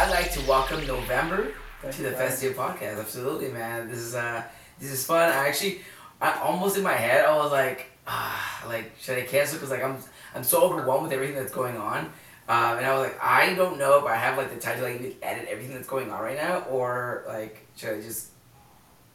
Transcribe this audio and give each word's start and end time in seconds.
I'd 0.00 0.08
like 0.08 0.32
to 0.32 0.40
welcome 0.48 0.80
Novembr 0.80 1.52
Thank 1.82 1.96
to 1.96 2.02
the. 2.04 2.12
Festive 2.12 2.56
Podcast. 2.56 2.98
Absolutely, 3.00 3.48
man. 3.48 3.86
This 3.86 3.98
is 3.98 4.14
uh, 4.14 4.42
this 4.78 4.90
is 4.90 5.04
fun. 5.04 5.28
I 5.28 5.46
actually, 5.46 5.82
I 6.22 6.40
almost 6.40 6.78
in 6.78 6.82
my 6.82 6.94
head, 6.94 7.26
I 7.26 7.36
was 7.36 7.52
like, 7.52 7.90
ah, 8.06 8.64
like 8.66 8.92
should 8.98 9.18
I 9.18 9.26
cancel? 9.26 9.58
Because 9.58 9.68
like 9.68 9.84
I'm, 9.84 9.98
I'm 10.34 10.42
so 10.42 10.62
overwhelmed 10.62 11.02
with 11.02 11.12
everything 11.12 11.36
that's 11.36 11.52
going 11.52 11.76
on. 11.76 12.06
Um, 12.48 12.78
and 12.78 12.86
I 12.86 12.94
was 12.94 13.08
like, 13.08 13.22
I 13.22 13.52
don't 13.52 13.78
know 13.78 13.98
if 13.98 14.06
I 14.06 14.14
have 14.16 14.38
like 14.38 14.54
the 14.54 14.58
time 14.58 14.78
to 14.78 14.84
like 14.84 14.94
even 15.00 15.16
edit 15.20 15.48
everything 15.50 15.74
that's 15.74 15.86
going 15.86 16.08
on 16.10 16.22
right 16.22 16.38
now, 16.38 16.60
or 16.70 17.24
like 17.28 17.66
should 17.76 17.98
I 17.98 18.00
just, 18.00 18.28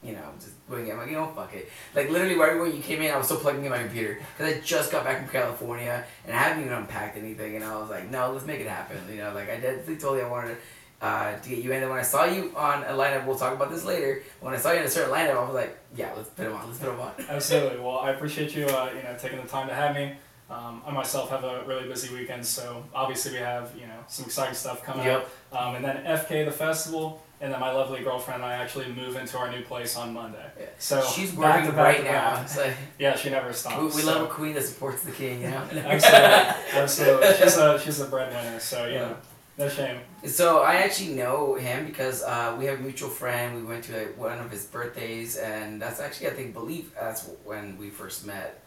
you 0.03 0.13
know, 0.13 0.33
just 0.39 0.53
wing 0.69 0.85
it? 0.85 0.91
I'm 0.91 0.99
like, 0.99 1.09
you 1.09 1.15
know, 1.15 1.25
fuck 1.35 1.51
it. 1.55 1.67
Like 1.95 2.11
literally 2.11 2.35
right 2.35 2.59
when 2.59 2.75
you 2.75 2.83
came 2.83 3.01
in, 3.01 3.09
I 3.09 3.17
was 3.17 3.25
still 3.25 3.39
plugging 3.39 3.65
in 3.65 3.71
my 3.71 3.79
computer 3.79 4.19
because 4.37 4.53
I 4.53 4.59
just 4.59 4.91
got 4.91 5.03
back 5.03 5.17
from 5.17 5.29
California 5.29 6.05
and 6.27 6.35
I 6.35 6.37
haven't 6.37 6.63
even 6.63 6.77
unpacked 6.77 7.17
anything. 7.17 7.55
And 7.55 7.65
I 7.65 7.75
was 7.75 7.89
like, 7.89 8.11
no, 8.11 8.31
let's 8.31 8.45
make 8.45 8.59
it 8.59 8.67
happen. 8.67 8.97
You 9.09 9.17
know, 9.17 9.33
like 9.33 9.49
I 9.49 9.55
definitely 9.55 9.97
told 9.97 10.19
you 10.19 10.25
I 10.25 10.29
wanted 10.29 10.57
uh, 11.01 11.35
to 11.37 11.49
get 11.49 11.59
you 11.59 11.71
in. 11.71 11.81
And 11.81 11.89
when 11.91 11.99
I 11.99 12.03
saw 12.03 12.25
you 12.25 12.51
on 12.55 12.83
a 12.83 12.91
lineup, 12.93 13.25
we'll 13.25 13.37
talk 13.37 13.53
about 13.53 13.69
this 13.69 13.83
later. 13.85 14.23
When 14.39 14.53
I 14.53 14.57
saw 14.57 14.71
you 14.71 14.79
in 14.79 14.85
a 14.85 14.89
certain 14.89 15.13
lineup, 15.13 15.37
I 15.37 15.43
was 15.45 15.53
like, 15.53 15.77
yeah, 15.95 16.11
let's 16.15 16.29
put 16.29 16.47
him 16.47 16.53
on. 16.53 16.67
Let's 16.67 16.79
put 16.79 16.89
him 16.93 16.99
on. 16.99 17.11
Absolutely. 17.29 17.79
Well, 17.79 17.99
I 17.99 18.11
appreciate 18.11 18.55
you, 18.55 18.65
uh, 18.65 18.89
you 18.95 19.03
know, 19.03 19.15
taking 19.19 19.41
the 19.41 19.47
time 19.47 19.67
to 19.67 19.73
have 19.73 19.95
me. 19.95 20.13
Um, 20.49 20.81
I 20.85 20.91
myself 20.91 21.31
have 21.31 21.43
a 21.43 21.63
really 21.65 21.87
busy 21.87 22.13
weekend, 22.13 22.45
so 22.45 22.83
obviously 22.93 23.31
we 23.31 23.39
have, 23.39 23.71
you 23.75 23.87
know, 23.87 23.97
some 24.07 24.25
exciting 24.25 24.53
stuff 24.53 24.83
coming 24.83 25.05
Yep. 25.05 25.27
up. 25.51 25.59
Um, 25.59 25.75
and 25.75 25.83
then 25.83 26.03
FK 26.05 26.45
the 26.45 26.51
festival, 26.51 27.23
and 27.41 27.51
then 27.51 27.59
my 27.59 27.71
lovely 27.71 28.01
girlfriend 28.03 28.43
and 28.43 28.51
I 28.51 28.55
actually 28.55 28.87
move 28.93 29.15
into 29.15 29.39
our 29.39 29.49
new 29.51 29.63
place 29.63 29.97
on 29.97 30.13
Monday. 30.13 30.45
Yeah. 30.59 30.65
So 30.77 31.01
She's 31.03 31.31
back 31.31 31.55
working 31.55 31.71
to 31.71 31.75
back 31.75 31.95
right 31.97 32.03
now. 32.03 32.45
So 32.45 32.71
Yeah, 32.99 33.15
she 33.15 33.31
never 33.31 33.51
stops. 33.53 33.77
we, 33.79 33.85
we 33.85 33.91
so- 34.03 34.07
love 34.07 34.21
a 34.21 34.27
queen 34.31 34.53
that 34.53 34.63
supports 34.63 35.01
the 35.03 35.11
king, 35.11 35.41
you 35.41 35.49
know? 35.49 35.57
Absolutely, 35.73 35.99
absolutely. 36.79 37.27
She's 37.43 37.57
a 37.57 37.79
she's 37.79 37.99
a 38.01 38.05
breadwinner, 38.05 38.59
so 38.59 38.85
you 38.85 38.93
Yeah. 38.93 38.99
know, 38.99 39.17
no 39.57 39.69
shame. 39.69 39.99
So 40.25 40.61
I 40.61 40.75
actually 40.75 41.13
know 41.13 41.55
him 41.55 41.85
because 41.85 42.23
uh, 42.23 42.55
we 42.57 42.65
have 42.65 42.79
a 42.79 42.83
mutual 42.83 43.09
friend. 43.09 43.55
We 43.55 43.63
went 43.63 43.85
to 43.85 43.97
like, 43.97 44.17
one 44.17 44.37
of 44.37 44.51
his 44.51 44.65
birthdays, 44.65 45.37
and 45.37 45.81
that's 45.81 45.99
actually 45.99 46.27
I 46.27 46.31
think 46.31 46.53
believe 46.53 46.93
that's 46.93 47.29
when 47.43 47.77
we 47.77 47.89
first 47.89 48.25
met. 48.25 48.61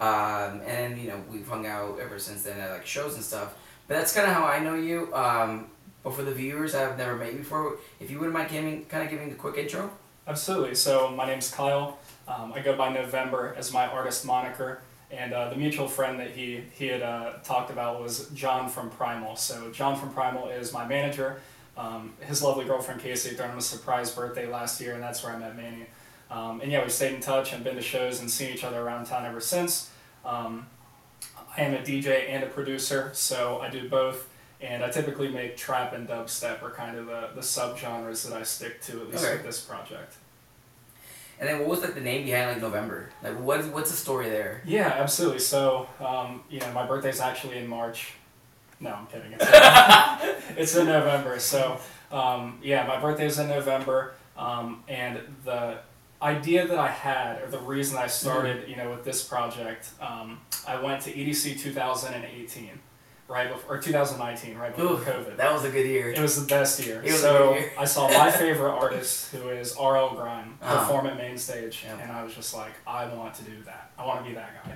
Um, 0.00 0.62
and 0.66 0.98
you 0.98 1.08
know 1.08 1.22
we've 1.30 1.46
hung 1.46 1.66
out 1.66 1.98
ever 2.00 2.18
since 2.18 2.44
then 2.44 2.58
at 2.58 2.70
like 2.70 2.86
shows 2.86 3.14
and 3.14 3.24
stuff. 3.24 3.54
But 3.86 3.98
that's 3.98 4.14
kind 4.14 4.26
of 4.26 4.34
how 4.34 4.46
I 4.46 4.60
know 4.60 4.74
you. 4.74 5.14
Um, 5.14 5.66
but 6.02 6.14
for 6.14 6.22
the 6.22 6.32
viewers 6.32 6.74
I've 6.74 6.96
never 6.96 7.16
met 7.16 7.32
you 7.32 7.40
before, 7.40 7.76
if 7.98 8.10
you 8.10 8.18
wouldn't 8.18 8.32
mind 8.32 8.50
giving 8.50 8.86
kind 8.86 9.04
of 9.04 9.10
giving 9.10 9.30
a 9.30 9.34
quick 9.34 9.58
intro. 9.58 9.90
Absolutely. 10.26 10.74
So 10.74 11.10
my 11.10 11.26
name's 11.26 11.50
Kyle. 11.50 11.98
Um, 12.28 12.52
I 12.54 12.60
go 12.60 12.76
by 12.76 12.94
Novembr 12.94 13.56
as 13.56 13.72
my 13.72 13.86
artist 13.88 14.24
moniker, 14.24 14.82
and 15.10 15.32
uh, 15.32 15.48
the 15.50 15.56
mutual 15.56 15.88
friend 15.88 16.18
that 16.20 16.30
he 16.30 16.62
he 16.72 16.86
had 16.86 17.02
uh, 17.02 17.32
talked 17.44 17.70
about 17.70 18.00
was 18.02 18.28
John 18.30 18.68
from 18.68 18.90
Primal. 18.90 19.36
So 19.36 19.70
John 19.70 19.98
from 19.98 20.10
Primal 20.12 20.48
is 20.48 20.72
my 20.72 20.86
manager. 20.86 21.40
Um, 21.76 22.14
his 22.20 22.42
lovely 22.42 22.64
girlfriend 22.64 23.00
Casey 23.00 23.30
threw 23.36 23.46
him 23.46 23.58
a 23.58 23.62
surprise 23.62 24.10
birthday 24.12 24.46
last 24.46 24.80
year, 24.80 24.94
and 24.94 25.02
that's 25.02 25.22
where 25.24 25.32
I 25.32 25.38
met 25.38 25.56
Manny. 25.56 25.86
Um, 26.30 26.60
and 26.60 26.70
yeah, 26.70 26.82
we've 26.82 26.92
stayed 26.92 27.14
in 27.14 27.20
touch 27.20 27.52
and 27.52 27.64
been 27.64 27.76
to 27.76 27.82
shows 27.82 28.20
and 28.20 28.30
seen 28.30 28.52
each 28.52 28.64
other 28.64 28.80
around 28.80 29.06
town 29.06 29.24
ever 29.24 29.40
since. 29.40 29.90
Um, 30.24 30.66
I 31.56 31.62
am 31.62 31.74
a 31.74 31.78
DJ 31.78 32.28
and 32.28 32.44
a 32.44 32.46
producer, 32.46 33.10
so 33.14 33.58
I 33.60 33.70
do 33.70 33.88
both. 33.88 34.28
And 34.60 34.84
I 34.84 34.90
typically 34.90 35.28
make 35.28 35.56
trap 35.56 35.94
and 35.94 36.06
dubstep 36.06 36.62
are 36.62 36.70
kind 36.70 36.98
of 36.98 37.06
the, 37.06 37.30
the 37.34 37.40
subgenres 37.40 38.28
that 38.28 38.36
I 38.36 38.42
stick 38.42 38.82
to, 38.82 39.00
at 39.00 39.10
least 39.10 39.24
Okay. 39.24 39.32
with 39.36 39.44
this 39.44 39.60
project. 39.62 40.16
And 41.40 41.48
then 41.48 41.58
what 41.58 41.68
was 41.68 41.80
like 41.80 41.94
the 41.94 42.02
name 42.02 42.26
behind 42.26 42.62
like 42.62 42.72
Novembr? 42.72 43.06
Like 43.22 43.40
what 43.40 43.64
what's 43.72 43.90
the 43.90 43.96
story 43.96 44.28
there? 44.28 44.62
Yeah, 44.66 44.88
absolutely. 44.88 45.38
So, 45.38 45.88
um, 45.98 46.42
you 46.50 46.60
know, 46.60 46.70
my 46.72 46.86
birthday's 46.86 47.18
actually 47.18 47.56
in 47.58 47.66
March. 47.66 48.12
No, 48.78 48.92
I'm 48.92 49.06
kidding. 49.06 49.32
It's, 49.32 50.50
it's 50.56 50.76
in 50.76 50.86
November. 50.86 51.38
So, 51.38 51.80
um, 52.12 52.58
yeah, 52.62 52.86
my 52.86 53.00
birthday's 53.00 53.38
in 53.38 53.48
November. 53.48 54.12
Um, 54.36 54.84
and 54.88 55.18
the 55.44 55.78
idea 56.22 56.66
that 56.66 56.78
I 56.78 56.88
had, 56.88 57.42
or 57.42 57.48
the 57.48 57.58
reason 57.58 57.96
I 57.96 58.06
started, 58.06 58.68
you 58.68 58.76
know, 58.76 58.90
with 58.90 59.04
this 59.04 59.22
project, 59.22 59.90
um, 60.00 60.40
I 60.66 60.80
went 60.80 61.02
to 61.02 61.12
EDC 61.12 61.58
2018, 61.60 62.70
right 63.30 63.50
before, 63.52 63.76
or 63.76 63.80
2019, 63.80 64.58
right 64.58 64.74
before 64.76 64.92
Oof, 64.94 65.04
COVID. 65.04 65.36
That 65.36 65.52
was 65.52 65.64
a 65.64 65.70
good 65.70 65.86
year. 65.86 66.10
It 66.10 66.18
was 66.20 66.40
the 66.40 66.46
best 66.46 66.84
year. 66.84 66.98
It 67.00 67.12
was 67.12 67.14
a 67.14 67.18
so 67.18 67.52
good 67.54 67.60
year. 67.60 67.72
I 67.78 67.84
saw 67.84 68.08
my 68.08 68.30
favorite 68.42 68.72
artist, 68.72 69.30
who 69.32 69.48
is 69.50 69.74
RL 69.80 70.10
Grime, 70.16 70.58
Uh-huh. 70.60 70.80
perform 70.80 71.06
at 71.06 71.16
main 71.16 71.38
stage, 71.38 71.84
Yeah. 71.86 71.98
and 72.02 72.10
I 72.12 72.22
was 72.24 72.34
just 72.34 72.52
like, 72.54 72.72
I 72.86 73.06
want 73.14 73.34
to 73.36 73.42
do 73.44 73.62
that. 73.64 73.90
I 73.96 74.04
want 74.04 74.22
to 74.24 74.28
be 74.28 74.34
that 74.34 74.64
guy. 74.64 74.72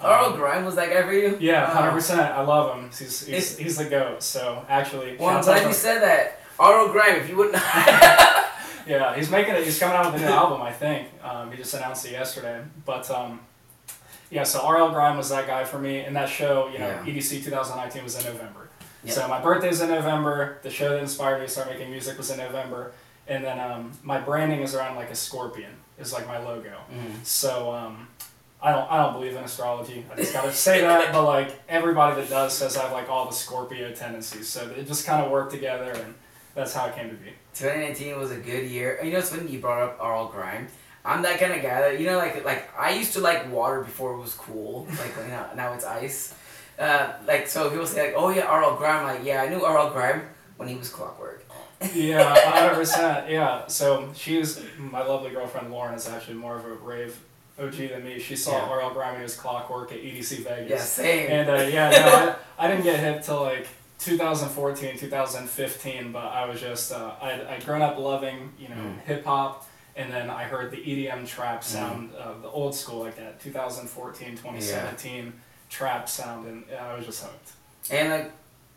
Carl 0.00 0.26
Um, 0.32 0.36
Grime 0.36 0.64
was 0.64 0.74
that 0.74 0.90
guy 0.92 1.02
for 1.02 1.12
you? 1.12 1.36
Yeah, 1.40 1.66
Oh. 1.70 1.74
hundred 1.74 1.92
percent. 1.92 2.20
I 2.20 2.42
love 2.42 2.76
him. 2.76 2.90
He's 2.90 3.24
he's, 3.26 3.56
he's 3.56 3.76
the 3.78 3.84
goat. 3.86 4.22
So 4.22 4.64
actually, 4.68 5.16
Well, 5.16 5.30
I'm 5.36 5.42
glad 5.42 5.66
you 5.66 5.72
said 5.72 6.00
that. 6.02 6.40
Arnold 6.58 6.92
Grime, 6.92 7.16
if 7.16 7.28
you 7.28 7.36
wouldn't. 7.36 7.62
Yeah, 8.86 9.16
he's 9.16 9.30
making 9.30 9.54
it. 9.54 9.64
He's 9.64 9.78
coming 9.78 9.96
out 9.96 10.12
with 10.12 10.20
a 10.22 10.26
new 10.26 10.30
album, 10.30 10.60
I 10.60 10.70
think. 10.70 11.08
Um, 11.22 11.50
he 11.50 11.56
just 11.56 11.72
announced 11.72 12.04
it 12.04 12.12
yesterday. 12.12 12.60
But 12.84 13.10
um, 13.10 13.40
yeah, 14.30 14.42
so 14.44 14.68
RL 14.68 14.90
Grime 14.90 15.16
was 15.16 15.28
that 15.30 15.46
guy 15.46 15.64
for 15.64 15.78
me. 15.78 16.00
And 16.00 16.14
that 16.16 16.28
show, 16.28 16.68
you 16.72 16.78
know, 16.78 16.88
Yeah. 16.88 17.04
EDC 17.04 17.42
2019 17.44 18.02
was 18.04 18.16
in 18.18 18.24
November. 18.32 18.68
Yeah. 19.04 19.12
So 19.12 19.28
my 19.28 19.40
birthday's 19.40 19.80
in 19.80 19.90
November. 19.90 20.58
The 20.62 20.70
show 20.70 20.90
that 20.90 20.98
inspired 21.00 21.40
me 21.40 21.46
to 21.46 21.52
start 21.52 21.68
making 21.68 21.90
music 21.90 22.16
was 22.18 22.30
in 22.30 22.38
November. 22.38 22.92
And 23.28 23.44
then 23.44 23.58
um, 23.60 23.92
my 24.02 24.18
branding 24.18 24.60
is 24.60 24.74
around 24.74 24.96
like 24.96 25.10
a 25.10 25.14
scorpion. 25.14 25.70
Is 25.98 26.12
like 26.12 26.26
my 26.26 26.38
logo. 26.38 26.76
Mhm. 26.92 27.24
So 27.24 27.72
um, 27.72 28.08
I 28.60 28.72
don't 28.72 28.90
I 28.90 28.96
don't 29.02 29.12
believe 29.12 29.36
in 29.36 29.44
astrology. 29.44 30.04
I 30.12 30.16
just 30.16 30.32
gotta 30.32 30.52
say 30.52 30.80
that. 30.80 31.12
But 31.12 31.24
like 31.24 31.50
everybody 31.68 32.20
that 32.20 32.28
does 32.30 32.52
says 32.52 32.76
I 32.76 32.82
have 32.82 32.92
like 32.92 33.08
all 33.08 33.26
the 33.26 33.32
Scorpio 33.32 33.92
tendencies. 33.92 34.48
So 34.48 34.68
it 34.76 34.88
just 34.88 35.06
kind 35.06 35.24
of 35.24 35.30
worked 35.30 35.52
together, 35.52 35.92
and 35.92 36.14
that's 36.56 36.74
how 36.74 36.86
it 36.86 36.96
came 36.96 37.10
to 37.10 37.14
be. 37.14 37.30
2019 37.54 38.18
was 38.18 38.32
a 38.32 38.36
good 38.38 38.64
year. 38.68 38.98
You 39.04 39.12
know, 39.12 39.18
it's 39.18 39.30
funny 39.30 39.48
you 39.50 39.60
brought 39.60 39.82
up 39.82 40.00
RL 40.02 40.26
Grime. 40.26 40.66
I'm 41.04 41.22
that 41.22 41.38
kind 41.38 41.52
of 41.52 41.62
guy 41.62 41.80
that 41.82 42.00
you 42.00 42.06
know, 42.06 42.18
like 42.18 42.44
like 42.44 42.70
I 42.78 42.94
used 42.94 43.12
to 43.14 43.20
like 43.20 43.50
water 43.52 43.80
before 43.82 44.14
it 44.14 44.18
was 44.20 44.34
cool. 44.34 44.86
Like 44.98 45.12
you 45.22 45.30
know, 45.30 45.46
now 45.54 45.72
it's 45.74 45.84
ice. 45.84 46.34
Uh, 46.78 47.12
like 47.26 47.46
so, 47.46 47.70
people 47.70 47.86
say 47.86 48.06
like, 48.06 48.14
"Oh 48.16 48.30
yeah, 48.30 48.52
RL 48.52 48.76
Grime." 48.76 49.04
Like 49.04 49.24
yeah, 49.24 49.42
I 49.42 49.48
knew 49.48 49.64
RL 49.64 49.90
Grime 49.90 50.22
when 50.56 50.68
he 50.68 50.74
was 50.76 50.88
Clockwork. 50.88 51.44
Yeah, 51.92 52.34
hundred 52.50 52.74
percent. 52.80 53.28
Yeah. 53.30 53.66
So 53.66 54.10
she's 54.14 54.60
my 54.78 55.02
lovely 55.04 55.30
girlfriend 55.30 55.70
Lauren 55.70 55.94
is 55.94 56.08
actually 56.08 56.34
more 56.36 56.56
of 56.56 56.64
a 56.64 56.72
rave 56.74 57.18
OG 57.60 57.72
than 57.74 58.02
me. 58.04 58.18
She 58.18 58.34
saw 58.36 58.52
Yeah. 58.52 58.74
RL 58.86 58.90
Grime 58.94 59.20
was 59.22 59.36
Clockwork 59.36 59.92
at 59.92 59.98
EDC 60.00 60.38
Vegas. 60.44 60.70
Yeah, 60.70 60.78
same. 60.78 61.30
And 61.30 61.50
uh, 61.50 61.54
yeah, 61.70 61.90
no, 61.90 61.98
I, 62.06 62.34
I 62.64 62.68
didn't 62.68 62.84
get 62.84 62.98
hip 63.00 63.22
till 63.22 63.42
like 63.42 63.66
2014, 63.98 64.96
2015, 64.98 66.12
but 66.12 66.24
I 66.24 66.46
was 66.46 66.60
just 66.60 66.92
uh, 66.92 67.12
I'd, 67.20 67.40
I'd 67.42 67.64
grown 67.66 67.82
up 67.82 67.98
loving 67.98 68.52
you 68.58 68.68
know 68.68 68.74
Mm. 68.74 69.00
hip 69.02 69.24
hop, 69.24 69.68
and 69.96 70.12
then 70.12 70.30
I 70.30 70.44
heard 70.44 70.70
the 70.70 70.76
EDM 70.78 71.26
trap 71.26 71.62
sound, 71.64 72.10
uh, 72.18 72.34
the 72.42 72.48
old 72.48 72.74
school 72.74 73.00
like 73.00 73.16
that 73.16 73.40
2014, 73.40 74.30
2017 74.36 75.32
trap 75.70 76.08
sound, 76.08 76.46
and 76.46 76.64
I 76.78 76.94
was 76.96 77.06
just 77.06 77.22
hooked. 77.22 77.52
And 77.90 78.10
like, 78.10 78.32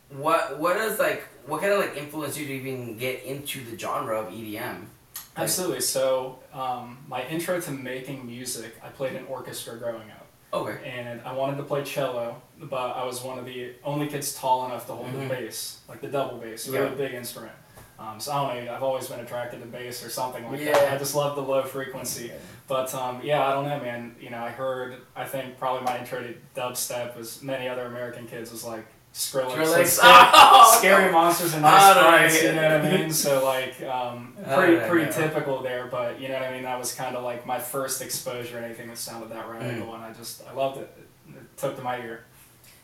what 0.09 0.59
what 0.59 0.77
is 0.77 0.99
like 0.99 1.23
what 1.45 1.61
kind 1.61 1.73
of 1.73 1.79
like 1.79 1.97
influence 1.97 2.35
did 2.35 2.47
you 2.47 2.55
even 2.55 2.97
get 2.97 3.23
into 3.23 3.63
the 3.63 3.77
genre 3.77 4.19
of 4.21 4.31
EDM? 4.33 4.59
Like- 4.81 5.43
Absolutely. 5.43 5.81
So 5.81 6.39
um, 6.53 6.97
my 7.07 7.25
intro 7.27 7.59
to 7.61 7.71
making 7.71 8.25
music, 8.25 8.75
I 8.83 8.87
played 8.89 9.13
in 9.13 9.25
orchestra 9.25 9.77
growing 9.77 10.09
up. 10.11 10.23
Okay. 10.53 10.77
and 10.89 11.19
I 11.25 11.33
wanted 11.33 11.57
to 11.57 11.63
play 11.63 11.83
cello, 11.83 12.41
but 12.57 12.75
I 12.95 13.03
was 13.03 13.21
one 13.21 13.37
of 13.37 13.45
the 13.45 13.73
only 13.83 14.07
kids 14.07 14.33
tall 14.33 14.65
enough 14.65 14.87
to 14.87 14.93
hold 14.93 15.07
Mhm. 15.09 15.27
the 15.27 15.35
bass, 15.35 15.79
like 15.89 15.99
the 15.99 16.07
double 16.07 16.37
bass, 16.37 16.69
really 16.69 16.85
Yeah. 16.85 16.93
big 16.95 17.13
instrument. 17.13 17.51
Um, 17.99 18.19
so 18.19 18.31
I 18.31 18.55
don't 18.55 18.65
know, 18.65 18.73
I've 18.75 18.83
always 18.83 19.07
been 19.07 19.19
attracted 19.21 19.59
to 19.61 19.65
bass 19.65 20.05
or 20.05 20.09
something 20.09 20.49
like 20.51 20.59
Yeah. 20.61 20.73
that. 20.73 20.93
I 20.93 20.97
just 20.97 21.15
love 21.15 21.35
the 21.35 21.41
low 21.41 21.63
frequency. 21.63 22.31
But 22.67 22.93
um, 22.93 23.21
yeah, 23.23 23.45
I 23.47 23.53
don't 23.53 23.65
know, 23.65 23.79
man. 23.79 24.15
You 24.19 24.29
know, 24.29 24.37
I 24.43 24.49
heard, 24.49 24.97
I 25.15 25.25
think 25.25 25.57
probably 25.57 25.83
my 25.83 25.97
intro 25.99 26.21
to 26.21 26.35
dubstep, 26.55 27.17
as 27.17 27.41
many 27.41 27.67
other 27.67 27.85
American 27.85 28.27
kids, 28.27 28.51
was 28.51 28.63
like 28.63 28.85
Skrillex, 29.13 29.55
Skrillex. 29.55 29.85
scary, 29.87 30.13
Oh, 30.33 30.75
scary 30.77 31.11
monsters 31.11 31.53
and 31.53 31.63
nice 31.63 32.43
yeah. 32.43 32.49
you 32.49 32.55
know 32.55 32.79
what 32.79 32.93
I 32.93 32.97
mean? 32.97 33.11
So 33.11 33.43
like, 33.43 33.81
um, 33.81 34.35
pretty 34.53 34.87
pretty 34.87 35.11
typical 35.11 35.61
there, 35.63 35.87
but 35.87 36.21
you 36.21 36.27
know 36.27 36.35
what 36.35 36.43
I 36.43 36.51
mean. 36.51 36.63
That 36.63 36.77
was 36.77 36.93
kind 36.93 37.15
of 37.15 37.23
like 37.23 37.45
my 37.47 37.57
first 37.57 38.01
exposure 38.03 38.59
to 38.59 38.65
anything 38.65 38.89
that 38.89 38.97
sounded 38.99 39.29
that 39.29 39.49
radical, 39.49 39.87
Mm. 39.87 39.95
and 39.95 40.03
I 40.03 40.13
just 40.13 40.43
I 40.47 40.53
loved 40.53 40.77
it. 40.81 40.93
It 41.29 41.57
took 41.57 41.75
to 41.77 41.81
my 41.81 41.97
ear. 41.99 42.25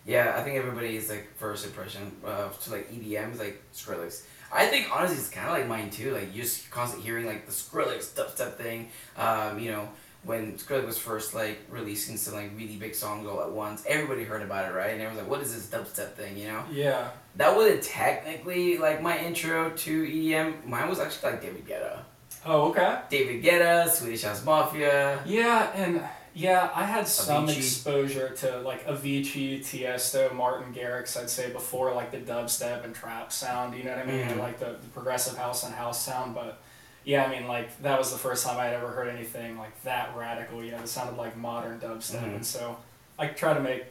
Yeah, 0.05 0.33
I 0.35 0.41
think 0.43 0.57
everybody's 0.57 1.09
like 1.09 1.29
first 1.37 1.65
impression 1.65 2.11
uh, 2.25 2.49
to 2.49 2.71
like 2.71 2.91
EDM 2.91 3.33
is 3.33 3.39
like 3.39 3.61
Skrillex. 3.75 4.23
I 4.53 4.67
think 4.67 4.95
honestly 4.95 5.17
it's 5.17 5.29
kind 5.29 5.47
of 5.47 5.53
like 5.53 5.67
mine 5.67 5.89
too. 5.89 6.13
Like 6.13 6.33
you 6.33 6.43
just 6.43 6.69
constantly 6.69 7.05
hearing 7.07 7.25
like 7.25 7.45
the 7.45 7.51
Skrillex 7.51 8.13
dubstep 8.13 8.55
thing. 8.55 8.89
Um, 9.17 9.59
you 9.59 9.71
know 9.71 9.89
when 10.23 10.53
Skrillex 10.53 10.85
was 10.85 10.97
first 10.97 11.33
like 11.33 11.59
releasing 11.69 12.17
some 12.17 12.35
like 12.35 12.51
really 12.55 12.77
big 12.77 12.95
songs 12.95 13.27
all 13.27 13.41
at 13.41 13.51
once, 13.51 13.83
everybody 13.87 14.23
heard 14.23 14.41
about 14.41 14.69
it, 14.71 14.73
right? 14.73 14.91
And 14.91 15.01
everyone's 15.01 15.19
like, 15.19 15.29
"What 15.29 15.41
is 15.41 15.53
this 15.53 15.67
dubstep 15.67 16.13
thing?" 16.13 16.37
You 16.37 16.47
know. 16.47 16.63
Yeah. 16.71 17.09
That 17.35 17.55
wasn't 17.55 17.83
technically 17.83 18.77
like 18.77 19.01
my 19.01 19.17
intro 19.17 19.71
to 19.71 20.03
EDM. 20.05 20.65
Mine 20.65 20.89
was 20.89 20.99
actually 20.99 21.31
like 21.31 21.41
David 21.41 21.67
Guetta. 21.67 21.99
Oh, 22.45 22.69
okay. 22.69 22.99
David 23.09 23.43
Guetta, 23.43 23.89
Swedish 23.89 24.23
House 24.23 24.43
Mafia. 24.43 25.21
Yeah, 25.25 25.71
and 25.75 26.01
Yeah, 26.35 26.71
I 26.73 26.83
had 26.85 27.07
some 27.07 27.47
Avicii. 27.47 27.57
exposure 27.57 28.29
to 28.37 28.59
like 28.61 28.87
Avicii, 28.87 29.59
Tiesto, 29.61 30.33
Martin 30.33 30.73
Garrix. 30.73 31.15
I'd 31.15 31.29
say 31.29 31.51
before 31.51 31.93
like 31.93 32.11
the 32.11 32.17
dubstep 32.17 32.83
and 32.83 32.95
trap 32.95 33.31
sound. 33.31 33.75
You 33.77 33.83
know 33.83 33.91
what 33.95 33.99
I 33.99 34.05
mean? 34.05 34.27
Mhm. 34.27 34.31
Or, 34.33 34.35
like 34.37 34.59
the, 34.59 34.77
the 34.81 34.87
progressive 34.93 35.37
house 35.37 35.63
and 35.63 35.75
house 35.75 36.03
sound. 36.03 36.33
But 36.33 36.59
yeah, 37.03 37.23
I 37.25 37.29
mean 37.29 37.47
like 37.47 37.79
that 37.83 37.99
was 37.99 38.11
the 38.11 38.17
first 38.17 38.45
time 38.45 38.57
I'd 38.59 38.73
ever 38.73 38.87
heard 38.87 39.09
anything 39.09 39.57
like 39.59 39.79
that 39.83 40.15
radical. 40.17 40.63
You 40.63 40.71
know, 40.71 40.79
it 40.79 40.87
sounded 40.87 41.17
like 41.17 41.37
modern 41.37 41.79
dubstep, 41.79 42.21
Mhm. 42.23 42.35
and 42.37 42.45
so 42.45 42.77
I 43.19 43.27
try 43.27 43.53
to 43.53 43.59
make 43.59 43.85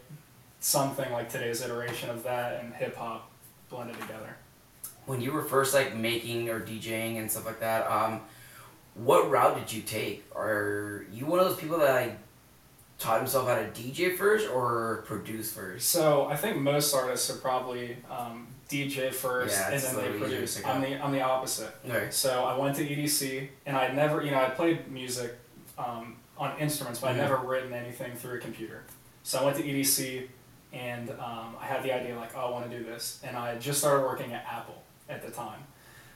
something 0.58 1.12
like 1.12 1.28
today's 1.28 1.62
iteration 1.62 2.10
of 2.10 2.24
that 2.24 2.60
and 2.60 2.74
hip 2.74 2.96
hop 2.96 3.30
blended 3.70 4.00
together. 4.00 4.36
when 5.06 5.20
you 5.20 5.32
were 5.32 5.42
first 5.42 5.74
like 5.74 5.96
making 5.96 6.48
or 6.48 6.60
DJing 6.60 7.18
and 7.18 7.28
stuff 7.28 7.44
like 7.44 7.58
that, 7.58 7.84
um, 7.90 8.20
what 8.94 9.28
route 9.28 9.56
did 9.58 9.72
you 9.72 9.82
take? 9.82 10.24
Are 10.34 11.04
you 11.12 11.26
one 11.26 11.40
of 11.40 11.46
those 11.48 11.58
people 11.58 11.78
that 11.78 11.92
like 11.92 12.16
taught 13.02 13.18
himself 13.18 13.48
how 13.48 13.56
to 13.56 13.64
DJ 13.70 14.16
first 14.16 14.48
or 14.48 15.02
produce 15.06 15.52
first? 15.52 15.88
So 15.90 16.26
I 16.26 16.36
think 16.36 16.56
most 16.58 16.94
artists 16.94 17.28
are 17.30 17.36
probably 17.38 17.96
um, 18.10 18.46
DJ 18.70 19.12
first 19.12 19.58
Yeah, 19.58 19.72
and 19.72 19.82
then 19.82 19.96
they 19.96 20.02
little 20.02 20.16
easier 20.16 20.28
to 20.28 20.34
produce. 20.34 20.64
I'm 20.64 20.80
the 20.80 21.04
I'm 21.04 21.12
the 21.12 21.20
opposite. 21.20 21.74
Okay. 21.88 22.06
So 22.10 22.44
I 22.44 22.56
went 22.56 22.76
to 22.76 22.86
EDC, 22.88 23.48
and 23.66 23.76
I 23.76 23.92
never, 23.92 24.22
you 24.22 24.30
know, 24.30 24.40
I 24.42 24.50
played 24.50 24.90
music 24.90 25.34
um, 25.76 26.16
on 26.38 26.56
instruments, 26.58 27.00
but 27.00 27.08
Mhm. 27.08 27.10
I'd 27.10 27.16
never 27.16 27.36
written 27.36 27.72
anything 27.72 28.14
through 28.14 28.36
a 28.36 28.40
computer. 28.40 28.84
So 29.24 29.40
I 29.40 29.44
went 29.44 29.56
to 29.58 29.62
EDC, 29.62 30.28
and 30.72 31.10
um, 31.10 31.56
I 31.60 31.66
had 31.66 31.82
the 31.82 31.92
idea 31.92 32.16
like, 32.16 32.30
oh, 32.36 32.46
I 32.46 32.50
want 32.50 32.70
to 32.70 32.78
do 32.78 32.84
this, 32.84 33.20
and 33.24 33.36
I 33.36 33.58
just 33.58 33.78
started 33.80 34.02
working 34.02 34.32
at 34.32 34.44
Apple 34.50 34.82
at 35.08 35.24
the 35.24 35.30
time. 35.30 35.60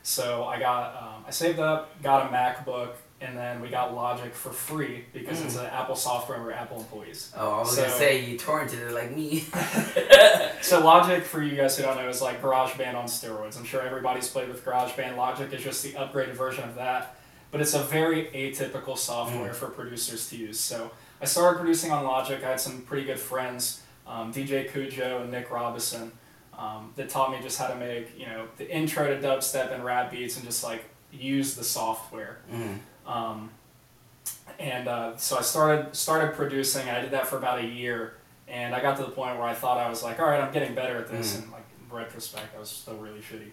So 0.03 0.45
I 0.45 0.59
got, 0.61 0.97
um, 1.03 1.25
I 1.27 1.31
saved 1.31 1.59
up, 1.59 2.01
got 2.03 2.27
a 2.27 2.35
MacBook, 2.35 2.91
and 3.21 3.37
then 3.37 3.61
we 3.61 3.69
got 3.69 3.95
Logic 3.95 4.35
for 4.35 4.51
free 4.51 5.05
because 5.13 5.41
it's 5.43 5.57
an 5.57 5.67
Apple 5.67 5.97
software 5.97 6.37
and 6.37 6.47
we're 6.47 6.53
Apple 6.53 6.79
employees. 6.81 7.33
Oh, 7.37 7.53
I 7.55 7.59
was 7.61 7.77
gonna 7.77 7.89
say 7.91 8.25
you 8.25 8.39
torrented 8.39 8.75
it 8.89 8.93
like 8.93 9.15
me. 9.15 9.45
So 10.63 10.81
Logic, 10.85 11.23
for 11.23 11.43
you 11.43 11.55
guys 11.57 11.77
who 11.77 11.83
don't 11.85 11.97
know, 11.97 12.09
is 12.09 12.21
like 12.23 12.43
GarageBand 12.43 12.95
on 12.95 13.05
steroids. 13.07 13.57
I'm 13.57 13.65
sure 13.65 13.83
everybody's 13.83 14.29
played 14.29 14.49
with 14.49 14.65
GarageBand. 14.65 15.17
Logic 15.17 15.53
is 15.53 15.63
just 15.63 15.83
the 15.83 15.93
upgraded 15.93 16.33
version 16.33 16.65
of 16.65 16.75
that, 16.77 17.17
but 17.53 17.61
it's 17.61 17.75
a 17.75 17.79
very 17.83 18.27
atypical 18.35 18.97
software 18.99 19.53
for 19.53 19.69
producers 19.69 20.29
to 20.31 20.37
use. 20.37 20.59
So 20.59 20.91
I 21.21 21.25
started 21.27 21.59
producing 21.59 21.93
on 21.93 22.05
Logic. 22.05 22.43
I 22.43 22.51
had 22.51 22.61
some 22.61 22.83
pretty 22.83 23.07
good 23.07 23.19
friends, 23.21 23.83
um, 24.07 24.33
DJ 24.33 24.71
Cujo 24.73 25.23
and 25.23 25.31
Nick 25.31 25.51
Robinson, 25.51 26.11
um, 26.59 26.93
that 26.97 27.09
taught 27.11 27.31
me 27.31 27.39
just 27.43 27.59
how 27.59 27.69
to 27.69 27.77
make 27.77 28.19
you 28.19 28.27
know 28.27 28.47
the 28.57 28.69
intro 28.75 29.07
to 29.09 29.21
dubstep 29.25 29.73
and 29.73 29.85
rap 29.85 30.11
beats 30.11 30.37
and 30.37 30.45
just 30.45 30.65
like 30.65 30.85
use 31.13 31.55
the 31.55 31.65
software. 31.65 32.39
mm. 32.53 32.79
Um, 33.07 33.51
and 34.59 34.89
uh, 34.89 35.17
so 35.17 35.39
I 35.39 35.43
started 35.43 35.95
started 35.95 36.35
producing. 36.35 36.89
I 36.89 37.01
did 37.01 37.11
that 37.11 37.27
for 37.27 37.37
about 37.37 37.59
a 37.61 37.67
year, 37.67 38.15
and 38.49 38.75
I 38.75 38.81
got 38.81 38.97
to 38.97 39.03
the 39.05 39.11
point 39.11 39.39
where 39.39 39.47
I 39.47 39.55
thought 39.55 39.79
I 39.79 39.89
was 39.89 40.03
like, 40.03 40.19
all 40.19 40.27
right, 40.27 40.41
I'm 40.41 40.53
getting 40.53 40.75
better 40.75 40.97
at 40.99 41.09
this. 41.09 41.35
Mhm. 41.37 41.43
And 41.43 41.53
like 41.53 41.65
in 41.91 41.95
retrospect, 41.97 42.55
I 42.57 42.59
was 42.59 42.71
still 42.71 42.97
really 42.97 43.21
shitty. 43.21 43.51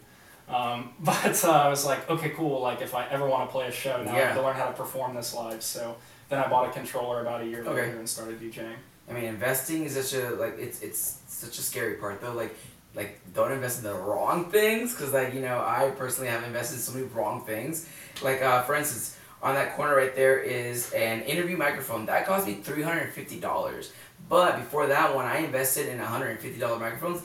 Um, 0.53 0.93
but 0.99 1.43
uh, 1.43 1.51
I 1.51 1.67
was 1.69 1.85
like, 1.85 2.09
okay, 2.09 2.29
cool. 2.29 2.61
Like 2.61 2.81
if 2.81 2.95
I 2.95 3.05
ever 3.09 3.27
want 3.27 3.47
to 3.49 3.51
play 3.51 3.67
a 3.67 3.71
show, 3.71 4.01
now 4.03 4.13
I 4.13 4.17
Yeah. 4.17 4.25
have 4.27 4.35
to 4.37 4.41
learn 4.43 4.55
how 4.55 4.67
to 4.67 4.73
perform 4.73 5.15
this 5.15 5.33
live. 5.33 5.61
So 5.61 5.97
then 6.29 6.39
I 6.39 6.47
bought 6.47 6.69
a 6.69 6.71
controller 6.71 7.21
about 7.21 7.41
a 7.41 7.45
year 7.45 7.61
Okay. 7.61 7.85
later 7.87 7.99
and 7.99 8.07
started 8.09 8.39
DJing. 8.39 8.75
I 9.09 9.13
mean, 9.13 9.25
investing 9.25 9.83
is 9.83 9.95
such 9.95 10.17
a 10.21 10.29
like 10.35 10.57
it's 10.57 10.81
it's 10.81 11.17
such 11.27 11.57
a 11.59 11.61
scary 11.61 11.95
part 11.95 12.21
though. 12.21 12.31
Like 12.33 12.55
like 12.95 13.19
don't 13.33 13.51
invest 13.51 13.79
in 13.79 13.83
the 13.85 13.93
wrong 13.95 14.49
things 14.49 14.93
because 14.95 15.11
like 15.11 15.33
you 15.33 15.41
know 15.41 15.59
I 15.59 15.91
personally 15.97 16.29
have 16.29 16.43
invested 16.43 16.75
in 16.75 16.81
so 16.81 16.93
many 16.93 17.07
wrong 17.07 17.43
things. 17.45 17.85
Like 18.21 18.41
uh, 18.41 18.61
for 18.63 18.75
instance, 18.75 19.17
on 19.43 19.55
that 19.55 19.75
corner 19.75 19.95
right 19.95 20.15
there 20.15 20.39
is 20.39 20.91
an 20.93 21.21
interview 21.23 21.57
microphone 21.57 22.05
that 22.07 22.25
cost 22.25 22.47
me 22.47 22.55
three 22.55 22.81
hundred 22.81 23.01
and 23.01 23.11
fifty 23.11 23.39
dollars. 23.39 23.91
But 24.29 24.55
before 24.57 24.87
that 24.87 25.13
one, 25.13 25.25
I 25.25 25.39
invested 25.39 25.89
in 25.89 25.99
hundred 25.99 26.29
and 26.29 26.39
fifty 26.39 26.59
dollar 26.59 26.79
microphones 26.79 27.21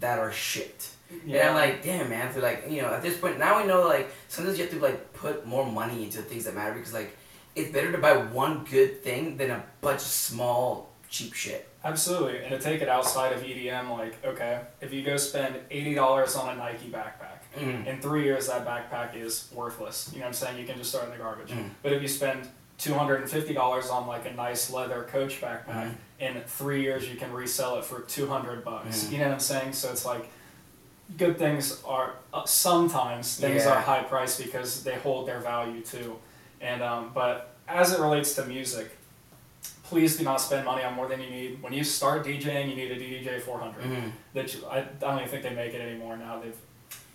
that 0.00 0.18
are 0.18 0.32
shit. 0.32 0.88
Yeah. 1.26 1.40
And 1.40 1.48
I'm 1.50 1.54
like, 1.54 1.82
damn 1.82 2.08
man, 2.08 2.32
so 2.32 2.40
like, 2.40 2.66
you 2.68 2.82
know, 2.82 2.88
at 2.88 3.02
this 3.02 3.18
point 3.18 3.38
now 3.38 3.60
we 3.60 3.66
know 3.68 3.86
like 3.86 4.10
sometimes 4.28 4.58
you 4.58 4.64
have 4.64 4.72
to 4.72 4.80
like 4.80 5.12
put 5.12 5.46
more 5.46 5.70
money 5.70 6.04
into 6.04 6.22
things 6.22 6.44
that 6.46 6.54
matter 6.54 6.74
because 6.74 6.94
like 6.94 7.16
it's 7.54 7.70
better 7.72 7.92
to 7.92 7.98
buy 7.98 8.16
one 8.16 8.64
good 8.70 9.02
thing 9.02 9.36
than 9.36 9.50
a 9.50 9.62
bunch 9.80 10.00
of 10.00 10.06
small 10.06 10.90
cheap 11.08 11.34
shit. 11.34 11.68
Absolutely, 11.84 12.38
and 12.38 12.50
to 12.50 12.58
take 12.58 12.82
it 12.82 12.88
outside 12.88 13.32
of 13.32 13.42
EDM, 13.42 13.90
like 13.96 14.24
okay, 14.24 14.60
if 14.80 14.92
you 14.92 15.02
go 15.02 15.16
spend 15.16 15.56
eighty 15.70 15.94
dollars 15.94 16.36
on 16.36 16.54
a 16.54 16.56
Nike 16.56 16.88
backpack, 16.88 17.29
Mm. 17.58 17.86
in 17.86 18.00
three 18.00 18.22
years 18.24 18.46
that 18.46 18.64
backpack 18.66 19.16
is 19.16 19.48
worthless. 19.52 20.10
You 20.12 20.20
know 20.20 20.26
what 20.26 20.28
I'm 20.28 20.34
saying? 20.34 20.58
You 20.58 20.64
can 20.66 20.78
just 20.78 20.92
throw 20.92 21.02
it 21.02 21.06
in 21.06 21.10
the 21.10 21.16
garbage. 21.18 21.50
Mm. 21.50 21.70
But 21.82 21.92
if 21.92 22.00
you 22.02 22.08
spend 22.08 22.48
two 22.78 22.94
hundred 22.94 23.20
and 23.22 23.30
fifty 23.30 23.52
dollars 23.54 23.88
on 23.90 24.06
like 24.06 24.24
a 24.26 24.32
nice 24.34 24.70
leather 24.70 25.02
Coach 25.10 25.40
backpack, 25.40 25.66
Mhm. 25.66 25.94
in 26.20 26.40
three 26.46 26.82
years 26.82 27.08
you 27.08 27.16
can 27.16 27.32
resell 27.32 27.76
it 27.78 27.84
for 27.84 28.00
two 28.02 28.26
hundred 28.28 28.64
bucks. 28.64 29.04
Mhm. 29.04 29.12
You 29.12 29.18
know 29.18 29.24
what 29.26 29.32
I'm 29.34 29.40
saying? 29.40 29.72
So 29.72 29.90
it's 29.90 30.04
like 30.06 30.30
good 31.18 31.38
things 31.38 31.82
are 31.84 32.14
uh, 32.32 32.44
sometimes 32.46 33.36
things 33.36 33.64
Yeah. 33.64 33.72
are 33.72 33.80
high 33.80 34.02
priced 34.04 34.38
because 34.42 34.84
they 34.84 34.94
hold 34.94 35.26
their 35.26 35.40
value 35.40 35.80
too. 35.82 36.16
And 36.60 36.82
um, 36.82 37.10
but 37.12 37.54
as 37.66 37.92
it 37.92 37.98
relates 38.00 38.34
to 38.36 38.44
music, 38.46 38.96
please 39.84 40.16
do 40.16 40.24
not 40.24 40.40
spend 40.40 40.64
money 40.64 40.84
on 40.84 40.94
more 40.94 41.08
than 41.08 41.20
you 41.20 41.28
need. 41.30 41.62
When 41.62 41.72
you 41.72 41.82
start 41.82 42.24
DJing, 42.24 42.68
you 42.70 42.76
need 42.76 42.92
a 42.92 42.96
DDJ 42.96 43.40
400. 43.40 43.82
Mhm. 43.84 44.12
That 44.34 44.54
you, 44.54 44.64
I, 44.66 44.78
I 44.78 44.82
don't 45.00 45.16
even 45.18 45.28
think 45.28 45.42
they 45.42 45.50
make 45.50 45.74
it 45.74 45.80
anymore 45.80 46.16
now. 46.16 46.40
They've 46.40 46.56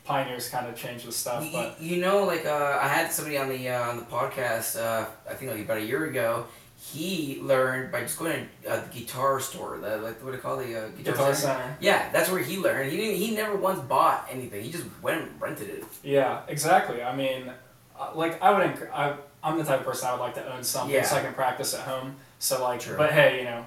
Pioneers 0.06 0.50
kind 0.50 0.68
of 0.68 0.76
changed 0.76 1.08
the 1.08 1.12
stuff, 1.12 1.44
You, 1.44 1.52
but 1.52 1.82
you 1.82 1.98
know, 1.98 2.24
like 2.26 2.46
uh, 2.46 2.80
I 2.82 2.88
had 2.88 3.12
somebody 3.12 3.38
on 3.38 3.50
the 3.50 3.70
uh, 3.70 3.90
on 3.90 3.98
the 3.98 4.04
podcast. 4.04 4.80
Uh, 4.80 5.06
I 5.30 5.34
think 5.34 5.52
like 5.52 5.62
about 5.62 5.78
a 5.78 5.86
year 5.86 6.06
ago. 6.06 6.46
He 6.78 7.40
learned 7.42 7.92
by 7.92 8.02
just 8.02 8.20
going 8.20 8.48
to 8.64 8.70
uh, 8.70 8.82
the 8.86 9.00
guitar 9.00 9.40
store, 9.40 9.80
the 9.82 9.98
like 9.98 10.24
what 10.24 10.30
do 10.32 10.38
you 10.38 10.42
call 10.44 10.60
it, 10.60 10.68
the 10.68 10.76
uh, 10.76 10.88
guitar, 10.90 11.14
Guitar 11.14 11.34
center? 11.34 11.58
Center. 11.58 11.78
Yeah, 11.80 12.12
that's 12.12 12.30
where 12.30 12.40
he 12.44 12.58
learned. 12.58 12.92
He 12.92 12.98
didn't, 12.98 13.16
he 13.16 13.36
never 13.36 13.56
once 13.56 13.80
bought 13.80 14.28
anything. 14.30 14.64
He 14.64 14.72
just 14.72 14.84
went 15.02 15.24
and 15.24 15.42
rented 15.42 15.70
it. 15.70 15.84
Yeah, 16.04 16.42
exactly. 16.48 17.02
I 17.02 17.16
mean, 17.16 17.52
uh, 18.00 18.12
like 18.14 18.40
I 18.40 18.52
would, 18.52 18.68
enc- 18.76 18.92
I, 18.94 19.16
I'm 19.44 19.58
the 19.58 19.64
type 19.64 19.80
of 19.80 19.86
person 19.88 20.10
I 20.10 20.12
would 20.14 20.20
like 20.22 20.36
to 20.36 20.54
own 20.56 20.64
something 20.64 20.94
Yeah. 20.94 21.02
so 21.04 21.16
I 21.16 21.22
can 21.22 21.34
practice 21.34 21.74
at 21.74 21.82
home. 21.82 22.16
So 22.38 22.62
like, 22.62 22.82
True. 22.82 22.98
but 22.98 23.12
hey, 23.12 23.40
you 23.40 23.46
know, 23.46 23.66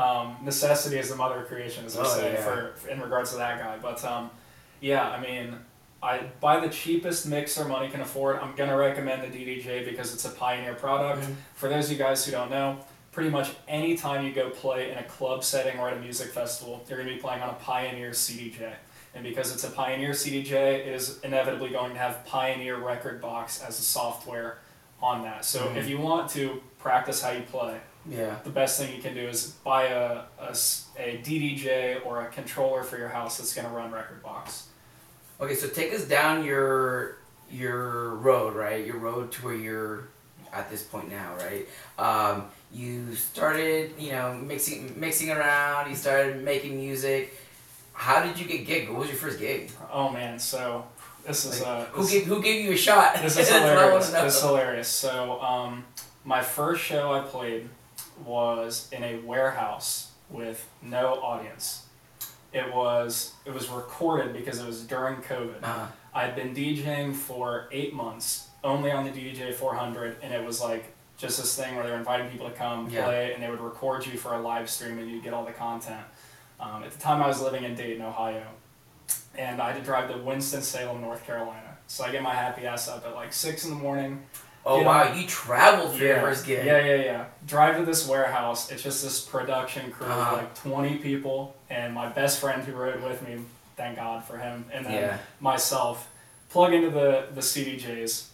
um, 0.00 0.36
necessity 0.44 0.96
is 0.98 1.08
the 1.08 1.16
mother 1.16 1.40
of 1.42 1.48
creation, 1.48 1.84
as 1.86 1.98
I 1.98 2.02
Oh, 2.02 2.04
say 2.04 2.32
yeah. 2.34 2.42
for, 2.44 2.72
for 2.76 2.88
in 2.88 3.00
regards 3.00 3.32
to 3.32 3.38
that 3.38 3.58
guy. 3.58 3.78
But 3.82 4.04
um, 4.04 4.30
yeah, 4.80 5.08
I 5.10 5.20
mean, 5.20 5.56
I 6.02 6.18
buy 6.40 6.60
the 6.60 6.68
cheapest 6.68 7.26
mixer 7.26 7.64
money 7.66 7.88
can 7.90 8.00
afford. 8.00 8.36
I'm 8.38 8.54
gonna 8.56 8.76
recommend 8.76 9.22
the 9.22 9.26
DDJ 9.28 9.84
because 9.84 10.14
it's 10.14 10.24
a 10.24 10.30
Pioneer 10.30 10.74
product. 10.74 11.22
Mhm. 11.26 11.34
For 11.54 11.68
those 11.68 11.86
of 11.86 11.92
you 11.92 11.98
guys 11.98 12.24
who 12.24 12.32
don't 12.32 12.50
know, 12.50 12.78
pretty 13.12 13.28
much 13.30 13.50
any 13.68 13.96
time 13.96 14.24
you 14.24 14.32
go 14.32 14.48
play 14.50 14.90
in 14.90 14.98
a 14.98 15.04
club 15.04 15.44
setting 15.44 15.78
or 15.78 15.88
at 15.88 15.96
a 15.96 16.00
music 16.00 16.32
festival, 16.32 16.84
you're 16.88 16.98
gonna 16.98 17.10
be 17.12 17.18
playing 17.18 17.42
on 17.42 17.50
a 17.50 17.54
Pioneer 17.54 18.12
CDJ. 18.12 18.72
And 19.14 19.24
because 19.24 19.52
it's 19.52 19.64
a 19.64 19.70
Pioneer 19.70 20.12
CDJ, 20.14 20.76
it 20.86 20.94
is 20.94 21.18
inevitably 21.24 21.70
going 21.70 21.92
to 21.94 21.98
have 21.98 22.24
Pioneer 22.24 22.76
rekordbox 22.78 23.66
as 23.66 23.78
a 23.78 23.82
software 23.82 24.58
on 25.02 25.22
that. 25.22 25.44
So 25.44 25.60
Mhm. 25.66 25.76
if 25.76 25.88
you 25.88 25.98
want 25.98 26.30
to 26.30 26.62
practice 26.78 27.20
how 27.20 27.30
you 27.32 27.42
play, 27.42 27.78
Yeah. 28.06 28.36
the 28.44 28.50
best 28.50 28.78
thing 28.80 28.94
you 28.94 29.02
can 29.02 29.14
do 29.14 29.28
is 29.28 29.48
buy 29.64 29.84
a 29.86 30.22
a 30.96 31.16
DDJ 31.22 31.96
or 32.04 32.20
a 32.22 32.26
controller 32.28 32.82
for 32.84 32.96
your 32.98 33.08
house 33.08 33.38
that's 33.38 33.52
going 33.54 33.66
to 33.66 33.72
run 33.74 33.90
Record 33.90 34.22
Box. 34.22 34.64
Okay, 35.40 35.54
so 35.54 35.68
take 35.68 35.92
us 35.94 36.04
down 36.04 36.44
your 36.44 37.16
your 37.50 38.14
road, 38.16 38.54
right? 38.54 38.84
Your 38.84 38.98
road 38.98 39.32
to 39.32 39.44
where 39.44 39.54
you're 39.54 40.08
at 40.52 40.70
this 40.70 40.82
point 40.82 41.10
now, 41.10 41.34
right? 41.38 41.66
Um, 41.98 42.44
you 42.72 43.14
started, 43.14 43.92
you 43.98 44.12
know, 44.12 44.34
mixing 44.34 44.98
mixing 45.00 45.30
around. 45.30 45.88
You 45.90 45.96
started 45.96 46.42
making 46.44 46.76
music. 46.76 47.34
How 47.92 48.22
did 48.22 48.38
you 48.38 48.46
get 48.46 48.66
gig? 48.66 48.88
What 48.90 49.00
was 49.00 49.08
your 49.08 49.18
first 49.18 49.38
gig? 49.38 49.70
Oh 49.92 50.10
man, 50.10 50.38
so 50.38 50.84
this 51.26 51.44
is 51.44 51.60
Like, 51.60 51.68
uh, 51.68 51.84
Who 51.86 52.02
this- 52.02 52.12
gave 52.12 52.24
Who 52.26 52.42
gave 52.42 52.64
you 52.64 52.72
a 52.72 52.76
shot? 52.76 53.16
This 53.22 53.36
is 53.38 53.48
That's 53.48 53.50
what 53.50 53.62
I 53.62 53.74
wanna 53.92 54.04
hilarious. 54.04 54.10
This 54.10 54.36
is 54.36 54.42
hilarious. 54.42 54.88
So, 54.88 55.40
um, 55.42 55.84
my 56.24 56.42
first 56.42 56.82
show 56.82 57.12
I 57.14 57.20
played 57.20 57.68
was 58.24 58.88
in 58.92 59.02
a 59.02 59.16
warehouse 59.20 60.10
with 60.28 60.66
no 60.82 61.14
audience. 61.22 61.79
It 62.52 62.74
was 62.74 63.32
it 63.44 63.52
was 63.54 63.68
recorded 63.68 64.32
because 64.32 64.58
it 64.58 64.66
was 64.66 64.82
during 64.82 65.16
COVID. 65.22 65.62
Uh-huh. 65.62 65.86
I'd 66.14 66.34
been 66.34 66.54
DJing 66.54 67.14
for 67.14 67.68
eight 67.70 67.94
months, 67.94 68.48
only 68.64 68.90
on 68.90 69.04
the 69.04 69.10
DJ 69.10 69.54
400, 69.54 70.16
and 70.22 70.34
it 70.34 70.44
was 70.44 70.60
like 70.60 70.92
just 71.16 71.38
this 71.38 71.54
thing 71.56 71.76
where 71.76 71.86
they're 71.86 71.96
inviting 71.98 72.28
people 72.30 72.48
to 72.48 72.54
come 72.54 72.88
Yeah. 72.90 73.04
play, 73.04 73.32
and 73.34 73.42
they 73.42 73.48
would 73.50 73.60
record 73.60 74.04
you 74.06 74.18
for 74.18 74.34
a 74.34 74.40
live 74.40 74.68
stream, 74.68 74.98
and 74.98 75.08
you'd 75.08 75.22
get 75.22 75.32
all 75.34 75.44
the 75.44 75.52
content. 75.52 76.04
Um, 76.58 76.82
at 76.82 76.90
the 76.90 76.98
time, 76.98 77.22
I 77.22 77.28
was 77.28 77.40
living 77.40 77.62
in 77.64 77.74
Dayton, 77.74 78.02
Ohio, 78.04 78.46
and 79.36 79.62
I 79.62 79.70
had 79.72 79.78
to 79.78 79.84
drive 79.84 80.10
to 80.10 80.18
Winston 80.18 80.62
Salem, 80.62 81.00
North 81.00 81.24
Carolina. 81.26 81.76
So 81.86 82.04
I 82.04 82.10
get 82.10 82.22
my 82.22 82.34
happy 82.34 82.66
ass 82.66 82.88
up 82.88 83.06
at 83.06 83.14
like 83.14 83.32
six 83.32 83.64
in 83.64 83.70
the 83.70 83.76
morning. 83.76 84.22
Oh 84.66 84.78
You 84.78 84.84
know- 84.84 84.88
wow, 84.90 85.12
you 85.14 85.26
traveled 85.26 85.96
for 85.96 86.04
your 86.04 86.20
first 86.20 86.44
gig. 86.46 86.64
Yeah, 86.66 86.84
yeah, 86.84 86.94
yeah. 86.96 87.24
Drive 87.46 87.76
to 87.78 87.84
this 87.84 88.06
warehouse. 88.06 88.70
It's 88.70 88.82
just 88.82 89.02
this 89.02 89.20
production 89.20 89.90
crew 89.90 90.06
Uh-huh. 90.06 90.32
of 90.36 90.38
like 90.38 90.54
20 90.54 90.96
people, 90.98 91.56
and 91.70 91.94
my 91.94 92.08
best 92.08 92.40
friend 92.40 92.62
who 92.62 92.72
rode 92.72 93.02
with 93.02 93.26
me, 93.26 93.38
thank 93.76 93.96
God 93.96 94.22
for 94.24 94.36
him, 94.36 94.66
and 94.72 94.84
then 94.84 94.92
Yeah. 94.92 95.16
myself. 95.40 96.08
Plug 96.50 96.74
into 96.74 96.90
the, 96.90 97.26
the 97.34 97.40
CDJs. 97.40 98.26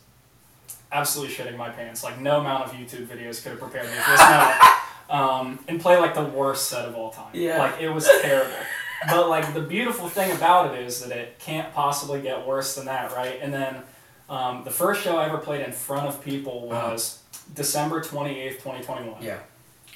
Absolutely 0.91 1.35
shitting 1.35 1.57
my 1.57 1.69
pants. 1.69 2.03
Like, 2.03 2.19
no 2.21 2.41
amount 2.41 2.65
of 2.65 2.73
YouTube 2.73 3.07
videos 3.07 3.43
could 3.43 3.53
have 3.53 3.61
prepared 3.61 3.87
me 3.87 3.93
for 3.93 4.11
this 4.11 4.21
moment. 4.21 4.61
um, 5.11 5.59
and 5.69 5.81
play 5.81 5.97
like 5.99 6.15
the 6.15 6.25
worst 6.25 6.69
set 6.69 6.87
of 6.87 6.97
all 6.97 7.11
time. 7.11 7.29
Yeah. 7.35 7.59
Like 7.59 7.81
it 7.81 7.89
was 7.91 8.09
terrible. 8.23 8.55
but 9.09 9.29
like 9.29 9.53
the 9.55 9.61
beautiful 9.61 10.09
thing 10.09 10.33
about 10.33 10.75
it 10.75 10.81
is 10.83 11.05
that 11.05 11.17
it 11.17 11.39
can't 11.39 11.73
possibly 11.75 12.21
get 12.23 12.45
worse 12.47 12.75
than 12.75 12.87
that, 12.87 13.13
right? 13.15 13.39
And 13.43 13.53
then 13.53 13.83
um, 14.29 14.65
the 14.65 14.71
first 14.71 15.03
show 15.03 15.17
I 15.17 15.27
ever 15.27 15.39
played 15.39 15.61
in 15.67 15.73
front 15.73 16.07
of 16.09 16.23
people 16.25 16.69
Uh-huh. 16.73 16.93
was 16.93 17.23
December 17.55 18.03
twenty 18.03 18.41
eighth, 18.41 18.63
twenty 18.63 18.83
twenty 18.85 19.09
one. 19.09 19.23
Yeah. 19.23 19.39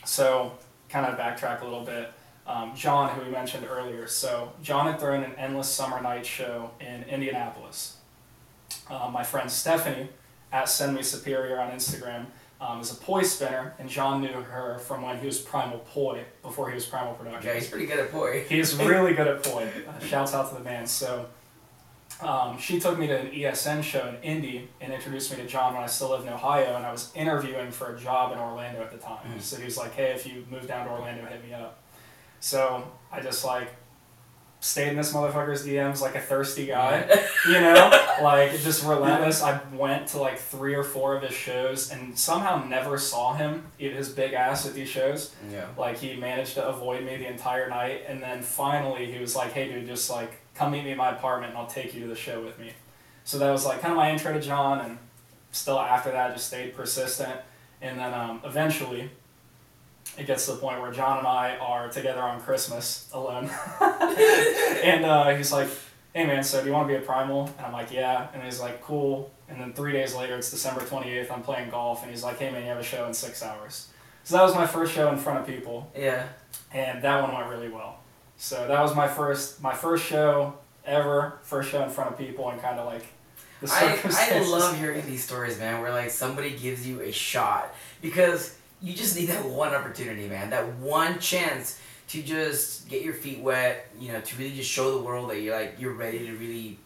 So 0.05 0.53
kind 0.89 1.07
of 1.07 1.19
backtrack 1.19 1.61
a 1.63 1.65
little 1.65 1.85
bit. 1.85 2.13
Um, 2.47 2.75
John, 2.75 3.11
who 3.11 3.23
we 3.25 3.31
mentioned 3.31 3.67
earlier. 3.69 4.07
So 4.09 4.53
John 4.63 4.87
had 4.87 4.99
thrown 4.99 5.23
an 5.23 5.35
endless 5.37 5.69
summer 5.69 6.01
night 6.01 6.27
show 6.27 6.71
in 6.81 7.05
Indianapolis. 7.05 7.97
Uh, 8.89 9.09
my 9.13 9.23
friend 9.23 9.51
Stephanie 9.51 10.09
at 10.53 10.69
Send 10.69 10.97
Me 10.97 11.03
Superior 11.03 11.61
on 11.61 11.71
Instagram 11.71 12.27
um, 12.61 12.81
is 12.81 12.91
a 12.93 12.97
poi 12.97 13.23
spinner, 13.23 13.75
and 13.79 13.89
John 13.89 14.21
knew 14.21 14.33
her 14.33 14.79
from 14.79 15.03
when 15.03 15.19
he 15.19 15.27
was 15.27 15.39
Primal 15.39 15.79
Poi 15.79 16.25
before 16.43 16.69
he 16.71 16.75
was 16.75 16.87
Primal 16.87 17.15
Productions. 17.15 17.45
Yeah, 17.45 17.55
he's 17.55 17.69
pretty 17.69 17.87
good 17.87 18.01
at 18.01 18.11
poi. 18.11 18.45
He's 18.49 18.75
really 18.77 19.15
good 19.15 19.29
at 19.29 19.43
poi. 19.45 19.69
Uh, 19.89 19.99
shouts 20.05 20.35
out 20.35 20.49
to 20.51 20.55
the 20.57 20.65
man. 20.65 20.87
So 20.87 21.27
um, 22.23 22.59
she 22.59 22.79
took 22.79 22.99
me 22.99 23.07
to 23.07 23.19
an 23.19 23.31
ESN 23.31 23.83
show 23.83 24.09
in 24.09 24.17
Indy 24.23 24.69
and 24.81 24.93
introduced 24.93 25.31
me 25.31 25.43
to 25.43 25.47
John 25.47 25.75
when 25.75 25.83
I 25.83 25.87
still 25.87 26.11
lived 26.11 26.27
in 26.27 26.33
Ohio, 26.33 26.77
and 26.77 26.85
I 26.85 26.93
was 26.93 27.13
interviewing 27.15 27.71
for 27.71 27.95
a 27.95 27.99
job 27.99 28.33
in 28.33 28.39
Orlando 28.39 28.81
at 28.83 28.91
the 28.91 28.99
time. 28.99 29.27
Mm. 29.27 29.41
So 29.41 29.57
he 29.57 29.65
was 29.65 29.77
like, 29.77 29.95
"Hey, 29.95 30.13
if 30.13 30.27
you 30.27 30.45
move 30.51 30.67
down 30.67 30.87
to 30.87 30.93
Orlando, 30.93 31.25
hit 31.27 31.45
me 31.45 31.53
up." 31.55 31.83
So 32.41 32.91
I 33.13 33.21
just 33.21 33.45
like 33.45 33.71
stayed 34.61 34.89
in 34.89 34.97
this 34.97 35.13
motherfucker's 35.13 35.67
DMs 35.67 36.03
like 36.03 36.15
a 36.15 36.21
thirsty 36.21 36.67
guy 36.67 37.09
you 37.47 37.55
know 37.55 37.91
like 38.23 38.53
just 38.61 38.85
relentless 38.85 39.43
i 39.43 39.59
went 39.73 40.07
to 40.07 40.19
like 40.19 40.39
three 40.39 40.75
or 40.75 40.85
four 40.85 41.17
of 41.17 41.23
his 41.23 41.33
shows 41.33 41.91
and 41.91 42.17
somehow 42.17 42.63
never 42.65 42.99
saw 42.99 43.33
him 43.33 43.67
eat 43.79 43.93
his 43.93 44.11
big 44.11 44.35
ass 44.35 44.67
at 44.67 44.75
these 44.75 44.89
shows 44.89 45.35
yeah. 45.51 45.67
like 45.79 45.97
he 45.97 46.15
managed 46.15 46.55
to 46.55 46.67
avoid 46.67 47.03
me 47.05 47.17
the 47.17 47.27
entire 47.27 47.71
night 47.71 48.03
and 48.07 48.23
then 48.23 48.43
finally 48.43 49.11
he 49.11 49.19
was 49.19 49.35
like 49.35 49.53
hey 49.53 49.67
dude 49.67 49.87
just 49.87 50.11
like 50.11 50.39
come 50.61 50.73
meet 50.73 50.85
me 50.85 50.91
in 50.93 50.99
my 50.99 51.11
apartment 51.11 51.51
and 51.53 51.59
i'll 51.59 51.67
take 51.67 51.95
you 51.95 52.01
to 52.03 52.07
the 52.07 52.15
show 52.15 52.41
with 52.43 52.59
me. 52.59 52.71
So 53.25 53.39
that 53.39 53.51
was 53.51 53.65
like 53.65 53.81
kind 53.81 53.93
of 53.93 53.97
my 53.97 54.11
intro 54.13 54.33
to 54.33 54.41
john 54.41 54.81
and 54.81 54.99
still 55.53 55.81
after 55.81 56.11
that 56.13 56.31
I 56.31 56.33
just 56.35 56.47
stayed 56.49 56.77
persistent. 56.77 57.35
And 57.83 57.99
then 57.99 58.13
um, 58.13 58.43
eventually 58.45 59.11
it 60.19 60.27
gets 60.27 60.45
to 60.47 60.53
the 60.53 60.59
point 60.59 60.81
where 60.83 60.93
john 60.93 61.19
and 61.19 61.27
i 61.27 61.57
are 61.57 61.89
together 61.89 62.21
on 62.21 62.41
christmas 62.41 63.09
alone. 63.13 63.49
And 64.83 65.05
uh, 65.05 65.31
he's 65.37 65.53
like 65.53 65.69
hey 66.15 66.27
man 66.27 66.43
so 66.45 66.61
do 66.61 66.67
you 66.67 66.73
want 66.75 66.89
to 66.89 66.95
be 66.95 67.03
a 67.03 67.07
primal? 67.07 67.47
And 67.57 67.67
i'm 67.67 67.73
like 67.73 67.91
yeah. 67.91 68.29
And 68.35 68.43
he's 68.43 68.61
like 68.61 68.83
cool. 68.83 69.31
And 69.49 69.59
then 69.61 69.73
three 69.73 69.93
days 69.93 70.15
later 70.15 70.37
it's 70.37 70.51
december 70.51 70.83
28th 70.83 71.31
i'm 71.31 71.43
playing 71.43 71.71
golf 71.71 72.03
and 72.03 72.11
he's 72.11 72.23
like 72.23 72.39
hey 72.39 72.51
man 72.51 72.63
you 72.63 72.69
have 72.69 72.79
a 72.79 72.83
show 72.83 73.07
in 73.07 73.15
six 73.15 73.43
hours. 73.43 73.89
So 74.25 74.37
that 74.37 74.43
was 74.43 74.55
my 74.55 74.67
first 74.67 74.93
show 74.93 75.11
in 75.11 75.17
front 75.17 75.41
of 75.41 75.47
people. 75.47 75.91
Yeah. 75.97 76.27
and 76.75 77.03
that 77.03 77.23
one 77.23 77.33
went 77.35 77.49
really 77.49 77.71
well. 77.71 78.00
So 78.41 78.67
that 78.67 78.81
was 78.81 78.97
my 78.97 79.07
first 79.07 79.61
my 79.63 79.75
first 79.75 80.07
show 80.07 80.55
ever, 80.87 81.39
first 81.43 81.71
show 81.71 81.83
in 81.83 81.91
front 81.91 82.11
of 82.11 82.19
people, 82.19 82.49
and 82.49 82.59
kind 82.59 82.81
of 82.81 82.87
like 82.87 83.05
the 83.61 83.71
I, 83.71 84.01
I 84.35 84.41
love 84.41 84.79
hearing 84.79 85.05
these 85.05 85.23
stories, 85.23 85.59
man, 85.59 85.83
where 85.83 85.91
like 85.91 86.09
somebody 86.09 86.57
gives 86.57 86.87
you 86.87 87.03
a 87.03 87.13
shot 87.13 87.75
because 88.01 88.57
you 88.81 88.95
just 88.95 89.15
need 89.15 89.27
that 89.27 89.45
one 89.45 89.75
opportunity, 89.75 90.27
man, 90.27 90.49
that 90.51 90.67
one 90.77 91.19
chance 91.19 91.79
to 92.09 92.23
just 92.23 92.89
get 92.89 93.03
your 93.03 93.13
feet 93.13 93.41
wet, 93.41 93.91
you 94.01 94.11
know, 94.11 94.23
to 94.23 94.37
really 94.37 94.57
just 94.57 94.71
show 94.71 94.99
the 94.99 95.05
world 95.05 95.29
that 95.29 95.43
you're 95.43 95.55
like 95.55 95.75
you're 95.79 95.93
ready 95.93 96.21
to 96.21 96.33
really 96.33 96.79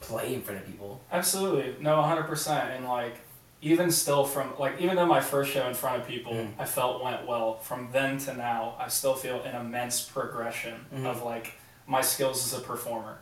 play 0.00 0.32
in 0.32 0.40
front 0.40 0.62
of 0.62 0.66
people. 0.66 1.02
Absolutely, 1.12 1.76
no, 1.78 2.00
hundred 2.00 2.24
percent, 2.24 2.70
and 2.70 2.86
like 2.86 3.18
even 3.66 3.90
still 3.90 4.24
from 4.24 4.52
like 4.58 4.80
even 4.80 4.94
though 4.94 5.06
my 5.06 5.20
first 5.20 5.50
show 5.52 5.66
in 5.66 5.74
front 5.74 6.00
of 6.00 6.06
people 6.06 6.32
Mm. 6.32 6.52
I 6.58 6.64
felt 6.64 7.02
went 7.02 7.26
well, 7.26 7.58
from 7.58 7.88
then 7.92 8.18
to 8.18 8.34
now 8.34 8.76
I 8.78 8.86
still 8.88 9.14
feel 9.14 9.42
an 9.42 9.56
immense 9.56 10.02
progression 10.02 10.86
Mhm. 10.94 11.06
of 11.06 11.22
like 11.22 11.54
my 11.86 12.00
skills 12.00 12.38
as 12.46 12.58
a 12.58 12.62
performer. 12.62 13.18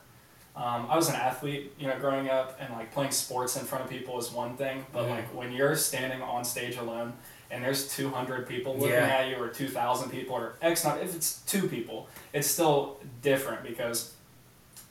Um, 0.56 0.86
I 0.90 0.96
was 0.96 1.08
an 1.08 1.16
athlete, 1.16 1.72
you 1.78 1.86
know, 1.88 1.98
growing 1.98 2.28
up, 2.28 2.56
and 2.60 2.72
like 2.74 2.92
playing 2.92 3.10
sports 3.12 3.56
in 3.56 3.64
front 3.64 3.84
of 3.84 3.90
people 3.90 4.18
is 4.18 4.30
one 4.30 4.56
thing, 4.56 4.84
but 4.92 5.04
Mhm. 5.06 5.10
like 5.10 5.28
when 5.34 5.50
you're 5.50 5.76
standing 5.76 6.20
on 6.22 6.44
stage 6.44 6.76
alone 6.76 7.14
and 7.50 7.64
there's 7.64 7.88
200 7.96 8.46
people 8.48 8.74
looking 8.74 8.90
Yeah. 8.90 9.18
at 9.20 9.28
you, 9.28 9.36
or 9.42 9.48
2,000 9.48 10.10
people, 10.10 10.34
or 10.36 10.54
X 10.60 10.84
not 10.84 10.98
if 11.00 11.14
it's 11.16 11.40
two 11.46 11.68
people, 11.68 12.06
it's 12.34 12.48
still 12.50 12.98
different 13.22 13.62
because 13.62 14.12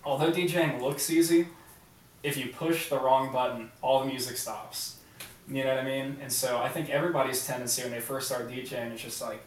although 0.04 0.32
DJing 0.32 0.82
looks 0.82 1.10
easy, 1.10 1.48
if 2.24 2.38
you 2.38 2.48
push 2.50 2.90
the 2.90 3.00
wrong 3.00 3.32
button, 3.32 3.72
all 3.82 4.00
the 4.00 4.06
music 4.08 4.38
stops. 4.38 4.96
You 5.50 5.64
know 5.64 5.76
what 5.76 5.84
I 5.84 5.86
mean? 5.86 6.18
And 6.22 6.32
so 6.32 6.60
I 6.60 6.70
think 6.70 6.90
everybody's 6.90 7.46
tendency 7.46 7.82
when 7.84 7.92
they 7.92 8.00
first 8.00 8.28
start 8.28 8.50
DJing 8.50 8.94
is 8.96 9.02
just 9.02 9.22
like 9.22 9.42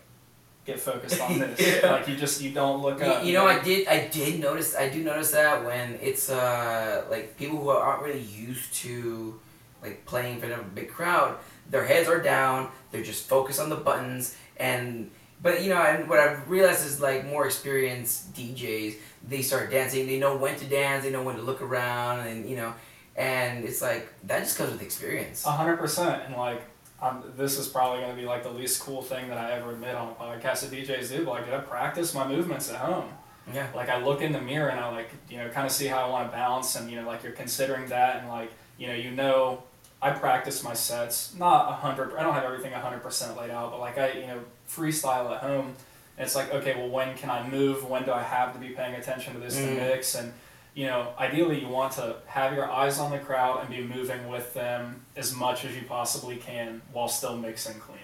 get 0.67 0.79
focused 0.79 1.21
on 1.21 1.39
this. 1.41 1.83
Yeah. 1.83 1.93
Like 1.93 2.09
you 2.09 2.17
just 2.17 2.41
you 2.43 2.51
don't 2.51 2.83
look 2.83 2.99
You, 3.01 3.07
up. 3.07 3.25
you 3.25 3.33
know, 3.33 3.47
I 3.47 3.59
did. 3.63 3.89
I 3.89 4.09
did 4.09 4.41
notice. 4.41 4.77
I 4.77 4.89
do 4.89 5.03
notice 5.03 5.31
that 5.33 5.65
when 5.65 5.99
it's 6.03 6.29
uh 6.31 7.05
like 7.11 7.37
people 7.39 7.59
who 7.59 7.71
aren't 7.71 8.03
really 8.03 8.21
used 8.21 8.75
to 8.85 9.41
like 9.83 10.05
playing 10.07 10.35
in 10.35 10.39
front 10.41 10.55
of 10.55 10.61
a 10.61 10.65
big 10.65 10.91
crowd, 10.91 11.37
their 11.71 11.85
heads 11.85 12.09
are 12.09 12.21
down. 12.21 12.69
They're 12.91 13.03
just 13.03 13.27
focused 13.29 13.61
on 13.61 13.71
the 13.71 13.77
buttons. 13.77 14.37
And 14.59 15.11
but 15.43 15.63
you 15.63 15.71
know, 15.71 15.81
and 15.81 16.09
what 16.09 16.19
I've 16.19 16.49
realized 16.51 16.85
is 16.87 17.01
like 17.01 17.27
more 17.27 17.47
experienced 17.47 18.35
DJs, 18.35 18.97
they 19.29 19.43
start 19.43 19.71
dancing. 19.71 20.07
They 20.07 20.19
know 20.19 20.37
when 20.37 20.57
to 20.57 20.65
dance. 20.67 21.05
They 21.05 21.11
know 21.11 21.23
when 21.23 21.37
to 21.37 21.43
look 21.43 21.63
around, 21.63 22.27
and 22.27 22.49
you 22.49 22.57
know, 22.57 22.75
and 23.17 23.65
it's 23.65 23.81
like 23.83 24.13
that 24.27 24.41
just 24.41 24.59
comes 24.59 24.73
with 24.73 24.83
experience. 24.83 25.45
A 25.47 25.51
hundred 25.51 25.79
percent, 25.79 26.23
and 26.27 26.37
like, 26.37 26.63
um, 27.01 27.25
this 27.37 27.59
is 27.59 27.67
probably 27.69 28.01
gonna 28.03 28.15
be 28.15 28.25
like 28.25 28.43
the 28.43 28.51
least 28.51 28.81
cool 28.83 29.03
thing 29.03 29.29
that 29.29 29.39
I 29.39 29.53
ever 29.53 29.73
admit 29.73 29.95
on 29.95 30.09
a 30.09 30.15
podcast 30.15 30.69
that 30.69 30.71
DJs 30.71 31.11
do. 31.11 31.25
But 31.25 31.31
like, 31.33 31.53
I 31.53 31.59
practice 31.59 32.15
my 32.15 32.27
movements 32.27 32.71
at 32.71 32.77
home. 32.77 33.09
Yeah. 33.55 33.69
Like, 33.77 33.89
I 33.89 34.03
look 34.03 34.23
in 34.23 34.33
the 34.33 34.41
mirror 34.41 34.71
and 34.71 34.81
I 34.81 34.91
like, 34.91 35.11
you 35.31 35.39
know, 35.39 35.49
kind 35.51 35.67
of 35.67 35.73
see 35.73 35.87
how 35.87 36.05
I 36.05 36.09
want 36.11 36.29
to 36.31 36.37
balance, 36.37 36.75
and 36.77 36.91
you 36.91 36.97
know, 37.01 37.07
like 37.07 37.23
you're 37.23 37.33
considering 37.33 37.87
that, 37.89 38.17
and 38.21 38.29
like, 38.29 38.51
you 38.79 38.89
know, 38.89 38.95
you 38.95 39.11
know, 39.13 39.63
I 40.03 40.11
practice 40.11 40.63
my 40.63 40.75
sets, 40.75 41.35
not 41.35 41.71
a 41.71 41.73
hundred. 41.75 42.15
I 42.17 42.23
don't 42.23 42.35
have 42.35 42.45
everything 42.45 42.73
a 42.73 42.81
hundred 42.81 43.03
percent 43.03 43.37
laid 43.37 43.51
out, 43.51 43.71
but 43.71 43.81
like 43.81 43.97
I, 43.99 44.13
you 44.13 44.27
know, 44.27 44.41
freestyle 44.69 45.35
at 45.35 45.41
home. 45.43 45.75
And 46.19 46.25
it's 46.27 46.35
like, 46.35 46.51
okay, 46.53 46.75
well, 46.77 46.89
when 46.89 47.15
can 47.15 47.29
I 47.31 47.47
move? 47.49 47.89
When 47.89 48.05
do 48.05 48.11
I 48.13 48.23
have 48.23 48.53
to 48.55 48.59
be 48.59 48.71
paying 48.71 48.95
attention 48.95 49.35
to 49.35 49.39
this 49.39 49.55
to 49.57 49.63
Mm. 49.63 49.77
mix? 49.77 50.15
And 50.15 50.33
you 50.77 50.85
know, 50.85 51.09
ideally 51.19 51.59
you 51.59 51.69
want 51.69 51.95
to 51.95 52.17
have 52.27 52.53
your 52.53 52.71
eyes 52.71 52.99
on 52.99 53.11
the 53.11 53.19
crowd 53.19 53.61
and 53.61 53.71
be 53.71 53.83
moving 53.83 54.29
with 54.29 54.53
them 54.53 55.01
as 55.17 55.35
much 55.35 55.65
as 55.65 55.75
you 55.75 55.81
possibly 55.89 56.37
can 56.37 56.83
while 56.93 57.09
still 57.09 57.35
mixing 57.35 57.81
clean. 57.81 57.99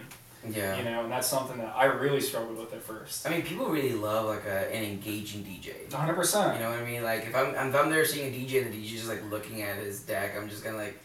Yeah. 0.56 0.78
You 0.78 0.84
know, 0.84 1.02
and 1.02 1.12
that's 1.12 1.28
something 1.28 1.58
that 1.58 1.74
I 1.76 1.84
really 1.84 2.22
struggled 2.22 2.56
with 2.56 2.72
at 2.72 2.82
first. 2.82 3.26
I 3.26 3.30
mean, 3.30 3.42
people 3.42 3.66
really 3.66 3.92
love 3.92 4.24
like 4.24 4.46
a, 4.46 4.74
an 4.74 4.84
engaging 4.84 5.44
DJ. 5.44 5.86
100%. 5.90 6.54
You 6.54 6.60
know 6.60 6.70
what 6.70 6.78
I 6.78 6.84
mean? 6.84 7.04
Like 7.04 7.26
if 7.26 7.36
I'm 7.36 7.50
if 7.50 7.74
I'm 7.74 7.90
there 7.90 8.06
seeing 8.06 8.34
a 8.34 8.36
DJ 8.36 8.64
and 8.64 8.72
the 8.72 8.78
DJ's 8.78 8.90
just 8.90 9.08
like 9.08 9.22
looking 9.30 9.60
at 9.60 9.76
his 9.76 10.00
deck, 10.00 10.32
I'm 10.34 10.48
just 10.48 10.64
gonna 10.64 10.78
like, 10.78 10.98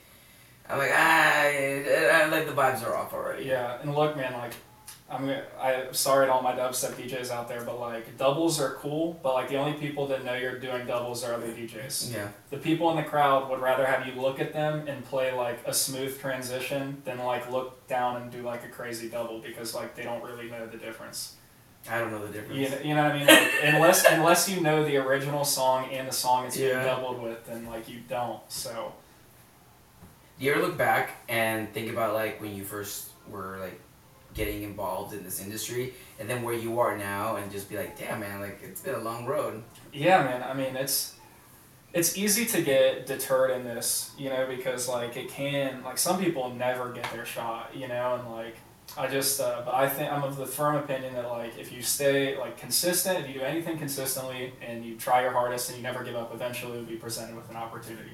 I'm 0.70 0.78
like 0.78 0.92
ah, 0.94 1.42
I, 1.42 2.10
I, 2.14 2.26
like 2.28 2.48
the 2.48 2.54
vibes 2.54 2.82
are 2.88 2.96
off 2.96 3.14
already. 3.14 3.44
Yeah, 3.44 3.78
and 3.82 3.94
look, 3.94 4.16
man, 4.16 4.32
like, 4.32 4.54
I'm 5.10 5.30
I 5.58 5.86
sorry 5.92 6.26
to 6.28 6.34
all 6.34 6.42
my 6.42 6.52
dubstep 6.54 6.92
DJs 6.96 7.32
out 7.32 7.48
there, 7.48 7.64
but 7.64 7.80
like 7.80 8.18
doubles 8.18 8.60
are 8.60 8.74
cool, 8.74 9.18
but 9.24 9.34
like 9.36 9.48
the 9.48 9.56
only 9.56 9.72
people 9.74 10.06
that 10.08 10.26
know 10.26 10.34
you're 10.34 10.60
doing 10.60 10.86
doubles 10.86 11.24
are 11.24 11.34
other 11.34 11.48
DJs. 11.48 12.14
Yeah. 12.14 12.28
The 12.50 12.58
people 12.58 12.90
in 12.92 12.98
the 12.98 13.04
crowd 13.04 13.50
would 13.50 13.62
rather 13.62 13.86
have 13.86 14.06
you 14.06 14.22
look 14.22 14.42
at 14.42 14.52
them 14.52 14.86
and 14.88 15.06
play 15.06 15.32
like 15.34 15.60
a 15.66 15.74
smooth 15.74 16.20
transition 16.20 17.02
than 17.06 17.20
like 17.20 17.50
look 17.50 17.88
down 17.88 18.22
and 18.22 18.30
do 18.30 18.42
like 18.42 18.66
a 18.66 18.68
crazy 18.68 19.08
double 19.08 19.40
because 19.40 19.74
like 19.74 19.96
they 19.96 20.04
don't 20.04 20.22
really 20.24 20.50
know 20.50 20.66
the 20.68 20.78
difference. 20.78 21.36
I 21.90 22.00
don't 22.00 22.12
know 22.12 22.26
the 22.28 22.34
difference. 22.34 22.60
You 22.60 22.70
know, 22.70 22.78
you 22.84 22.96
know 22.96 23.04
what 23.04 23.12
I 23.14 23.18
mean? 23.18 23.28
Like, 23.28 23.52
unless 23.64 24.06
unless 24.12 24.50
you 24.50 24.60
know 24.60 24.84
the 24.84 24.98
original 24.98 25.46
song 25.46 25.90
and 25.90 26.06
the 26.06 26.12
song 26.12 26.48
it's 26.48 26.58
being 26.58 26.68
Yeah. 26.70 26.84
doubled 26.84 27.22
with, 27.24 27.46
then 27.46 27.66
like 27.66 27.88
you 27.88 28.02
don't. 28.10 28.42
So 28.50 28.92
Do 30.38 30.46
you 30.46 30.52
ever 30.52 30.62
look 30.64 30.78
back 30.78 31.12
and 31.30 31.72
think 31.74 31.90
about 31.90 32.14
like 32.14 32.42
when 32.42 32.54
you 32.54 32.66
first 32.66 33.12
were 33.30 33.58
like 33.62 33.80
getting 34.38 34.64
involved 34.64 35.14
in 35.14 35.24
this 35.24 35.42
industry, 35.42 35.94
and 36.20 36.30
then 36.30 36.44
where 36.44 36.54
you 36.54 36.80
are 36.80 36.98
now, 36.98 37.36
and 37.36 37.52
just 37.52 37.70
be 37.70 37.76
like, 37.76 38.00
damn 38.00 38.20
man, 38.20 38.40
like 38.40 38.60
it's 38.64 38.82
been 38.82 38.96
a 38.96 39.00
long 39.00 39.26
road. 39.26 39.64
Yeah, 39.92 40.24
man. 40.24 40.44
I 40.44 40.54
mean, 40.54 40.78
it's 40.78 41.16
it's 41.94 42.18
easy 42.18 42.46
to 42.46 42.62
get 42.62 43.08
deterred 43.08 43.52
in 43.52 43.64
this, 43.64 44.12
you 44.18 44.30
know, 44.30 44.46
because 44.48 44.88
like 44.88 45.18
it 45.18 45.30
can 45.30 45.84
like 45.84 45.98
some 45.98 46.20
people 46.20 46.54
never 46.54 46.92
get 46.92 47.12
their 47.12 47.26
shot, 47.26 47.76
you 47.76 47.88
know, 47.88 48.16
and 48.16 48.32
like 48.32 48.56
I 48.96 49.08
just 49.08 49.42
uh, 49.42 49.64
but 49.66 49.74
I 49.74 49.90
think 49.90 50.12
I'm 50.12 50.24
of 50.24 50.38
the 50.38 50.46
firm 50.46 50.76
opinion 50.76 51.14
that 51.16 51.28
like 51.30 51.58
if 51.58 51.72
you 51.72 51.82
stay 51.82 52.38
like 52.38 52.58
consistent, 52.58 53.20
if 53.20 53.28
you 53.28 53.34
do 53.36 53.42
anything 53.42 53.78
consistently 53.78 54.54
and 54.62 54.86
you 54.86 54.96
try 54.96 55.24
your 55.24 55.32
hardest 55.32 55.70
and 55.70 55.78
you 55.78 55.84
never 55.84 56.04
give 56.04 56.16
up, 56.16 56.34
eventually 56.34 56.78
you'll 56.78 56.86
be 56.86 56.96
presented 56.96 57.36
with 57.36 57.50
an 57.50 57.56
opportunity. 57.56 58.12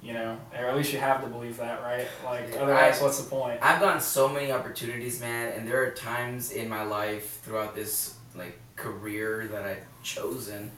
You 0.00 0.12
know, 0.12 0.38
or 0.56 0.66
at 0.66 0.76
least 0.76 0.92
you 0.92 0.98
have 1.00 1.22
to 1.22 1.28
believe 1.28 1.56
that, 1.56 1.82
right? 1.82 2.06
Like 2.24 2.56
otherwise, 2.56 3.00
I- 3.00 3.02
what's 3.04 3.20
the 3.20 3.28
point? 3.28 3.58
I've 3.60 3.80
gotten 3.80 4.00
so 4.00 4.28
many 4.28 4.52
opportunities, 4.52 5.20
man, 5.20 5.52
and 5.52 5.66
there 5.66 5.82
are 5.82 5.90
times 5.90 6.52
in 6.52 6.68
my 6.68 6.84
life 6.84 7.40
throughout 7.42 7.74
this 7.74 8.14
like 8.36 8.58
career 8.76 9.48
that 9.50 9.64
I've 9.64 9.82
chosen 10.04 10.70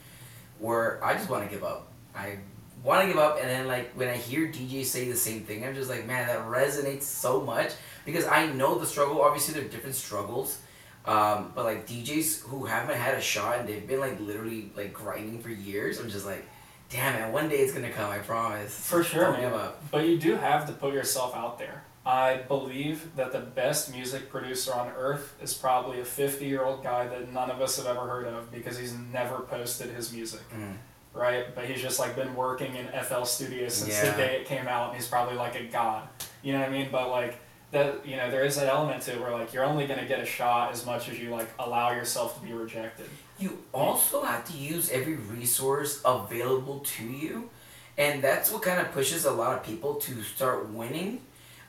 where 0.59 1.03
I 1.05 1.15
just 1.15 1.29
want 1.29 1.45
to 1.45 1.51
give 1.55 1.63
up. 1.65 1.89
I 2.15 2.39
want 2.83 3.03
to 3.03 3.09
give 3.09 3.19
up, 3.19 3.39
and 3.41 3.49
then 3.49 3.67
like 3.67 3.93
when 3.93 4.09
I 4.09 4.17
hear 4.17 4.47
DJs 4.49 4.87
say 4.87 5.11
the 5.11 5.17
same 5.17 5.43
thing, 5.43 5.67
I'm 5.67 5.75
just 5.75 5.91
like, 5.91 6.07
man, 6.07 6.27
that 6.27 6.39
resonates 6.47 7.03
so 7.03 7.43
much 7.43 7.73
because 8.07 8.27
I 8.27 8.47
know 8.47 8.79
the 8.79 8.87
struggle. 8.87 9.21
Obviously, 9.21 9.53
there 9.55 9.65
are 9.65 9.69
different 9.69 9.97
struggles, 9.97 10.59
Um, 11.07 11.53
but 11.55 11.65
like 11.67 11.87
DJs 11.87 12.43
who 12.49 12.65
haven't 12.65 12.97
had 12.97 13.15
a 13.15 13.21
shot 13.21 13.59
and 13.61 13.69
they've 13.69 13.87
been 13.87 14.01
like 14.01 14.19
literally 14.21 14.71
like 14.77 14.93
grinding 14.95 15.43
for 15.43 15.51
years, 15.51 15.99
I'm 16.01 16.09
just 16.11 16.25
like, 16.27 16.45
damn 16.91 17.23
it! 17.23 17.33
one 17.33 17.49
day 17.49 17.57
it's 17.57 17.73
gonna 17.73 17.91
come. 17.91 18.11
I 18.11 18.19
promise. 18.19 18.75
For 18.75 19.03
sure, 19.03 19.33
man. 19.33 19.53
But 19.91 20.07
you 20.07 20.19
do 20.19 20.37
have 20.37 20.67
to 20.67 20.73
put 20.73 20.93
yourself 20.93 21.35
out 21.35 21.59
there. 21.59 21.85
I 22.05 22.37
believe 22.49 23.15
that 23.17 23.31
the 23.33 23.41
best 23.41 23.93
music 23.93 24.31
producer 24.31 24.73
on 24.75 24.89
earth 24.97 25.37
is 25.43 25.53
probably 25.55 26.01
a 26.01 26.05
50 26.05 26.47
year 26.47 26.65
old 26.65 26.83
guy 26.83 27.07
that 27.07 27.33
none 27.33 27.51
of 27.51 27.61
us 27.61 27.77
have 27.77 27.87
ever 27.87 28.07
heard 28.07 28.27
of 28.27 28.51
because 28.51 28.79
he's 28.79 28.95
never 29.13 29.41
posted 29.41 29.91
his 29.91 30.13
music, 30.13 30.41
Mm. 30.51 30.77
right? 31.13 31.55
But 31.55 31.67
he's 31.67 31.81
just 31.83 31.99
like 32.01 32.17
been 32.17 32.35
working 32.35 32.75
in 32.75 32.87
FL 32.89 33.25
Studios 33.25 33.75
since 33.75 33.93
Yeah. 34.03 34.11
the 34.13 34.17
day 34.17 34.41
it 34.41 34.47
came 34.47 34.67
out 34.67 34.89
and 34.89 34.97
he's 34.97 35.09
probably 35.09 35.37
like 35.37 35.55
a 35.57 35.65
god. 35.65 36.09
You 36.43 36.55
know 36.55 36.61
what 36.61 36.69
I 36.69 36.73
mean? 36.73 36.89
But 36.91 37.11
like, 37.11 37.39
that 37.73 38.05
you 38.05 38.17
know 38.17 38.31
there 38.33 38.45
is 38.45 38.57
that 38.57 38.67
element 38.67 39.03
to 39.03 39.13
it 39.13 39.21
where 39.21 39.31
like 39.31 39.53
you're 39.53 39.63
only 39.65 39.87
going 39.87 40.01
to 40.01 40.07
get 40.07 40.19
a 40.19 40.27
shot 40.27 40.73
as 40.73 40.85
much 40.85 41.09
as 41.09 41.21
you 41.21 41.31
like 41.31 41.49
allow 41.59 41.93
yourself 41.93 42.41
to 42.41 42.45
be 42.45 42.53
rejected 42.53 43.09
You 43.41 43.65
also 43.73 44.23
have 44.23 44.45
to 44.51 44.57
use 44.57 44.91
every 44.91 45.15
resource 45.15 46.03
available 46.05 46.81
to 46.81 47.05
you, 47.05 47.49
and 47.97 48.23
that's 48.23 48.53
what 48.53 48.63
kind 48.63 48.79
of 48.79 48.93
pushes 48.93 49.25
a 49.25 49.33
lot 49.33 49.57
of 49.57 49.65
people 49.65 49.95
to 49.95 50.23
start 50.23 50.69
winning. 50.69 51.23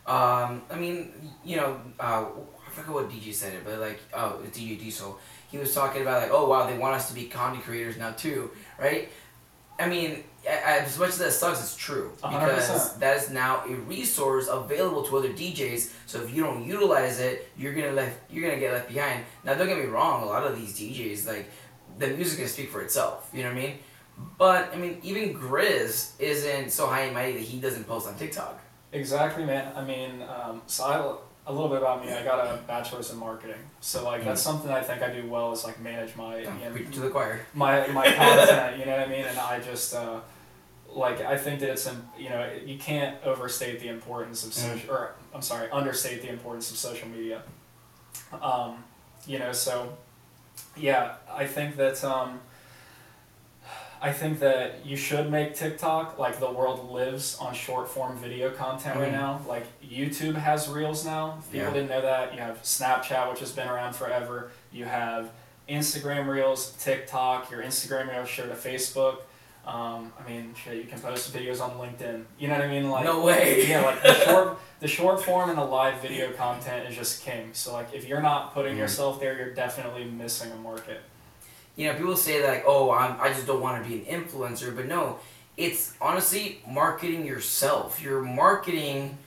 Um, 0.06 0.63
I 0.70 0.75
mean, 0.78 1.13
you 1.46 1.56
know, 1.56 1.80
uh, 1.98 2.25
I 2.68 2.70
forget 2.72 2.92
what 2.92 3.10
DJ 3.10 3.34
said 3.34 3.54
it, 3.54 3.62
but 3.63 3.80
like, 3.80 4.01
oh, 4.13 4.42
it's 4.46 4.60
DJ 4.60 4.78
Diesel. 4.78 5.18
He 5.50 5.58
was 5.58 5.74
talking 5.74 6.01
about 6.01 6.22
like, 6.22 6.32
oh 6.34 6.48
wow, 6.50 6.68
they 6.70 6.78
want 6.78 6.96
us 6.96 7.08
to 7.08 7.16
be 7.16 7.25
content 7.25 7.63
creators 7.63 7.98
now 7.98 8.12
too, 8.12 8.51
right? 8.78 9.08
I 9.80 9.88
mean, 9.88 10.24
as 10.48 10.98
much 11.00 11.10
as 11.10 11.18
that 11.20 11.32
sucks, 11.32 11.60
it's 11.60 11.75
true 11.75 12.12
because 12.22 12.70
percent. 12.70 13.00
that 13.00 13.18
is 13.18 13.30
now 13.30 13.63
a 13.68 13.74
resource 13.74 14.48
available 14.48 15.04
to 15.04 15.18
other 15.18 15.30
DJs. 15.30 15.92
So 16.06 16.22
if 16.22 16.36
you 16.36 16.44
don't 16.44 16.66
utilize 16.66 17.20
it, 17.20 17.50
you're 17.58 17.74
gonna 17.74 17.92
left 17.92 18.18
you're 18.30 18.48
gonna 18.48 18.60
get 18.60 18.74
left 18.74 18.90
behind. 18.90 19.24
Now, 19.44 19.56
don't 19.56 19.68
get 19.68 19.78
me 19.78 19.86
wrong, 19.86 20.24
a 20.24 20.25
lot 20.25 20.44
of 20.44 20.56
these 20.56 20.80
DJs 20.80 21.28
like 21.28 21.50
the 22.01 22.08
music 22.15 22.39
can 22.39 22.48
speak 22.48 22.70
for 22.70 22.81
itself. 22.81 23.29
You 23.34 23.43
know 23.43 23.50
what 23.50 23.58
I 23.58 23.62
mean? 23.62 23.77
But 24.38 24.74
I 24.74 24.77
mean, 24.77 25.00
even 25.03 25.34
Grizz 25.34 26.20
isn't 26.20 26.72
so 26.72 26.88
high 26.88 27.01
and 27.01 27.13
mighty 27.13 27.34
that 27.34 27.41
he 27.41 27.60
doesn't 27.60 27.88
post 27.88 28.08
on 28.08 28.15
TikTok. 28.15 28.60
Exactly, 28.91 29.46
man. 29.46 29.72
I 29.75 29.84
mean, 29.84 30.22
um, 30.24 30.62
so 30.67 30.84
I 30.84 31.15
a 31.48 31.53
little 31.53 31.70
bit 31.70 31.79
about 31.79 32.05
me. 32.05 32.12
I 32.12 32.24
got 32.24 32.39
a 32.39 32.58
bachelor's 32.63 33.12
in 33.12 33.17
marketing, 33.17 33.55
so 33.79 34.03
like 34.03 34.24
that's 34.24 34.41
something 34.41 34.70
I 34.70 34.81
think 34.81 35.01
I 35.01 35.12
do 35.12 35.27
well 35.27 35.53
is 35.53 35.63
like 35.63 35.79
manage 35.79 36.15
my 36.15 36.39
you 36.39 36.46
know, 36.46 36.75
to 36.91 37.00
the 37.00 37.10
choir. 37.10 37.46
my 37.53 37.88
my 37.88 38.05
content. 38.13 38.77
You 38.79 38.86
know 38.86 38.98
what 38.98 39.08
I 39.08 39.10
mean? 39.10 39.25
And 39.25 39.39
I 39.39 39.60
just 39.60 39.96
uh, 39.96 40.20
like 40.89 41.22
I 41.22 41.38
think 41.38 41.60
that 41.62 41.70
it's 41.70 41.89
you 42.17 42.29
know 42.29 42.48
you 42.65 42.77
can't 42.77 43.17
overstate 43.24 43.79
the 43.79 43.88
importance 43.88 44.46
of 44.46 44.53
social 44.53 44.91
or 44.91 45.15
I'm 45.34 45.41
sorry 45.41 45.70
understate 45.72 46.22
the 46.22 46.29
importance 46.29 46.70
of 46.70 46.77
social 46.77 47.08
media. 47.08 47.41
Um, 48.41 48.84
you 49.25 49.39
know, 49.39 49.51
so 49.51 49.98
yeah, 50.75 51.16
I 51.32 51.46
think 51.48 51.75
that 51.78 52.04
um, 52.04 52.40
I 54.01 54.12
think 54.12 54.40
that 54.40 54.84
you 54.86 54.96
should 54.96 55.30
make 55.30 55.54
TikTok 55.56 56.18
like 56.18 56.40
the 56.40 56.50
world 56.51 56.90
lives 56.92 57.38
on 57.40 57.54
short 57.54 57.88
form 57.88 58.18
video 58.18 58.50
content 58.50 58.96
right 59.00 59.10
Mhm. 59.10 59.13
now. 59.13 59.42
Like 59.48 59.66
YouTube 59.82 60.36
has 60.36 60.68
Reels 60.68 61.06
now. 61.06 61.38
If 61.40 61.51
people 61.51 61.68
Yeah. 61.68 61.74
didn't 61.74 61.90
know 61.90 62.01
that. 62.01 62.34
You 62.34 62.40
have 62.42 62.62
Snapchat, 62.63 63.30
which 63.30 63.40
has 63.42 63.51
been 63.51 63.68
around 63.68 63.94
forever. 63.96 64.51
You 64.72 64.86
have 64.86 65.30
Instagram 65.70 66.28
Reels, 66.28 66.72
TikTok. 66.84 67.51
Your 67.51 67.62
Instagram 67.62 68.10
Reels 68.10 68.28
share 68.28 68.48
to 68.48 68.56
Facebook. 68.56 69.18
Um, 69.65 70.12
I 70.20 70.27
mean, 70.27 70.56
shit, 70.56 70.77
you 70.77 70.84
can 70.86 71.00
post 71.00 71.34
videos 71.34 71.62
on 71.62 71.72
LinkedIn. 71.72 72.24
You 72.39 72.48
know 72.48 72.56
what 72.56 72.63
I 72.63 72.68
mean? 72.68 72.89
Like, 72.89 73.06
No 73.06 73.24
way. 73.24 73.65
yeah, 73.70 73.82
like 73.82 74.01
the 74.01 74.13
short, 74.25 74.58
the 74.80 74.88
short 74.88 75.24
form 75.24 75.50
and 75.50 75.58
the 75.58 75.63
live 75.63 76.01
video 76.01 76.32
content 76.34 76.89
is 76.89 76.96
just 76.96 77.24
king. 77.24 77.50
So 77.53 77.74
like, 77.74 77.94
if 77.94 78.08
you're 78.08 78.22
not 78.22 78.53
putting 78.53 78.74
Mhm. 78.75 78.80
yourself 78.80 79.20
there, 79.20 79.38
you're 79.38 79.53
definitely 79.53 80.06
missing 80.06 80.51
a 80.51 80.56
market. 80.56 81.01
you 81.75 81.88
know, 81.88 81.98
people 81.98 82.18
say 82.18 82.41
that 82.41 82.48
like, 82.50 82.63
oh, 82.68 82.91
I'm, 82.91 83.20
I 83.22 83.30
just 83.30 83.46
don't 83.48 83.62
want 83.62 83.82
to 83.84 83.89
be 83.89 84.00
an 84.03 84.24
influencer, 84.24 84.75
but 84.75 84.88
no, 84.88 85.20
it's 85.58 85.94
honestly 86.01 86.60
marketing 86.68 87.25
yourself. 87.25 88.01
You're 88.01 88.22
marketing 88.22 89.18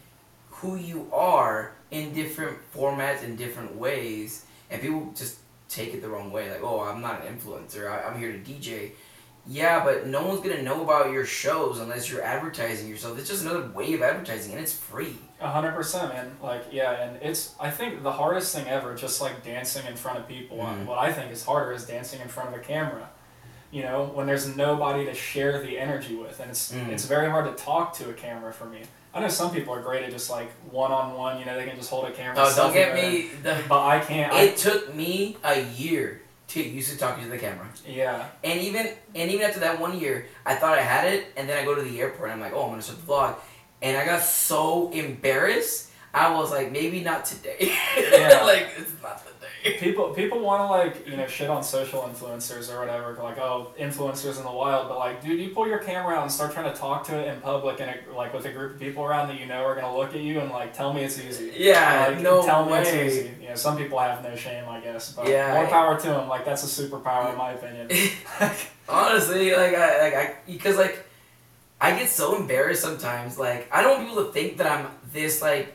who 0.51 0.77
you 0.77 1.09
are 1.13 1.73
in 1.91 2.13
different 2.13 2.59
formats 2.75 3.23
in 3.23 3.37
different 3.37 3.77
ways, 3.77 4.45
and 4.71 4.81
people 4.83 5.13
just 5.17 5.37
take 5.69 5.95
it 5.95 6.03
the 6.03 6.09
wrong 6.09 6.31
way. 6.33 6.51
Like, 6.51 6.63
oh, 6.63 6.81
I'm 6.81 7.01
not 7.01 7.25
an 7.25 7.37
influencer. 7.39 7.89
I, 7.91 8.03
I'm 8.09 8.19
here 8.19 8.33
to 8.33 8.39
DJ. 8.39 8.91
Yeah, 9.47 9.85
but 9.85 10.07
no 10.07 10.23
one's 10.27 10.41
gonna 10.41 10.63
know 10.63 10.83
about 10.83 11.13
your 11.13 11.27
shows 11.27 11.79
unless 11.79 12.11
you're 12.11 12.23
advertising 12.23 12.89
yourself. 12.89 13.19
It's 13.19 13.29
just 13.29 13.43
another 13.45 13.69
way 13.71 13.93
of 13.93 14.01
advertising, 14.01 14.53
and 14.53 14.61
it's 14.63 14.73
free. 14.73 15.19
A 15.41 15.51
hundred 15.51 15.73
percent, 15.73 16.15
man. 16.15 16.33
Like, 16.43 16.65
yeah, 16.73 16.93
and 16.93 17.23
it's 17.23 17.55
I 17.61 17.71
think 17.71 18.03
the 18.03 18.13
hardest 18.13 18.55
thing 18.55 18.67
ever, 18.69 18.95
just 18.95 19.21
like 19.21 19.45
dancing 19.45 19.85
in 19.87 19.97
front 19.97 20.19
of 20.19 20.27
people. 20.27 20.57
Mhm. 20.59 20.87
What 20.87 20.99
I 20.99 21.13
think 21.13 21.31
is 21.31 21.45
harder 21.45 21.73
is 21.73 21.85
dancing 21.87 22.21
in 22.23 22.29
front 22.29 22.49
of 22.49 22.55
a 22.55 22.59
camera. 22.61 23.11
You 23.71 23.83
know, 23.83 24.05
when 24.15 24.27
there's 24.27 24.47
nobody 24.57 25.05
to 25.05 25.15
share 25.15 25.61
the 25.61 25.79
energy 25.79 26.15
with, 26.17 26.41
and 26.41 26.51
it's 26.51 26.73
Mm. 26.73 26.89
it's 26.91 27.05
very 27.05 27.29
hard 27.29 27.45
to 27.55 27.63
talk 27.63 27.93
to 27.99 28.09
a 28.09 28.15
camera 28.15 28.53
for 28.53 28.65
me. 28.65 28.83
I 29.13 29.21
know 29.21 29.29
some 29.29 29.53
people 29.53 29.75
are 29.75 29.81
great 29.83 30.03
at 30.05 30.11
just 30.11 30.31
like 30.31 30.51
one 30.71 30.91
on 30.91 31.15
one. 31.15 31.39
You 31.39 31.45
know, 31.45 31.55
they 31.57 31.67
can 31.67 31.77
just 31.77 31.91
hold 31.91 32.07
a 32.07 32.13
camera. 32.13 32.35
Oh, 32.39 32.53
don't 32.57 32.73
get 32.73 32.95
me. 32.95 33.29
The, 33.43 33.57
But 33.69 33.85
I 33.85 34.01
can't. 34.01 34.33
I, 34.33 34.43
it 34.45 34.57
took 34.57 34.95
me 34.95 35.37
a 35.45 35.61
year 35.61 36.23
to 36.49 36.63
used 36.63 36.91
to 36.93 36.99
talking 36.99 37.25
to 37.25 37.31
the 37.31 37.39
camera. 37.39 37.67
yeah, 37.87 38.29
And 38.43 38.61
even 38.61 38.89
and 39.15 39.31
even 39.31 39.47
after 39.47 39.61
that 39.61 39.81
one 39.81 39.99
year, 39.99 40.27
I 40.45 40.55
thought 40.55 40.79
I 40.79 40.83
had 40.83 41.13
it, 41.13 41.27
and 41.37 41.49
then 41.49 41.57
I 41.61 41.65
go 41.65 41.75
to 41.75 41.83
the 41.83 42.01
airport. 42.01 42.31
and 42.31 42.35
I'm 42.35 42.41
like, 42.41 42.53
oh, 42.55 42.65
I'm 42.65 42.71
gonna 42.71 42.83
start 42.83 43.01
the 43.01 43.07
vlog, 43.13 43.37
and 43.83 43.97
I 43.97 44.05
got 44.05 44.23
so 44.23 44.91
embarrassed. 44.91 45.91
I 46.13 46.33
was 46.33 46.51
like, 46.53 46.71
maybe 46.71 47.01
not 47.03 47.25
today. 47.25 47.73
Yeah. 47.97 48.43
like 48.45 48.69
it's 48.79 48.93
not. 49.03 49.23
People 49.65 50.11
people 50.11 50.41
want 50.41 50.61
to 50.61 50.67
like 50.67 51.09
you 51.09 51.17
know 51.17 51.27
shit 51.27 51.49
on 51.49 51.63
social 51.65 52.03
influencers 52.03 52.71
or 52.71 52.79
whatever 52.81 53.19
like 53.23 53.39
oh 53.39 53.73
influencers 53.81 54.37
in 54.37 54.45
the 54.45 54.51
wild 54.53 54.89
but 54.89 54.99
like 54.99 55.23
dude 55.23 55.41
you 55.41 55.49
pull 55.51 55.67
your 55.67 55.79
camera 55.79 56.15
out 56.15 56.23
and 56.23 56.31
start 56.31 56.53
trying 56.53 56.71
to 56.71 56.79
talk 56.79 57.03
to 57.05 57.19
it 57.19 57.27
in 57.33 57.41
public 57.41 57.81
and 57.81 57.89
it, 57.91 58.13
like 58.15 58.35
with 58.35 58.45
a 58.45 58.53
group 58.53 58.75
of 58.75 58.79
people 58.79 59.03
around 59.05 59.29
that 59.29 59.41
you 59.41 59.47
know 59.47 59.65
are 59.65 59.75
gonna 59.75 59.97
look 59.97 60.15
at 60.15 60.21
you 60.21 60.39
and 60.41 60.51
like 60.51 60.75
tell 60.75 60.93
me 60.93 61.03
it's 61.03 61.19
easy 61.19 61.51
Yeah, 61.57 62.09
like, 62.11 62.21
no 62.21 62.45
tell 62.45 62.67
me 62.67 62.73
way. 62.73 62.81
it's 62.83 62.93
easy 63.17 63.31
you 63.41 63.49
know 63.49 63.55
some 63.55 63.79
people 63.79 63.99
have 63.99 64.23
no 64.23 64.37
shame 64.37 64.65
i 64.69 64.81
guess 64.81 65.13
but 65.13 65.27
Yeah, 65.27 65.55
more 65.55 65.67
power 65.67 65.99
to 65.99 66.07
them 66.09 66.29
like 66.29 66.45
that's 66.45 66.63
a 66.63 66.83
superpower 66.83 67.33
in 67.33 67.39
my 67.39 67.53
opinion 67.53 67.89
Honestly, 68.89 69.51
like 69.57 69.75
I 69.75 70.03
like 70.03 70.15
I 70.15 70.35
because 70.47 70.77
like 70.77 71.07
I 71.81 71.99
get 71.99 72.11
so 72.11 72.37
embarrassed 72.37 72.83
sometimes. 72.83 73.39
Like 73.39 73.67
I 73.73 73.81
don't 73.83 73.97
want 73.97 74.09
people 74.09 74.25
to 74.27 74.33
think 74.33 74.59
that 74.59 74.67
I'm 74.71 74.89
this 75.11 75.41
like 75.41 75.75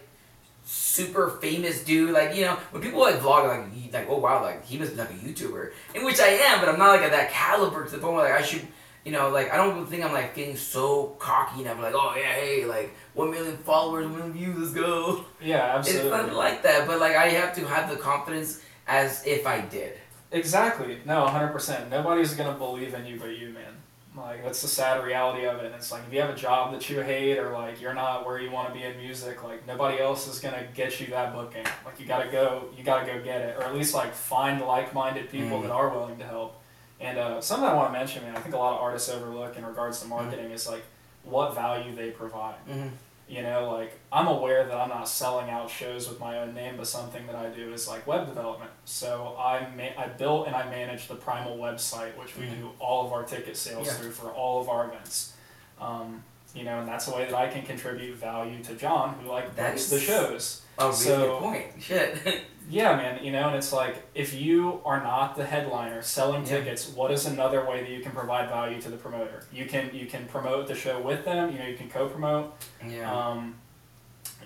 super 0.70 1.30
famous 1.42 1.84
dude. 1.84 2.12
Like 2.12 2.36
you 2.36 2.46
know 2.46 2.56
when 2.72 2.82
people 2.82 3.02
like 3.02 3.16
vlog 3.16 3.48
like 3.48 3.74
he, 3.74 3.92
like 3.92 4.08
oh 4.10 4.20
wow 4.20 4.44
like 4.44 4.66
he 4.66 4.78
must 4.78 4.92
be 4.92 4.98
like 4.98 5.10
a 5.10 5.14
YouTuber, 5.14 5.72
in 5.96 6.06
which 6.06 6.20
I 6.20 6.28
am, 6.28 6.60
but 6.60 6.70
I'm 6.70 6.78
not 6.78 6.90
like 6.90 7.02
at 7.02 7.12
that 7.12 7.32
caliber 7.32 7.86
to 7.86 7.92
the 7.92 7.98
point 7.98 8.16
where 8.16 8.32
like 8.32 8.42
I 8.42 8.46
should. 8.46 8.68
You 9.06 9.14
know, 9.14 9.30
like 9.30 9.52
I 9.52 9.56
don't 9.56 9.88
think 9.88 10.04
I'm 10.04 10.12
like 10.12 10.36
getting 10.36 10.58
so 10.58 11.16
cocky 11.20 11.62
and 11.62 11.70
I'm 11.70 11.82
like, 11.82 11.94
oh 11.96 12.14
yeah, 12.16 12.34
hey, 12.34 12.66
like 12.66 12.94
one 13.14 13.32
million 13.32 13.58
followers, 13.58 14.06
one 14.06 14.18
million 14.18 14.34
views, 14.34 14.58
let's 14.58 14.74
go. 14.74 15.26
yeah 15.42 15.78
absolutely. 15.78 16.12
It's 16.12 16.28
not 16.28 16.34
like 16.36 16.62
that, 16.64 16.86
but 16.86 17.00
like 17.00 17.16
I 17.16 17.30
have 17.30 17.56
to 17.56 17.66
have 17.66 17.90
the 17.90 17.96
confidence 17.96 18.62
as 18.88 19.26
if 19.26 19.48
I 19.48 19.62
did. 19.62 19.94
Exactly. 20.32 21.00
No, 21.06 21.26
100%. 21.26 21.90
Nobody's 21.90 22.36
going 22.36 22.52
to 22.52 22.60
believe 22.60 22.94
in 22.94 23.06
you 23.06 23.18
but 23.20 23.36
you, 23.38 23.50
man. 23.50 23.79
Like, 24.20 24.44
that's 24.44 24.62
the 24.62 24.68
sad 24.68 25.04
reality 25.04 25.46
of 25.46 25.60
it. 25.60 25.68
And 25.68 25.76
it's 25.76 25.92
like, 25.92 26.02
if 26.08 26.14
you 26.14 26.20
have 26.22 26.30
a 26.30 26.36
job 26.36 26.74
that 26.74 26.90
you 26.90 27.00
hate 27.02 27.38
or, 27.38 27.52
like, 27.52 27.80
you're 27.82 27.94
not 27.94 28.26
where 28.26 28.40
you 28.40 28.52
want 28.52 28.68
to 28.68 28.74
be 28.74 28.84
in 28.84 28.98
music, 28.98 29.44
like, 29.44 29.66
nobody 29.66 30.00
else 30.00 30.28
is 30.28 30.40
going 30.40 30.54
to 30.54 30.66
get 30.74 31.00
you 31.00 31.08
that 31.08 31.34
booking. 31.34 31.64
Like, 31.86 32.00
you 32.00 32.06
got 32.06 32.24
to 32.24 32.30
go, 32.30 32.66
you 32.78 32.84
got 32.84 33.06
to 33.06 33.12
go 33.12 33.24
get 33.24 33.42
it. 33.42 33.58
Or 33.58 33.64
at 33.64 33.74
least, 33.74 33.94
like, 33.96 34.14
find 34.14 34.62
like 34.62 34.94
minded 34.94 35.30
people 35.30 35.60
Mm. 35.60 35.64
that 35.64 35.72
are 35.72 35.90
willing 35.90 36.18
to 36.18 36.26
help. 36.26 36.62
And 37.00 37.18
uh, 37.18 37.40
something 37.40 37.68
I 37.68 37.74
want 37.74 37.94
to 37.94 37.98
mention, 37.98 38.24
man, 38.24 38.36
I 38.36 38.40
think 38.42 38.54
a 38.54 38.58
lot 38.58 38.74
of 38.74 38.82
artists 38.82 39.10
overlook 39.10 39.58
in 39.58 39.66
regards 39.66 40.02
to 40.02 40.08
marketing 40.08 40.52
is, 40.52 40.68
like, 40.68 40.84
what 41.24 41.56
value 41.56 41.96
they 41.96 42.12
provide. 42.12 42.56
Mm-hmm. 42.70 42.88
You 43.30 43.44
know, 43.44 43.72
like 43.72 43.94
I'm 44.12 44.26
aware 44.28 44.66
that 44.66 44.76
I'm 44.76 44.90
not 44.90 45.08
selling 45.08 45.52
out 45.52 45.70
shows 45.70 46.10
with 46.10 46.20
my 46.20 46.40
own 46.40 46.56
name, 46.56 46.78
but 46.78 46.88
something 46.88 47.28
that 47.28 47.36
I 47.36 47.50
do 47.50 47.72
is 47.72 47.88
like 47.88 48.08
web 48.08 48.26
development. 48.26 48.72
So 48.86 49.36
I 49.38 49.68
ma- 49.78 50.02
I 50.02 50.08
built 50.08 50.48
and 50.48 50.56
I 50.56 50.68
manage 50.68 51.08
the 51.08 51.14
Primal 51.16 51.58
website, 51.60 52.18
which 52.18 52.36
we 52.36 52.46
Mhm. 52.46 52.56
do 52.62 52.72
all 52.80 53.06
of 53.06 53.14
our 53.14 53.22
ticket 53.24 53.56
sales 53.56 53.86
Yeah. 53.86 53.94
through 53.94 54.12
for 54.14 54.30
all 54.32 54.60
of 54.62 54.68
our 54.68 54.86
events. 54.90 55.34
Um, 55.80 56.24
you 56.56 56.64
know, 56.64 56.80
and 56.80 56.88
that's 56.88 57.08
a 57.08 57.16
way 57.16 57.26
that 57.26 57.36
I 57.36 57.48
can 57.48 57.62
contribute 57.62 58.16
value 58.18 58.64
to 58.64 58.74
John, 58.74 59.20
who 59.22 59.30
like 59.30 59.56
That 59.56 59.74
books 59.74 59.90
the 59.92 60.00
shows. 60.00 60.64
A 60.80 60.86
really 60.86 60.96
So- 60.96 61.18
good 61.34 61.40
point. 61.40 61.68
Shit. 61.80 62.18
Yeah, 62.70 62.96
man. 62.96 63.24
You 63.24 63.32
know, 63.32 63.48
and 63.48 63.56
it's 63.58 63.74
like 63.74 64.04
if 64.14 64.34
you 64.34 64.80
are 64.86 65.02
not 65.02 65.36
the 65.36 65.44
headliner 65.46 66.02
selling 66.04 66.44
Yeah. 66.44 66.58
tickets, 66.60 66.88
what 66.88 67.12
is 67.12 67.26
another 67.26 67.66
way 67.66 67.82
that 67.82 67.90
you 67.90 68.02
can 68.02 68.12
provide 68.12 68.48
value 68.50 68.80
to 68.82 68.90
the 68.90 68.98
promoter? 68.98 69.44
You 69.52 69.66
can 69.66 69.90
you 69.94 70.06
can 70.06 70.26
promote 70.28 70.68
the 70.68 70.76
show 70.76 71.02
with 71.02 71.26
them. 71.26 71.52
You 71.52 71.58
know, 71.60 71.66
you 71.66 71.76
can 71.76 71.90
co-promote. 71.90 72.54
yeah. 72.86 73.12
Um, 73.12 73.56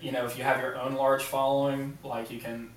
you 0.01 0.11
know, 0.11 0.25
if 0.25 0.37
you 0.37 0.43
have 0.43 0.59
your 0.61 0.77
own 0.77 0.95
large 0.95 1.23
following, 1.23 1.97
like 2.03 2.31
you 2.31 2.39
can 2.39 2.71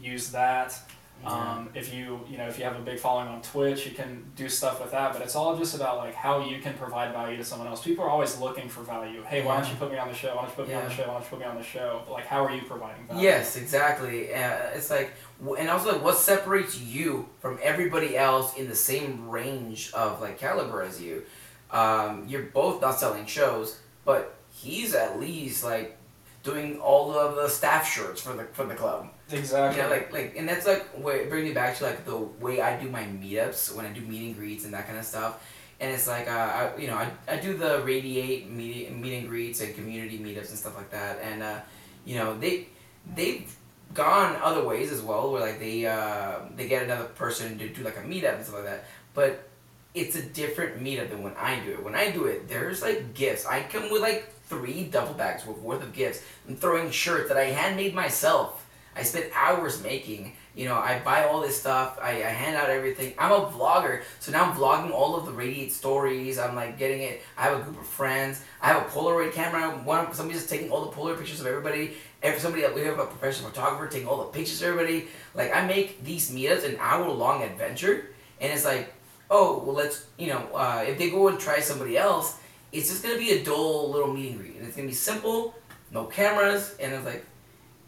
use 0.00 0.30
that. 0.32 0.78
Um, 1.26 1.70
if 1.74 1.92
you 1.92 2.20
you 2.28 2.38
know 2.38 2.46
if 2.46 2.58
you 2.58 2.64
have 2.64 2.76
a 2.76 2.82
big 2.82 2.98
following 2.98 3.28
on 3.28 3.42
Twitch, 3.42 3.84
you 3.84 3.92
can 3.92 4.24
do 4.36 4.48
stuff 4.48 4.80
with 4.80 4.92
that. 4.92 5.12
But 5.12 5.22
it's 5.22 5.34
all 5.34 5.56
just 5.56 5.74
about 5.74 5.98
like 5.98 6.14
how 6.14 6.46
you 6.46 6.60
can 6.60 6.74
provide 6.74 7.12
value 7.12 7.36
to 7.36 7.44
someone 7.44 7.68
else. 7.68 7.82
People 7.82 8.04
are 8.04 8.10
always 8.10 8.38
looking 8.38 8.68
for 8.68 8.82
value. 8.82 9.22
Hey, 9.22 9.44
why 9.44 9.60
don't 9.60 9.68
you 9.70 9.76
put 9.76 9.90
me 9.90 9.98
on 9.98 10.08
the 10.08 10.14
show? 10.14 10.34
Why 10.36 10.42
don't 10.42 10.50
you 10.50 10.56
put 10.56 10.68
me 10.68 10.74
on 10.74 10.84
the 10.84 10.90
show? 10.94 11.02
Why 11.08 11.14
don't 11.14 11.22
you 11.22 11.28
put 11.28 11.38
me 11.40 11.44
on 11.46 11.56
the 11.56 11.62
show? 11.62 12.02
But, 12.06 12.12
like, 12.12 12.26
how 12.26 12.44
are 12.44 12.54
you 12.54 12.62
providing 12.62 13.06
value? 13.06 13.22
Yes, 13.22 13.56
exactly. 13.56 14.32
Uh, 14.32 14.70
it's 14.74 14.90
like, 14.90 15.12
and 15.58 15.68
also 15.68 15.92
like, 15.92 16.02
what 16.02 16.16
separates 16.16 16.80
you 16.80 17.28
from 17.40 17.58
everybody 17.62 18.16
else 18.16 18.56
in 18.56 18.68
the 18.68 18.76
same 18.76 19.28
range 19.28 19.92
of 19.92 20.20
like 20.20 20.38
caliber 20.38 20.82
as 20.82 21.02
you? 21.02 21.24
Um, 21.70 22.24
you're 22.28 22.42
both 22.42 22.80
not 22.80 22.98
selling 22.98 23.26
shows, 23.26 23.78
but 24.04 24.36
he's 24.52 24.94
at 24.94 25.18
least 25.18 25.64
like 25.64 25.98
doing 26.42 26.80
all 26.80 27.12
of 27.12 27.34
the 27.34 27.48
staff 27.48 27.90
shirts 27.92 28.20
for 28.20 28.32
the 28.34 28.44
for 28.44 28.64
the 28.64 28.74
club. 28.74 29.08
Exactly. 29.30 29.82
Know, 29.82 29.88
like 29.88 30.12
like, 30.12 30.34
and 30.36 30.48
that's 30.48 30.66
like 30.66 30.84
what 30.90 31.28
bring 31.28 31.44
me 31.44 31.52
back 31.52 31.76
to 31.78 31.84
like 31.84 32.04
the 32.04 32.16
way 32.16 32.60
I 32.60 32.80
do 32.80 32.88
my 32.88 33.02
meetups 33.02 33.74
when 33.74 33.84
I 33.84 33.92
do 33.92 34.00
meet 34.00 34.26
and 34.26 34.36
greets 34.36 34.64
and 34.64 34.72
that 34.74 34.86
kind 34.86 34.98
of 34.98 35.04
stuff. 35.04 35.44
And 35.80 35.92
it's 35.92 36.06
like 36.06 36.28
uh, 36.28 36.30
I, 36.30 36.76
you 36.78 36.86
know 36.86 36.94
I, 36.94 37.10
I 37.28 37.36
do 37.36 37.56
the 37.56 37.82
radiate 37.84 38.48
meet 38.50 38.92
meet 38.92 39.18
and 39.18 39.28
greets 39.28 39.60
and 39.60 39.74
community 39.74 40.18
meetups 40.18 40.50
and 40.50 40.58
stuff 40.58 40.76
like 40.76 40.90
that. 40.90 41.18
And 41.22 41.42
uh, 41.42 41.60
you 42.04 42.16
know 42.16 42.38
they 42.38 42.68
they've 43.16 43.52
gone 43.94 44.36
other 44.42 44.64
ways 44.64 44.92
as 44.92 45.02
well 45.02 45.32
where 45.32 45.40
like 45.40 45.58
they 45.58 45.86
uh, 45.86 46.40
they 46.54 46.68
get 46.68 46.84
another 46.84 47.06
person 47.06 47.58
to 47.58 47.68
do 47.68 47.82
like 47.82 47.96
a 47.96 48.02
meetup 48.02 48.36
and 48.36 48.44
stuff 48.44 48.56
like 48.56 48.64
that. 48.66 48.84
But 49.12 49.48
it's 49.92 50.14
a 50.14 50.22
different 50.22 50.82
meetup 50.84 51.10
than 51.10 51.22
when 51.22 51.34
I 51.36 51.58
do 51.60 51.72
it. 51.72 51.82
When 51.82 51.96
I 51.96 52.10
do 52.12 52.26
it, 52.26 52.48
there's 52.48 52.80
like 52.80 53.14
gifts. 53.14 53.44
I 53.44 53.62
come 53.64 53.90
with 53.90 54.02
like 54.02 54.32
three 54.44 54.84
duffel 54.84 55.14
bags 55.14 55.44
worth 55.44 55.58
worth 55.58 55.82
of 55.82 55.92
gifts. 55.92 56.22
I'm 56.48 56.54
throwing 56.54 56.92
shirts 56.92 57.28
that 57.28 57.36
I 57.36 57.46
handmade 57.46 57.92
myself. 57.92 58.62
I 58.96 59.02
spent 59.02 59.26
hours 59.34 59.82
making. 59.82 60.32
You 60.54 60.64
know, 60.64 60.74
I 60.74 61.00
buy 61.00 61.24
all 61.24 61.42
this 61.42 61.60
stuff. 61.60 61.98
I, 62.00 62.12
I 62.12 62.30
hand 62.30 62.56
out 62.56 62.70
everything. 62.70 63.12
I'm 63.18 63.30
a 63.30 63.46
vlogger, 63.46 64.02
so 64.20 64.32
now 64.32 64.46
I'm 64.46 64.56
vlogging 64.56 64.90
all 64.90 65.14
of 65.14 65.26
the 65.26 65.32
Radiate 65.32 65.70
stories. 65.70 66.38
I'm 66.38 66.54
like 66.54 66.78
getting 66.78 67.02
it. 67.02 67.20
I 67.36 67.42
have 67.42 67.60
a 67.60 67.62
group 67.62 67.78
of 67.78 67.86
friends. 67.86 68.42
I 68.62 68.68
have 68.68 68.82
a 68.82 68.88
Polaroid 68.88 69.32
camera. 69.34 69.70
One 69.70 70.12
somebody's 70.14 70.40
just 70.40 70.50
taking 70.50 70.70
all 70.70 70.86
the 70.86 70.92
Polaroid 70.92 71.18
pictures 71.18 71.40
of 71.40 71.46
everybody. 71.46 71.92
Every 72.22 72.40
somebody 72.40 72.64
we 72.74 72.80
have 72.82 72.98
a 72.98 73.04
professional 73.04 73.50
photographer 73.50 73.86
taking 73.86 74.08
all 74.08 74.16
the 74.16 74.24
pictures 74.24 74.62
of 74.62 74.68
everybody. 74.68 75.08
Like 75.34 75.54
I 75.54 75.66
make 75.66 76.02
these 76.02 76.30
meetups 76.30 76.64
an 76.64 76.76
hour 76.80 77.06
long 77.10 77.42
adventure, 77.42 78.10
and 78.40 78.50
it's 78.50 78.64
like, 78.64 78.94
oh 79.30 79.62
well, 79.62 79.76
let's 79.76 80.06
you 80.18 80.28
know, 80.28 80.48
uh, 80.54 80.82
if 80.88 80.96
they 80.96 81.10
go 81.10 81.28
and 81.28 81.38
try 81.38 81.60
somebody 81.60 81.98
else, 81.98 82.38
it's 82.72 82.88
just 82.88 83.02
gonna 83.02 83.18
be 83.18 83.32
a 83.32 83.44
dull 83.44 83.90
little 83.90 84.12
meet 84.12 84.30
and 84.30 84.40
greet, 84.40 84.56
and 84.56 84.66
it's 84.66 84.74
gonna 84.74 84.88
be 84.88 84.94
simple, 84.94 85.54
no 85.90 86.04
cameras, 86.04 86.74
and 86.80 86.94
it's 86.94 87.04
like, 87.04 87.26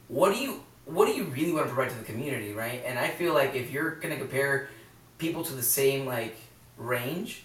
what 0.09 0.35
do 0.35 0.39
you 0.39 0.63
what 0.89 1.07
do 1.07 1.13
you 1.13 1.25
really 1.25 1.53
want 1.53 1.67
to 1.69 1.73
provide 1.75 1.91
to 1.93 1.99
the 1.99 2.05
community, 2.05 2.53
right? 2.53 2.83
And 2.87 2.99
I 2.99 3.09
feel 3.09 3.35
like 3.35 3.55
if 3.55 3.71
you're 3.71 3.91
gonna 3.97 4.17
compare 4.17 4.69
people 5.19 5.45
to 5.45 5.53
the 5.55 5.63
same 5.63 6.07
like 6.07 6.37
range, 6.79 7.45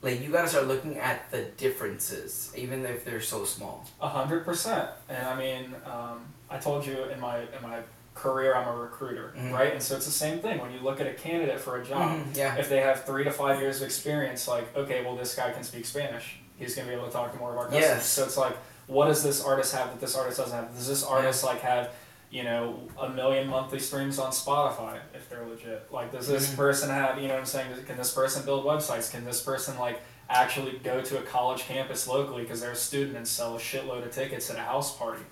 like 0.00 0.22
you 0.22 0.30
gotta 0.30 0.48
start 0.48 0.68
looking 0.68 0.98
at 0.98 1.30
the 1.30 1.42
differences, 1.56 2.52
even 2.56 2.84
if 2.84 3.04
they're 3.04 3.20
so 3.20 3.44
small. 3.44 3.84
A 4.00 4.08
hundred 4.08 4.44
percent. 4.44 4.88
And 5.08 5.26
I 5.26 5.36
mean, 5.36 5.74
um, 5.84 6.20
I 6.48 6.58
told 6.58 6.86
you 6.86 7.04
in 7.04 7.18
my 7.20 7.38
in 7.40 7.62
my 7.62 7.80
career, 8.14 8.54
I'm 8.54 8.68
a 8.68 8.76
recruiter, 8.76 9.34
Mhm. 9.36 9.52
right? 9.52 9.72
And 9.72 9.82
so 9.82 9.96
it's 9.96 10.06
the 10.06 10.12
same 10.12 10.38
thing 10.38 10.60
when 10.60 10.70
you 10.72 10.78
look 10.78 11.00
at 11.00 11.08
a 11.08 11.14
candidate 11.14 11.58
for 11.58 11.80
a 11.80 11.84
job. 11.84 12.10
Mhm, 12.12 12.36
yeah. 12.36 12.54
If 12.56 12.68
they 12.68 12.80
have 12.80 13.04
three 13.04 13.24
to 13.24 13.32
five 13.32 13.60
years 13.60 13.78
of 13.80 13.86
experience, 13.86 14.46
like 14.46 14.74
okay, 14.76 15.04
well 15.04 15.16
this 15.16 15.34
guy 15.34 15.50
can 15.50 15.64
speak 15.64 15.84
Spanish. 15.84 16.38
He's 16.58 16.76
gonna 16.76 16.86
be 16.88 16.94
able 16.94 17.06
to 17.06 17.12
talk 17.12 17.32
to 17.32 17.38
more 17.38 17.50
of 17.50 17.56
our 17.58 17.64
customers. 17.64 17.84
Yes. 17.88 18.06
So 18.06 18.22
it's 18.22 18.36
like, 18.36 18.56
what 18.86 19.06
does 19.06 19.24
this 19.24 19.42
artist 19.42 19.74
have 19.74 19.88
that 19.88 20.00
this 20.00 20.14
artist 20.14 20.38
doesn't 20.38 20.56
have? 20.56 20.72
Does 20.76 20.86
this 20.86 21.02
artist 21.02 21.42
like 21.42 21.60
have 21.62 21.90
you 22.34 22.42
know, 22.42 22.80
a 23.00 23.08
million 23.08 23.46
monthly 23.46 23.78
streams 23.78 24.18
on 24.18 24.32
Spotify 24.32 24.98
if 25.14 25.30
they're 25.30 25.46
legit. 25.46 25.86
Like, 25.92 26.10
does 26.10 26.26
this 26.26 26.50
Mhm. 26.50 26.56
person 26.56 26.90
have, 26.90 27.16
you 27.16 27.28
know 27.28 27.34
what 27.34 27.38
I'm 27.40 27.46
saying? 27.46 27.68
Can 27.86 27.96
this 27.96 28.12
person 28.12 28.44
build 28.44 28.64
websites? 28.64 29.08
Can 29.08 29.24
this 29.24 29.40
person, 29.40 29.78
like, 29.78 30.00
actually 30.28 30.72
go 30.78 31.00
to 31.00 31.18
a 31.18 31.22
college 31.22 31.60
campus 31.60 32.08
locally 32.08 32.42
because 32.42 32.60
they're 32.60 32.72
a 32.72 32.76
student 32.90 33.16
and 33.16 33.28
sell 33.28 33.54
a 33.54 33.60
shitload 33.60 34.04
of 34.04 34.10
tickets 34.10 34.50
at 34.50 34.56
a 34.56 34.62
house 34.62 34.96
party? 34.96 35.22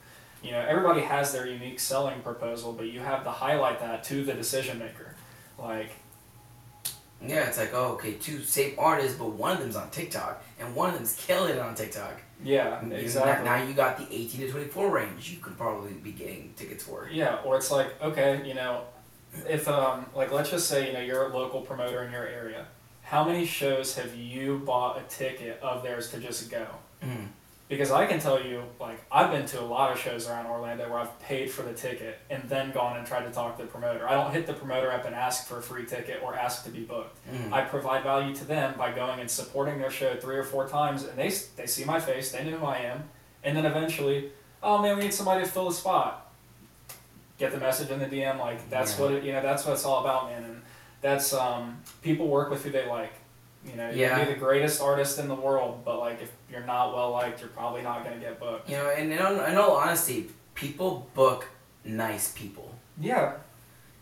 You 0.45 0.53
know, 0.53 0.61
everybody 0.61 1.01
has 1.01 1.33
their 1.33 1.45
unique 1.49 1.81
selling 1.81 2.21
proposal, 2.21 2.73
but 2.73 2.87
you 2.87 3.01
have 3.01 3.25
to 3.25 3.31
highlight 3.33 3.81
that 3.81 4.05
to 4.05 4.25
the 4.25 4.35
decision 4.35 4.79
maker. 4.79 5.17
Like, 5.59 5.91
Yeah, 7.25 7.49
it's 7.49 7.59
like, 7.59 7.73
oh, 7.73 7.93
okay, 7.95 8.15
two 8.15 8.43
same 8.45 8.75
artists, 8.79 9.17
but 9.17 9.31
one 9.31 9.53
of 9.53 9.59
them's 9.61 9.77
on 9.77 9.91
TikTok, 9.91 10.43
and 10.61 10.75
one 10.75 10.91
of 10.91 10.95
them's 10.97 11.15
killing 11.15 11.53
it 11.55 11.59
on 11.61 11.75
TikTok. 11.75 12.21
Yeah, 12.43 12.85
You- 12.85 12.93
exactly. 12.95 13.45
Now 13.45 13.63
you 13.63 13.75
got 13.75 13.99
the 13.99 14.07
18 14.15 14.41
to 14.43 14.51
24 14.51 14.91
range 14.91 15.31
you 15.31 15.39
could 15.39 15.57
probably 15.57 15.93
be 15.93 16.13
getting 16.13 16.53
tickets 16.57 16.85
for. 16.85 17.09
Yeah, 17.11 17.41
or 17.45 17.57
it's 17.57 17.71
like, 17.71 18.01
okay, 18.03 18.43
you 18.47 18.55
know, 18.55 18.83
if 19.49 19.67
um 19.69 20.07
like 20.15 20.31
let's 20.33 20.51
just 20.51 20.69
say, 20.69 20.87
you 20.89 20.93
know, 20.93 21.01
you're 21.01 21.25
a 21.31 21.37
local 21.37 21.61
promoter 21.63 22.03
in 22.05 22.13
your 22.13 22.27
area. 22.27 22.67
How 23.03 23.25
many 23.25 23.45
shows 23.45 23.95
have 23.97 24.15
you 24.15 24.59
bought 24.65 24.99
a 24.99 25.03
ticket 25.03 25.59
of 25.63 25.83
theirs 25.83 26.11
to 26.13 26.19
just 26.19 26.51
go? 26.51 26.67
Mm. 27.03 27.29
Because 27.73 27.91
I 27.91 28.05
can 28.05 28.19
tell 28.21 28.39
you, 28.45 28.65
like, 28.79 29.01
I've 29.11 29.31
been 29.31 29.47
to 29.47 29.59
a 29.59 29.65
lot 29.65 29.91
of 29.93 29.99
shows 29.99 30.29
around 30.29 30.45
Orlando 30.45 30.91
where 30.91 30.99
I've 30.99 31.19
paid 31.21 31.51
for 31.51 31.63
the 31.63 31.73
ticket 31.73 32.19
and 32.29 32.43
then 32.47 32.71
gone 32.71 32.99
and 32.99 33.07
tried 33.07 33.25
to 33.25 33.31
talk 33.31 33.57
to 33.57 33.63
the 33.63 33.69
promoter. 33.71 34.07
I 34.07 34.13
don't 34.13 34.31
hit 34.31 34.47
the 34.47 34.53
promoter 34.53 34.93
up 34.93 35.07
and 35.07 35.15
ask 35.15 35.47
for 35.47 35.57
a 35.57 35.63
free 35.63 35.87
ticket 35.87 36.21
or 36.23 36.37
ask 36.37 36.65
to 36.65 36.71
be 36.71 36.81
booked. 36.81 37.17
Mm. 37.33 37.51
I 37.51 37.63
provide 37.63 38.03
value 38.03 38.35
to 38.35 38.45
them 38.45 38.75
by 38.77 38.93
going 38.93 39.21
and 39.21 39.31
supporting 39.31 39.79
their 39.79 39.91
show 39.91 40.15
three 40.17 40.37
or 40.37 40.45
four 40.45 40.69
times, 40.69 41.05
and 41.05 41.17
they 41.17 41.31
they 41.57 41.65
see 41.67 41.87
my 41.87 41.99
face, 41.99 42.31
they 42.31 42.45
know 42.45 42.59
who 42.59 42.67
I 42.67 42.77
am, 42.81 43.05
and 43.43 43.57
then 43.57 43.65
eventually, 43.65 44.33
oh 44.63 44.83
man, 44.83 44.99
we 44.99 45.05
need 45.05 45.15
somebody 45.15 45.43
to 45.43 45.51
fill 45.51 45.71
the 45.71 45.75
spot. 45.75 46.31
Get 47.39 47.53
the 47.53 47.59
message 47.59 47.89
in 47.91 48.01
the 48.01 48.05
DM, 48.05 48.39
like 48.39 48.69
that's 48.69 48.99
Yeah. 48.99 49.03
what 49.07 49.15
it, 49.15 49.25
you 49.25 49.33
know. 49.33 49.41
That's 49.41 49.65
what 49.65 49.73
it's 49.73 49.87
all 49.87 50.01
about, 50.01 50.29
man. 50.29 50.45
And 50.45 50.61
that's 51.01 51.33
um, 51.33 51.79
people 52.03 52.29
work 52.29 52.51
with 52.51 52.63
who 52.65 52.71
they 52.71 52.87
like. 52.87 53.15
You 53.65 53.77
know, 53.77 53.91
you 53.91 53.97
Yeah. 54.03 54.17
can 54.19 54.27
be 54.29 54.35
the 54.35 54.41
greatest 54.41 54.81
artist 54.81 55.19
in 55.19 55.29
the 55.29 55.35
world, 55.35 55.83
but 55.85 55.99
like 56.01 56.21
if 56.21 56.31
you're 56.51 56.65
not 56.67 56.95
well 56.95 57.11
liked, 57.13 57.41
you're 57.41 57.49
probably 57.51 57.83
not 57.83 58.03
gonna 58.05 58.17
get 58.19 58.41
booked. 58.41 58.69
You 58.69 58.77
know, 58.77 58.91
and 58.91 59.13
in 59.13 59.19
all, 59.21 59.41
in 59.45 59.57
all 59.57 59.77
honesty, 59.77 60.31
people 60.55 61.09
book 61.15 61.47
nice 61.85 62.33
people. 62.33 62.75
Yeah, 63.01 63.35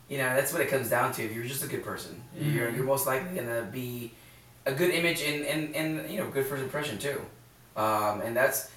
You 0.09 0.19
know, 0.19 0.35
that's 0.35 0.53
what 0.53 0.61
it 0.61 0.69
comes 0.69 0.91
down 0.91 1.13
to. 1.13 1.23
If 1.25 1.33
you're 1.35 1.45
just 1.45 1.63
a 1.63 1.69
good 1.69 1.85
person, 1.85 2.21
you're, 2.37 2.69
Mhm. 2.71 2.77
you're 2.77 2.85
most 2.85 3.07
likely 3.07 3.37
gonna 3.37 3.63
be 3.63 4.13
a 4.67 4.73
good 4.73 4.91
image 4.91 5.23
and, 5.23 5.45
and, 5.47 5.77
and 5.77 6.11
you 6.11 6.19
know, 6.19 6.29
good 6.31 6.47
first 6.47 6.63
impression 6.63 6.99
too. 6.99 7.25
Um, 7.77 8.21
and 8.23 8.37
that's, 8.37 8.71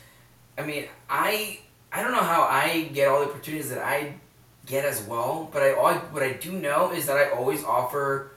I 0.57 0.61
mean, 0.61 0.85
I 1.09 1.59
I 1.91 2.01
don't 2.03 2.11
know 2.11 2.19
how 2.19 2.43
I 2.43 2.89
get 2.93 3.07
all 3.07 3.19
the 3.21 3.27
opportunities 3.31 3.69
that 3.69 3.79
I 3.79 4.15
get 4.65 4.83
as 4.85 5.01
well, 5.03 5.49
but 5.51 5.61
I 5.63 5.73
all, 5.73 5.93
what 6.11 6.21
I 6.23 6.33
do 6.33 6.51
know 6.51 6.91
is 6.91 7.05
that 7.07 7.17
I 7.17 7.29
always 7.31 7.63
offer 7.63 8.32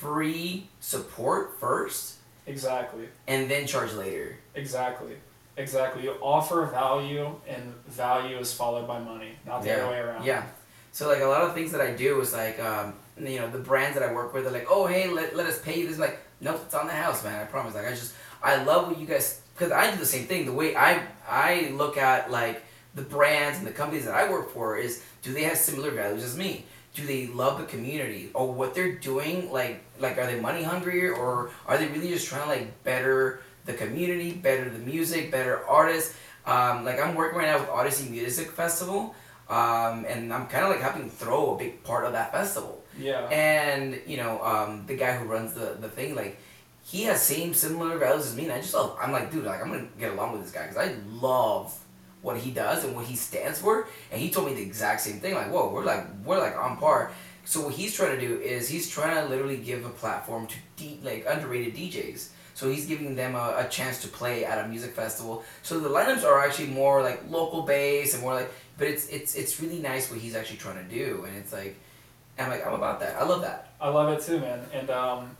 free 0.00 0.68
support 0.80 1.58
first 1.58 2.16
exactly. 2.46 3.08
and 3.26 3.50
then 3.50 3.66
charge 3.66 3.92
later. 3.94 4.36
Exactly. 4.54 5.14
Exactly. 5.56 6.04
You 6.04 6.12
offer 6.22 6.66
value, 6.66 7.34
and 7.48 7.74
value 7.88 8.36
is 8.38 8.52
followed 8.54 8.86
by 8.86 9.00
money, 9.00 9.32
not 9.44 9.62
the 9.62 9.68
Yeah. 9.68 9.76
other 9.78 9.90
way 9.90 9.98
around. 9.98 10.24
Yeah. 10.24 10.44
So 10.92 11.08
like 11.08 11.20
a 11.20 11.26
lot 11.26 11.42
of 11.42 11.52
things 11.54 11.72
that 11.72 11.80
I 11.80 11.90
do 11.90 12.20
is 12.20 12.32
like 12.32 12.60
um, 12.60 12.94
you 13.18 13.40
know 13.40 13.50
the 13.50 13.58
brands 13.58 13.98
that 13.98 14.08
I 14.08 14.12
work 14.12 14.32
with 14.32 14.46
are 14.46 14.50
like 14.50 14.66
oh 14.70 14.86
hey 14.86 15.08
let, 15.08 15.34
let 15.36 15.46
us 15.46 15.60
pay 15.60 15.78
you 15.80 15.88
this 15.88 15.98
like 15.98 16.18
nope 16.40 16.60
it's 16.64 16.74
on 16.74 16.86
the 16.86 16.92
house 16.92 17.24
man 17.24 17.40
I 17.40 17.44
promise 17.44 17.74
like 17.74 17.86
I 17.86 17.90
just 17.90 18.14
I 18.42 18.62
love 18.62 18.86
what 18.88 18.98
you 19.00 19.06
guys 19.06 19.40
because 19.54 19.72
I 19.72 19.90
do 19.90 19.96
the 19.98 20.06
same 20.06 20.26
thing 20.26 20.46
the 20.46 20.52
way 20.52 20.74
I 20.76 21.02
I 21.28 21.70
look 21.74 21.96
at 21.98 22.30
like 22.30 22.62
the 22.94 23.02
brands 23.02 23.58
and 23.58 23.66
the 23.66 23.72
companies 23.72 24.04
that 24.06 24.14
I 24.14 24.30
work 24.30 24.50
for 24.50 24.76
is 24.78 25.02
do 25.22 25.32
they 25.32 25.42
have 25.44 25.56
similar 25.58 25.90
values 25.90 26.22
as 26.24 26.36
me 26.36 26.64
do 26.94 27.06
they 27.06 27.26
love 27.28 27.58
the 27.58 27.66
community 27.66 28.30
or 28.34 28.52
what 28.52 28.74
they're 28.74 28.96
doing 28.96 29.50
like 29.52 29.82
like 30.00 30.18
are 30.18 30.26
they 30.26 30.40
money 30.40 30.62
hungry 30.62 31.08
or 31.08 31.50
are 31.66 31.78
they 31.78 31.86
really 31.88 32.08
just 32.08 32.26
trying 32.26 32.42
to 32.42 32.48
like 32.48 32.84
better 32.84 33.40
the 33.66 33.74
community 33.74 34.32
better 34.32 34.68
the 34.68 34.78
music 34.78 35.30
better 35.30 35.66
artists 35.66 36.14
um, 36.46 36.84
like 36.84 36.98
I'm 36.98 37.14
working 37.14 37.38
right 37.38 37.48
now 37.48 37.60
with 37.60 37.68
Odyssey 37.68 38.08
Music 38.08 38.50
Festival 38.50 39.14
um, 39.48 40.04
and 40.06 40.32
I'm 40.32 40.46
kind 40.46 40.64
of 40.64 40.70
like 40.70 40.80
helping 40.80 41.08
throw 41.08 41.54
a 41.54 41.58
big 41.58 41.82
part 41.82 42.04
of 42.04 42.12
that 42.12 42.32
festival. 42.32 42.82
Yeah. 42.98 43.26
And 43.28 44.00
you 44.06 44.18
know, 44.18 44.42
um, 44.42 44.84
the 44.86 44.96
guy 44.96 45.16
who 45.16 45.24
runs 45.26 45.54
the, 45.54 45.76
the 45.80 45.88
thing, 45.88 46.14
like, 46.14 46.38
he 46.84 47.04
has 47.04 47.22
same 47.22 47.54
similar 47.54 47.98
values 47.98 48.26
as 48.26 48.36
me, 48.36 48.44
and 48.44 48.52
I 48.52 48.60
just 48.60 48.74
love. 48.74 48.96
I'm 49.00 49.12
like, 49.12 49.30
dude, 49.30 49.44
like, 49.44 49.62
I'm 49.62 49.68
gonna 49.68 49.88
get 49.98 50.12
along 50.12 50.32
with 50.32 50.42
this 50.42 50.52
guy 50.52 50.66
because 50.66 50.76
I 50.76 50.94
love 51.08 51.78
what 52.22 52.36
he 52.38 52.50
does 52.50 52.84
and 52.84 52.94
what 52.96 53.06
he 53.06 53.16
stands 53.16 53.60
for. 53.60 53.88
And 54.10 54.20
he 54.20 54.30
told 54.30 54.46
me 54.46 54.54
the 54.54 54.62
exact 54.62 55.00
same 55.02 55.20
thing. 55.20 55.34
Like, 55.34 55.50
whoa, 55.50 55.70
we're 55.72 55.84
like 55.84 56.04
we're 56.24 56.38
like 56.38 56.56
on 56.56 56.76
par. 56.76 57.12
So 57.44 57.62
what 57.62 57.74
he's 57.74 57.94
trying 57.94 58.18
to 58.18 58.20
do 58.28 58.38
is 58.40 58.68
he's 58.68 58.90
trying 58.90 59.14
to 59.22 59.28
literally 59.30 59.56
give 59.56 59.86
a 59.86 59.88
platform 59.88 60.46
to 60.48 60.56
D, 60.76 60.98
like 61.02 61.24
underrated 61.28 61.74
DJs. 61.74 62.28
So 62.54 62.68
he's 62.70 62.86
giving 62.86 63.14
them 63.14 63.36
a, 63.36 63.54
a 63.58 63.68
chance 63.70 64.02
to 64.02 64.08
play 64.08 64.44
at 64.44 64.64
a 64.64 64.68
music 64.68 64.92
festival. 64.92 65.44
So 65.62 65.78
the 65.78 65.88
lineups 65.88 66.24
are 66.24 66.40
actually 66.44 66.68
more 66.68 67.02
like 67.02 67.22
local 67.30 67.62
based 67.62 68.14
and 68.14 68.22
more 68.22 68.34
like, 68.34 68.50
but 68.76 68.88
it's 68.88 69.08
it's 69.08 69.34
it's 69.36 69.60
really 69.60 69.78
nice 69.78 70.10
what 70.10 70.20
he's 70.20 70.34
actually 70.34 70.58
trying 70.58 70.76
to 70.86 70.94
do, 70.94 71.24
and 71.26 71.36
it's 71.36 71.52
like, 71.52 71.76
I'm 72.38 72.50
like 72.50 72.66
I'm 72.66 72.74
about 72.74 73.00
that. 73.00 73.16
I 73.16 73.24
love 73.24 73.42
that. 73.42 73.72
I 73.80 73.88
love 73.88 74.08
it 74.12 74.22
too, 74.24 74.40
man. 74.40 74.60
And 74.74 74.90
um, 74.90 75.36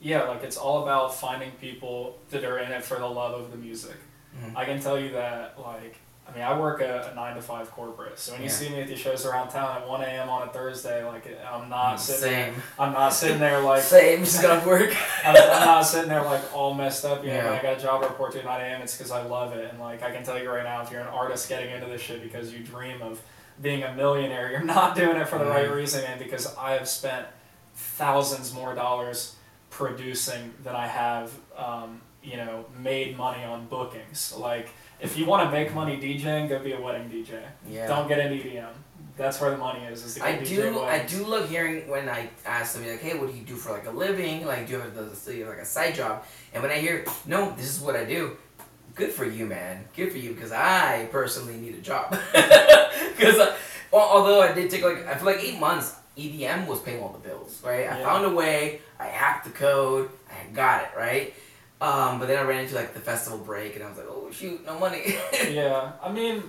yeah, 0.00 0.24
like 0.24 0.44
it's 0.44 0.56
all 0.58 0.82
about 0.82 1.14
finding 1.14 1.50
people 1.52 2.18
that 2.30 2.44
are 2.44 2.58
in 2.58 2.70
it 2.72 2.84
for 2.84 2.98
the 2.98 3.06
love 3.06 3.40
of 3.40 3.50
the 3.50 3.56
music. 3.56 3.96
Mhm. 4.38 4.54
I 4.54 4.64
can 4.66 4.80
tell 4.80 5.00
you 5.00 5.10
that, 5.12 5.58
like, 5.58 5.96
I 6.30 6.34
mean, 6.34 6.44
I 6.44 6.56
work 6.58 6.80
a, 6.80 7.10
a 7.10 7.14
nine 7.14 7.34
to 7.34 7.42
five 7.42 7.70
corporate, 7.72 8.18
so 8.18 8.32
when 8.32 8.42
you 8.42 8.48
see 8.48 8.68
me 8.68 8.80
at 8.82 8.86
these 8.88 8.98
shows 9.00 9.26
around 9.26 9.48
town 9.48 9.76
at 9.82 9.88
one 9.88 10.00
a.m. 10.02 10.28
on 10.28 10.46
a 10.48 10.52
Thursday, 10.52 11.04
like 11.04 11.26
I'm 11.50 11.68
not 11.68 11.96
sitting, 11.96 12.20
Same. 12.54 12.62
I'm 12.78 12.92
not 12.92 13.08
sitting 13.12 13.38
there 13.40 13.60
like 13.62 13.82
Same. 13.82 14.20
Just 14.20 14.40
got 14.40 14.64
work. 14.66 14.94
I'm, 15.24 15.34
I'm 15.36 15.66
not 15.66 15.82
sitting 15.82 16.08
there 16.08 16.22
like 16.22 16.54
all 16.54 16.72
messed 16.74 17.04
up. 17.04 17.22
You 17.24 17.30
know, 17.30 17.36
Yeah. 17.36 17.50
when 17.50 17.58
I 17.58 17.62
got 17.62 17.78
a 17.78 17.80
job 17.82 18.02
report 18.02 18.32
to 18.32 18.38
at 18.38 18.44
9 18.44 18.60
a.m. 18.60 18.82
It's 18.82 18.96
because 18.96 19.10
I 19.10 19.22
love 19.22 19.52
it, 19.54 19.68
and 19.70 19.80
like 19.80 20.02
I 20.04 20.10
can 20.12 20.22
tell 20.22 20.40
you 20.40 20.48
right 20.50 20.62
now, 20.64 20.82
if 20.82 20.90
you're 20.92 21.00
an 21.00 21.08
artist 21.08 21.48
getting 21.48 21.70
into 21.74 21.86
this 21.86 22.00
shit 22.00 22.22
because 22.22 22.52
you 22.52 22.60
dream 22.60 23.02
of 23.02 23.20
being 23.60 23.82
a 23.82 23.92
millionaire, 23.94 24.50
you're 24.50 24.62
not 24.62 24.94
doing 24.94 25.16
it 25.16 25.28
for 25.28 25.38
the 25.38 25.44
right 25.46 25.68
Mhm. 25.68 25.74
reason, 25.74 26.04
and 26.04 26.18
because 26.18 26.54
I 26.56 26.72
have 26.72 26.88
spent 26.88 27.26
thousands 27.74 28.52
more 28.54 28.74
dollars 28.74 29.36
producing 29.70 30.52
that 30.64 30.74
I 30.74 30.86
have, 30.86 31.32
um, 31.56 32.00
you 32.22 32.36
know, 32.36 32.66
made 32.78 33.16
money 33.16 33.44
on 33.44 33.66
bookings. 33.66 34.34
Like, 34.36 34.68
if 35.00 35.16
you 35.16 35.24
want 35.24 35.48
to 35.48 35.50
make 35.50 35.74
money 35.74 35.96
DJing, 35.96 36.48
go 36.48 36.58
be 36.58 36.72
a 36.72 36.80
wedding 36.80 37.08
DJ. 37.08 37.40
Yeah. 37.68 37.86
Don't 37.86 38.08
get 38.08 38.18
an 38.18 38.32
EDM. 38.32 38.68
That's 39.16 39.40
where 39.40 39.50
the 39.50 39.56
money 39.56 39.84
is. 39.84 40.04
Is 40.04 40.20
I 40.20 40.38
do. 40.38 40.80
I 40.80 41.04
do 41.04 41.24
love 41.24 41.48
hearing 41.48 41.88
when 41.88 42.08
I 42.08 42.30
ask 42.46 42.72
somebody 42.72 42.92
like, 42.92 43.02
"Hey, 43.02 43.18
what 43.18 43.30
do 43.30 43.36
you 43.36 43.44
do 43.44 43.54
for 43.54 43.72
like 43.72 43.86
a 43.86 43.90
living? 43.90 44.46
Like, 44.46 44.66
do 44.66 44.74
you 44.74 44.78
have 44.78 44.96
a, 44.96 45.14
do 45.14 45.32
you 45.32 45.44
have, 45.44 45.54
like 45.54 45.62
a 45.62 45.66
side 45.66 45.94
job?" 45.94 46.24
And 46.54 46.62
when 46.62 46.72
I 46.72 46.78
hear, 46.78 47.04
"No, 47.26 47.54
this 47.56 47.68
is 47.68 47.80
what 47.80 47.96
I 47.96 48.04
do," 48.04 48.36
good 48.94 49.10
for 49.10 49.26
you, 49.26 49.44
man. 49.44 49.84
Good 49.94 50.10
for 50.12 50.16
you, 50.16 50.32
because 50.32 50.52
I 50.52 51.06
personally 51.12 51.56
need 51.56 51.74
a 51.74 51.80
job. 51.80 52.16
Because 53.16 53.36
well, 53.92 54.08
although 54.08 54.40
I 54.40 54.52
did 54.52 54.70
take 54.70 54.82
like 54.82 55.06
I 55.06 55.14
feel 55.14 55.26
like 55.26 55.42
eight 55.42 55.58
months, 55.58 55.94
EDM 56.20 56.66
was 56.66 56.80
paying 56.80 57.02
all 57.02 57.10
the 57.10 57.18
bills, 57.28 57.60
right? 57.64 57.88
I 57.88 57.98
Yeah. 57.98 58.02
found 58.04 58.24
a 58.24 58.30
way. 58.30 58.80
I 58.98 59.06
hacked 59.06 59.44
the 59.46 59.50
code. 59.52 60.10
I 60.30 60.52
got 60.52 60.82
it 60.84 60.90
right. 60.96 61.34
Um, 61.80 62.18
but 62.18 62.26
then 62.28 62.38
I 62.38 62.42
ran 62.42 62.64
into 62.64 62.74
like 62.74 62.92
the 62.92 63.00
festival 63.00 63.38
break, 63.38 63.74
and 63.76 63.84
I 63.84 63.88
was 63.88 63.96
like, 63.98 64.06
"Oh 64.08 64.30
shoot, 64.30 64.64
no 64.66 64.78
money." 64.78 65.16
yeah, 65.50 65.92
I 66.02 66.12
mean, 66.12 66.42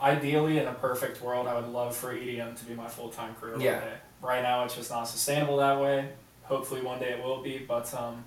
ideally 0.00 0.58
in 0.58 0.66
a 0.66 0.74
perfect 0.74 1.22
world, 1.22 1.46
I 1.46 1.54
would 1.54 1.68
love 1.68 1.96
for 1.96 2.12
EDM 2.12 2.58
to 2.58 2.64
be 2.64 2.74
my 2.74 2.88
full 2.88 3.08
time 3.10 3.34
career 3.36 3.56
Yeah. 3.58 3.80
day. 3.80 3.92
Right 4.20 4.42
now, 4.42 4.64
it's 4.64 4.74
just 4.74 4.90
not 4.90 5.04
sustainable 5.04 5.58
that 5.58 5.80
way. 5.80 6.08
Hopefully, 6.42 6.82
one 6.82 6.98
day 6.98 7.12
it 7.12 7.22
will 7.22 7.42
be. 7.42 7.58
But 7.58 7.92
um, 7.94 8.24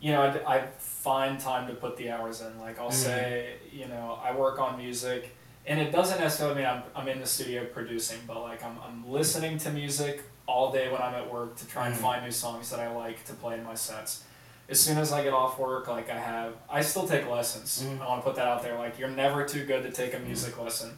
you 0.00 0.12
know, 0.12 0.22
I, 0.22 0.56
I 0.58 0.66
find 0.78 1.40
time 1.40 1.66
to 1.66 1.74
put 1.74 1.96
the 1.96 2.10
hours 2.10 2.40
in. 2.42 2.58
Like 2.60 2.78
I'll 2.78 2.90
Mhm. 2.90 2.92
say, 2.92 3.54
you 3.72 3.88
know, 3.88 4.18
I 4.22 4.32
work 4.36 4.60
on 4.60 4.78
music, 4.78 5.34
and 5.68 5.78
it 5.80 5.92
doesn't 5.92 6.18
necessarily 6.18 6.56
mean 6.56 6.66
I'm, 6.66 6.82
I'm 6.96 7.08
in 7.08 7.20
the 7.20 7.26
studio 7.26 7.64
producing, 7.66 8.18
but 8.26 8.40
like 8.42 8.64
I'm 8.64 8.76
I'm 8.86 9.08
listening 9.10 9.58
to 9.58 9.70
music 9.70 10.22
all 10.46 10.72
day 10.72 10.90
when 10.90 11.00
I'm 11.00 11.14
at 11.14 11.30
work 11.30 11.56
to 11.58 11.66
try 11.68 11.86
and 11.86 11.94
Mhm. 11.94 11.98
find 12.00 12.24
new 12.24 12.30
songs 12.32 12.70
that 12.70 12.80
I 12.80 12.90
like 12.90 13.24
to 13.26 13.34
play 13.34 13.54
in 13.58 13.64
my 13.64 13.74
sets 13.74 14.24
as 14.70 14.78
soon 14.80 14.98
as 14.98 15.12
I 15.12 15.22
get 15.22 15.32
off 15.32 15.58
work, 15.58 15.88
like 15.88 16.10
I 16.10 16.18
have, 16.18 16.52
I 16.70 16.82
still 16.82 17.08
take 17.08 17.26
lessons. 17.28 17.82
Mhm. 17.82 18.02
I 18.02 18.06
want 18.08 18.20
to 18.22 18.26
put 18.28 18.36
that 18.36 18.46
out 18.46 18.62
there. 18.62 18.76
Like 18.78 18.98
you're 18.98 19.08
never 19.08 19.44
too 19.46 19.64
good 19.64 19.82
to 19.84 19.90
take 19.90 20.12
a 20.14 20.18
music 20.18 20.58
lesson. 20.62 20.96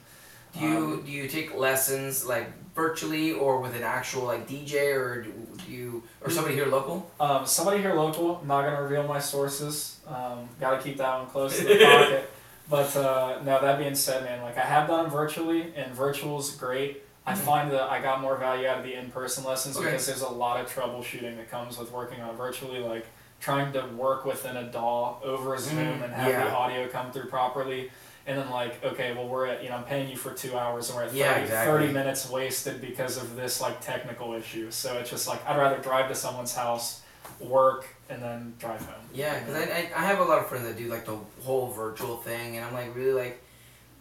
Do 0.52 0.60
you 0.60 0.76
Um, 0.76 1.02
do 1.06 1.12
you 1.12 1.28
take 1.28 1.54
lessons 1.54 2.24
like 2.26 2.48
virtually 2.74 3.32
or 3.32 3.60
with 3.60 3.76
an 3.76 3.84
actual 3.84 4.24
like 4.24 4.48
DJ 4.48 4.92
or 4.94 5.22
do 5.22 5.32
do 5.66 5.72
you 5.72 6.02
or 6.24 6.30
somebody 6.30 6.54
here 6.56 6.66
local? 6.66 7.08
Um, 7.20 7.46
somebody 7.46 7.78
here 7.80 7.94
local. 7.94 8.38
I'm 8.42 8.48
not 8.48 8.62
gonna 8.64 8.82
reveal 8.82 9.04
my 9.04 9.20
sources. 9.20 9.96
Um, 10.08 10.48
Got 10.58 10.70
to 10.76 10.82
keep 10.82 10.96
that 10.98 11.18
one 11.18 11.28
close 11.28 11.56
to 11.58 11.64
the 11.64 11.78
pocket. 11.84 12.30
But 12.70 12.94
uh, 12.96 13.40
no, 13.44 13.60
that 13.60 13.78
being 13.78 13.94
said, 13.96 14.22
man, 14.24 14.42
like 14.42 14.56
I 14.56 14.60
have 14.62 14.86
done 14.88 15.02
them 15.04 15.12
virtually, 15.12 15.72
and 15.74 15.92
virtual's 15.92 16.54
great. 16.54 17.02
I 17.26 17.34
find 17.34 17.70
that 17.72 17.82
I 17.90 18.00
got 18.00 18.20
more 18.22 18.36
value 18.36 18.66
out 18.66 18.78
of 18.78 18.84
the 18.84 18.94
in-person 18.94 19.44
lessons 19.44 19.76
Okay. 19.76 19.86
because 19.86 20.06
there's 20.06 20.22
a 20.22 20.28
lot 20.28 20.58
of 20.60 20.72
troubleshooting 20.72 21.36
that 21.36 21.50
comes 21.50 21.78
with 21.78 21.92
working 21.92 22.20
on 22.22 22.34
virtually, 22.36 22.78
like 22.78 23.06
trying 23.40 23.72
to 23.72 23.82
work 23.96 24.24
within 24.24 24.56
a 24.56 24.64
DAW 24.70 25.18
over 25.22 25.56
Zoom 25.58 25.78
Mm, 25.78 26.04
and 26.04 26.12
have 26.12 26.28
yeah. 26.28 26.44
the 26.44 26.50
audio 26.52 26.88
come 26.88 27.10
through 27.12 27.26
properly. 27.26 27.90
And 28.26 28.38
then 28.38 28.50
like, 28.50 28.82
okay, 28.84 29.12
well 29.14 29.26
we're 29.28 29.46
at 29.46 29.62
you 29.62 29.68
know 29.70 29.76
I'm 29.76 29.84
paying 29.84 30.08
you 30.10 30.16
for 30.16 30.32
two 30.32 30.56
hours 30.56 30.88
and 30.88 30.96
we're 30.96 31.04
at 31.04 31.08
30, 31.10 31.18
Yeah, 31.18 31.36
exactly. 31.38 31.72
30 31.86 31.92
minutes 31.92 32.28
wasted 32.30 32.80
because 32.80 33.16
of 33.16 33.34
this 33.36 33.60
like 33.60 33.80
technical 33.80 34.34
issue. 34.34 34.70
So 34.70 34.94
it's 34.98 35.10
just 35.10 35.26
like 35.28 35.44
I'd 35.46 35.58
rather 35.58 35.78
drive 35.78 36.08
to 36.08 36.14
someone's 36.14 36.54
house, 36.54 37.00
work, 37.40 37.86
and 38.08 38.22
then 38.22 38.54
drive 38.58 38.80
home. 38.84 38.94
Yeah, 39.14 39.38
because 39.40 39.54
I, 39.54 39.60
I 39.62 39.90
I 39.96 40.06
have 40.06 40.20
a 40.20 40.24
lot 40.24 40.38
of 40.38 40.46
friends 40.48 40.66
that 40.66 40.76
do 40.76 40.88
like 40.88 41.04
the 41.06 41.16
whole 41.42 41.68
virtual 41.68 42.16
thing, 42.18 42.56
and 42.56 42.64
I'm 42.64 42.72
like 42.72 42.94
really 42.94 43.12
like, 43.12 43.42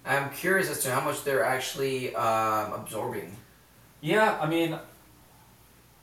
I'm 0.05 0.29
curious 0.31 0.69
as 0.69 0.79
to 0.83 0.91
how 0.91 1.01
much 1.01 1.23
they're 1.23 1.43
actually 1.43 2.15
um, 2.15 2.73
absorbing. 2.73 3.35
Yeah, 4.01 4.37
I 4.41 4.47
mean, 4.47 4.77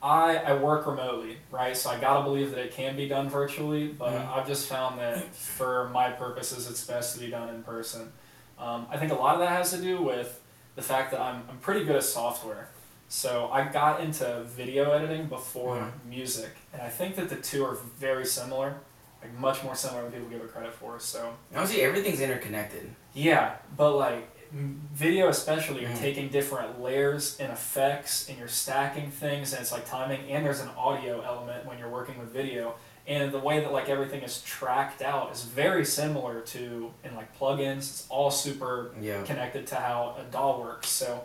I 0.02 0.36
I 0.36 0.54
work 0.56 0.86
remotely, 0.86 1.38
right? 1.50 1.76
So 1.76 1.90
I 1.90 1.98
gotta 1.98 2.22
believe 2.22 2.50
that 2.50 2.58
it 2.58 2.72
can 2.72 2.96
be 2.96 3.08
done 3.08 3.28
virtually, 3.28 3.88
but 3.88 4.12
Mhm. 4.12 4.28
I've 4.36 4.46
just 4.46 4.68
found 4.68 4.98
that 5.00 5.34
for 5.34 5.88
my 5.88 6.10
purposes, 6.10 6.68
it's 6.70 6.84
best 6.86 7.14
to 7.14 7.20
be 7.20 7.30
done 7.30 7.48
in 7.48 7.62
person. 7.62 8.12
Um, 8.58 8.86
I 8.90 8.96
think 8.98 9.12
a 9.12 9.14
lot 9.14 9.34
of 9.34 9.40
that 9.40 9.50
has 9.50 9.70
to 9.72 9.78
do 9.78 10.00
with 10.02 10.40
the 10.76 10.82
fact 10.82 11.10
that 11.12 11.20
I'm 11.20 11.42
I'm 11.48 11.58
pretty 11.58 11.84
good 11.84 11.96
at 11.96 12.04
software. 12.04 12.68
So 13.08 13.48
I 13.52 13.64
got 13.68 14.00
into 14.00 14.42
video 14.44 14.90
editing 14.92 15.26
before 15.26 15.76
Mhm. 15.76 16.04
music, 16.08 16.50
and 16.72 16.82
I 16.82 16.88
think 16.88 17.16
that 17.16 17.28
the 17.28 17.36
two 17.36 17.64
are 17.64 17.74
very 17.98 18.26
similar, 18.26 18.74
like 19.22 19.32
much 19.34 19.62
more 19.62 19.74
similar 19.76 20.02
than 20.02 20.12
people 20.12 20.28
give 20.28 20.40
it 20.42 20.52
credit 20.52 20.72
for. 20.74 20.98
So 20.98 21.34
Honestly, 21.54 21.82
everything's 21.82 22.20
interconnected. 22.20 22.94
yeah, 23.14 23.56
but 23.76 23.92
like 23.92 24.28
video 24.52 25.28
especially, 25.28 25.82
you're 25.82 25.90
Mhm. 25.90 25.98
taking 26.00 26.28
different 26.28 26.80
layers 26.80 27.38
and 27.40 27.52
effects 27.52 28.28
and 28.28 28.38
you're 28.38 28.46
stacking 28.48 29.10
things 29.10 29.52
and 29.52 29.60
it's 29.60 29.72
like 29.72 29.84
timing 29.88 30.30
and 30.30 30.46
there's 30.46 30.60
an 30.60 30.70
audio 30.76 31.20
element 31.20 31.64
when 31.66 31.78
you're 31.78 31.88
working 31.90 32.18
with 32.18 32.28
video. 32.28 32.74
And 33.08 33.30
the 33.32 33.38
way 33.40 33.60
that 33.60 33.72
like 33.72 33.88
everything 33.88 34.22
is 34.22 34.40
tracked 34.42 35.02
out 35.02 35.30
is 35.32 35.42
very 35.44 35.84
similar 35.84 36.40
to 36.42 36.92
in 37.04 37.14
like 37.16 37.36
plugins. 37.38 37.78
It's 37.78 38.06
all 38.08 38.30
super 38.30 38.92
Yeah. 39.00 39.22
connected 39.22 39.66
to 39.68 39.76
how 39.76 40.16
a 40.18 40.22
DAW 40.24 40.60
works. 40.60 40.88
So 40.88 41.24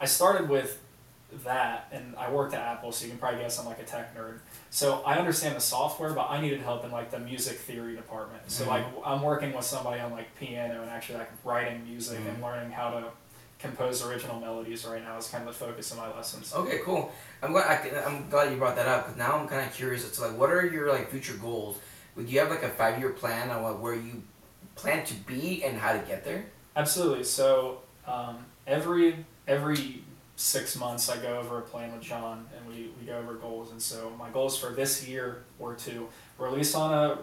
I 0.00 0.04
started 0.06 0.48
with 0.48 0.78
that 1.44 1.88
and 1.92 2.14
I 2.16 2.30
worked 2.30 2.54
at 2.54 2.60
Apple, 2.60 2.92
so 2.92 3.04
you 3.04 3.10
can 3.12 3.18
probably 3.18 3.40
guess 3.40 3.58
I'm 3.58 3.66
like 3.66 3.78
a 3.80 3.84
tech 3.84 4.16
nerd. 4.16 4.40
So 4.70 5.02
I 5.06 5.16
understand 5.16 5.56
the 5.56 5.60
software, 5.60 6.12
but 6.12 6.28
I 6.30 6.40
needed 6.40 6.60
help 6.60 6.84
in 6.84 6.90
like 6.90 7.10
the 7.10 7.18
music 7.18 7.56
theory 7.58 7.94
department. 7.96 8.42
So 8.50 8.64
Mhm. 8.64 8.68
like 8.68 8.84
I'm 9.04 9.22
working 9.22 9.52
with 9.52 9.64
somebody 9.64 10.00
on 10.00 10.10
like 10.12 10.34
piano 10.36 10.82
and 10.82 10.90
actually 10.90 11.18
like 11.18 11.30
writing 11.44 11.84
music 11.84 12.18
and 12.18 12.38
Mhm. 12.38 12.42
learning 12.42 12.70
how 12.72 12.90
to 12.90 13.04
compose 13.58 14.02
original 14.04 14.40
melodies 14.40 14.84
right 14.86 15.02
now 15.04 15.16
is 15.18 15.28
kind 15.28 15.46
of 15.46 15.56
the 15.58 15.64
focus 15.66 15.90
of 15.92 15.98
my 15.98 16.10
lessons. 16.16 16.54
Okay, 16.54 16.78
cool. 16.82 17.12
I'm 17.42 17.52
glad. 17.52 17.66
I, 17.66 18.04
I'm 18.06 18.28
glad 18.30 18.50
you 18.50 18.56
brought 18.56 18.76
that 18.76 18.86
up 18.88 19.04
because 19.04 19.18
now 19.18 19.36
I'm 19.38 19.46
kind 19.46 19.66
of 19.66 19.72
curious 19.74 20.04
as 20.04 20.12
to 20.12 20.22
like 20.22 20.36
what 20.38 20.50
are 20.50 20.66
your 20.66 20.90
like 20.90 21.10
future 21.10 21.34
goals? 21.34 21.78
Would 22.16 22.28
you 22.28 22.40
have 22.40 22.50
like 22.50 22.62
a 22.62 22.70
five 22.70 22.98
year 22.98 23.10
plan 23.10 23.50
on 23.50 23.62
what, 23.62 23.78
where 23.80 23.94
you 23.94 24.22
plan 24.76 25.04
to 25.04 25.14
be 25.14 25.62
and 25.62 25.78
how 25.78 25.92
to 25.92 25.98
get 26.00 26.24
there? 26.24 26.46
Absolutely. 26.74 27.24
So 27.24 27.80
um, 28.06 28.46
every 28.66 29.24
every 29.46 30.02
six 30.40 30.74
months, 30.76 31.10
I 31.10 31.18
go 31.18 31.38
over 31.38 31.58
a 31.58 31.62
plan 31.62 31.92
with 31.92 32.00
John, 32.00 32.46
and 32.56 32.66
we, 32.66 32.90
we 32.98 33.06
go 33.06 33.18
over 33.18 33.34
goals. 33.34 33.70
And 33.72 33.80
so 33.82 34.10
my 34.18 34.30
goals 34.30 34.58
for 34.58 34.70
this 34.70 35.06
year 35.06 35.44
were 35.58 35.74
to 35.76 36.08
release 36.38 36.74
on 36.74 36.92
a 36.94 37.18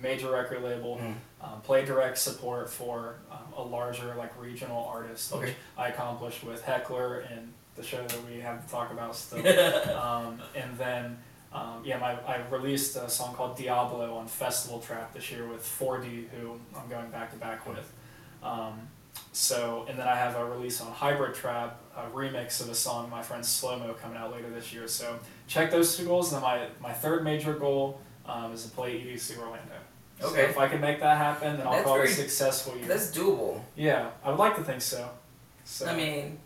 major 0.00 0.30
record 0.30 0.62
label, 0.62 0.96
Mm. 0.98 1.14
um, 1.40 1.60
play 1.62 1.84
direct 1.84 2.18
support 2.18 2.70
for 2.70 3.16
um, 3.32 3.38
a 3.56 3.62
larger 3.62 4.14
like 4.16 4.32
regional 4.40 4.84
artist, 4.84 5.34
which 5.36 5.54
I 5.76 5.88
accomplished 5.88 6.44
with 6.44 6.62
Heckler 6.62 7.20
and 7.20 7.52
the 7.74 7.82
show 7.82 8.02
that 8.06 8.18
we 8.30 8.38
have 8.40 8.64
to 8.64 8.70
talk 8.70 8.92
about 8.92 9.16
still. 9.16 9.38
um, 9.98 10.40
and 10.54 10.76
then 10.78 11.18
um, 11.52 11.82
yeah, 11.84 11.98
my, 11.98 12.12
I 12.26 12.40
released 12.50 12.96
a 12.96 13.10
song 13.10 13.34
called 13.34 13.56
Diablo 13.56 14.14
on 14.16 14.26
Festival 14.28 14.78
Trap 14.80 15.12
this 15.14 15.30
year 15.30 15.46
with 15.48 15.62
4D, 15.62 16.28
who 16.30 16.58
I'm 16.76 16.88
going 16.88 17.10
back 17.10 17.32
to 17.32 17.36
back 17.38 17.66
with. 17.68 17.92
So, 19.32 19.86
and 19.88 19.98
then 19.98 20.06
I 20.06 20.14
have 20.14 20.36
a 20.36 20.44
release 20.44 20.80
on 20.80 20.90
Hybrid 20.92 21.34
Trap, 21.34 21.78
a 21.96 22.02
remix 22.10 22.60
of 22.60 22.68
a 22.68 22.74
song 22.74 23.08
my 23.10 23.22
friend 23.22 23.44
Slow 23.44 23.78
Mo 23.78 23.94
coming 23.94 24.16
out 24.18 24.32
later 24.32 24.50
this 24.50 24.72
year. 24.72 24.86
So 24.88 25.18
check 25.46 25.70
those 25.70 25.96
two 25.96 26.04
goals. 26.04 26.32
And 26.32 26.42
then 26.42 26.48
my, 26.48 26.66
my 26.80 26.92
third 26.92 27.24
major 27.24 27.54
goal 27.54 28.00
um, 28.26 28.52
is 28.52 28.64
to 28.64 28.70
play 28.70 28.94
EDC 29.00 29.38
Orlando. 29.38 29.74
So 30.20 30.28
Okay. 30.28 30.44
if 30.44 30.58
I 30.58 30.68
can 30.68 30.80
make 30.80 31.00
that 31.00 31.16
happen, 31.16 31.56
then 31.56 31.66
I'll 31.66 31.72
That's 31.72 31.84
call 31.84 32.00
it 32.00 32.10
a 32.10 32.12
successful 32.12 32.76
year. 32.76 32.86
That's 32.86 33.10
doable. 33.10 33.60
Yeah, 33.74 34.10
I 34.22 34.30
would 34.30 34.38
like 34.38 34.54
to 34.56 34.62
think 34.62 34.80
so. 34.82 35.08
So 35.64 35.86
I 35.86 35.96
mean, 35.96 36.38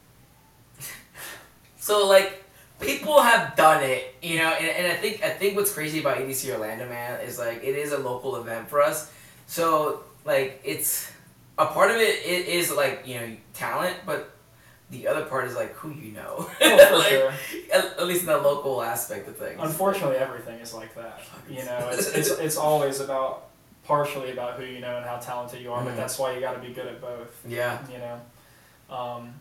so 1.78 2.06
like 2.06 2.44
people 2.80 3.20
have 3.20 3.54
done 3.56 3.82
it, 3.82 4.14
you 4.22 4.38
know, 4.38 4.48
and, 4.48 4.66
and 4.68 4.92
I 4.92 4.96
think 4.96 5.22
I 5.22 5.30
think 5.30 5.56
what's 5.56 5.72
crazy 5.72 6.00
about 6.00 6.18
EDC 6.18 6.52
Orlando, 6.54 6.88
man, 6.88 7.20
is 7.20 7.38
like 7.38 7.58
it 7.62 7.74
is 7.76 7.92
a 7.92 7.98
local 7.98 8.36
event 8.36 8.68
for 8.68 8.80
us. 8.80 9.12
So 9.46 10.04
like 10.24 10.60
it's 10.64 11.10
a 11.58 11.66
part 11.66 11.90
of 11.90 11.96
it, 11.96 12.24
it 12.26 12.46
is 12.48 12.70
like 12.72 13.02
you 13.06 13.14
know 13.20 13.36
talent, 13.54 13.96
but 14.04 14.30
the 14.90 15.08
other 15.08 15.24
part 15.24 15.46
is 15.46 15.54
like 15.56 15.72
who 15.74 15.90
you 15.90 16.12
know. 16.12 16.34
Oh, 16.38 16.46
for 16.88 16.96
Like, 16.96 17.08
sure. 17.08 17.32
at, 17.72 17.98
at 17.98 18.06
least 18.06 18.20
in 18.22 18.26
the 18.26 18.38
local 18.38 18.82
aspect 18.82 19.26
of 19.28 19.36
things. 19.36 19.58
Unfortunately, 19.60 20.16
everything 20.16 20.60
is 20.60 20.72
like 20.74 20.94
that. 20.94 21.20
You 21.48 21.64
know, 21.64 21.88
it's, 21.92 22.08
it's, 22.14 22.30
it's 22.30 22.56
always 22.56 23.00
about 23.00 23.48
partially 23.84 24.30
about 24.32 24.58
who 24.58 24.64
you 24.64 24.80
know 24.80 24.96
and 24.96 25.06
how 25.06 25.16
talented 25.16 25.60
you 25.62 25.72
are, 25.72 25.82
but 25.82 25.94
Mhm. 25.94 25.96
that's 25.96 26.18
why 26.18 26.34
you 26.34 26.40
got 26.40 26.52
to 26.54 26.60
be 26.60 26.72
good 26.74 26.86
at 26.86 27.00
both. 27.00 27.40
Yeah, 27.46 27.78
You 27.90 27.98
know, 27.98 28.94
um, 28.96 29.34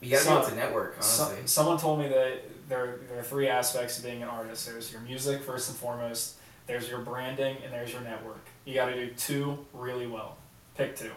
you 0.00 0.10
gotta 0.10 0.24
So- 0.24 0.30
be 0.30 0.36
able 0.38 0.48
to 0.50 0.54
network. 0.56 1.02
so, 1.02 1.24
Honestly. 1.24 1.46
someone 1.46 1.78
told 1.78 1.98
me 1.98 2.08
that 2.08 2.68
there 2.68 2.98
there 3.08 3.18
are 3.18 3.22
three 3.22 3.48
aspects 3.48 3.98
of 3.98 4.04
being 4.04 4.22
an 4.22 4.28
artist. 4.28 4.66
There's 4.66 4.92
your 4.92 5.00
music 5.02 5.42
first 5.42 5.68
and 5.70 5.76
foremost. 5.78 6.36
There's 6.66 6.88
your 6.88 7.00
branding 7.00 7.56
and 7.64 7.72
there's 7.72 7.92
your 7.92 8.02
network. 8.02 8.44
You 8.66 8.74
got 8.74 8.86
to 8.90 8.94
do 9.06 9.12
two 9.14 9.64
really 9.72 10.06
well. 10.06 10.36
Pick 10.76 10.94
two. 10.96 11.10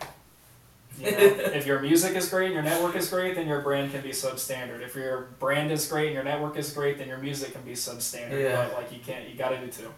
You 1.00 1.12
know, 1.12 1.18
if 1.18 1.66
your 1.66 1.80
music 1.80 2.16
is 2.16 2.30
great 2.30 2.46
and 2.48 2.54
your 2.54 2.64
network 2.64 2.96
is 2.96 3.10
great, 3.10 3.36
then 3.36 3.48
your 3.48 3.62
brand 3.62 3.92
can 3.92 4.02
be 4.02 4.10
substandard. 4.10 4.82
If 4.82 4.96
your 4.96 5.30
brand 5.40 5.72
is 5.72 5.88
great 5.88 6.08
and 6.08 6.14
your 6.16 6.24
network 6.24 6.58
is 6.58 6.72
great, 6.74 6.98
then 6.98 7.08
your 7.08 7.18
music 7.18 7.54
can 7.54 7.64
be 7.64 7.74
substandard. 7.74 8.42
Yeah. 8.42 8.68
But 8.68 8.74
like 8.76 8.92
you 8.92 9.00
can't, 9.00 9.28
you 9.28 9.36
got 9.36 9.50
to 9.50 9.58
do 9.58 9.68
two. 9.68 9.90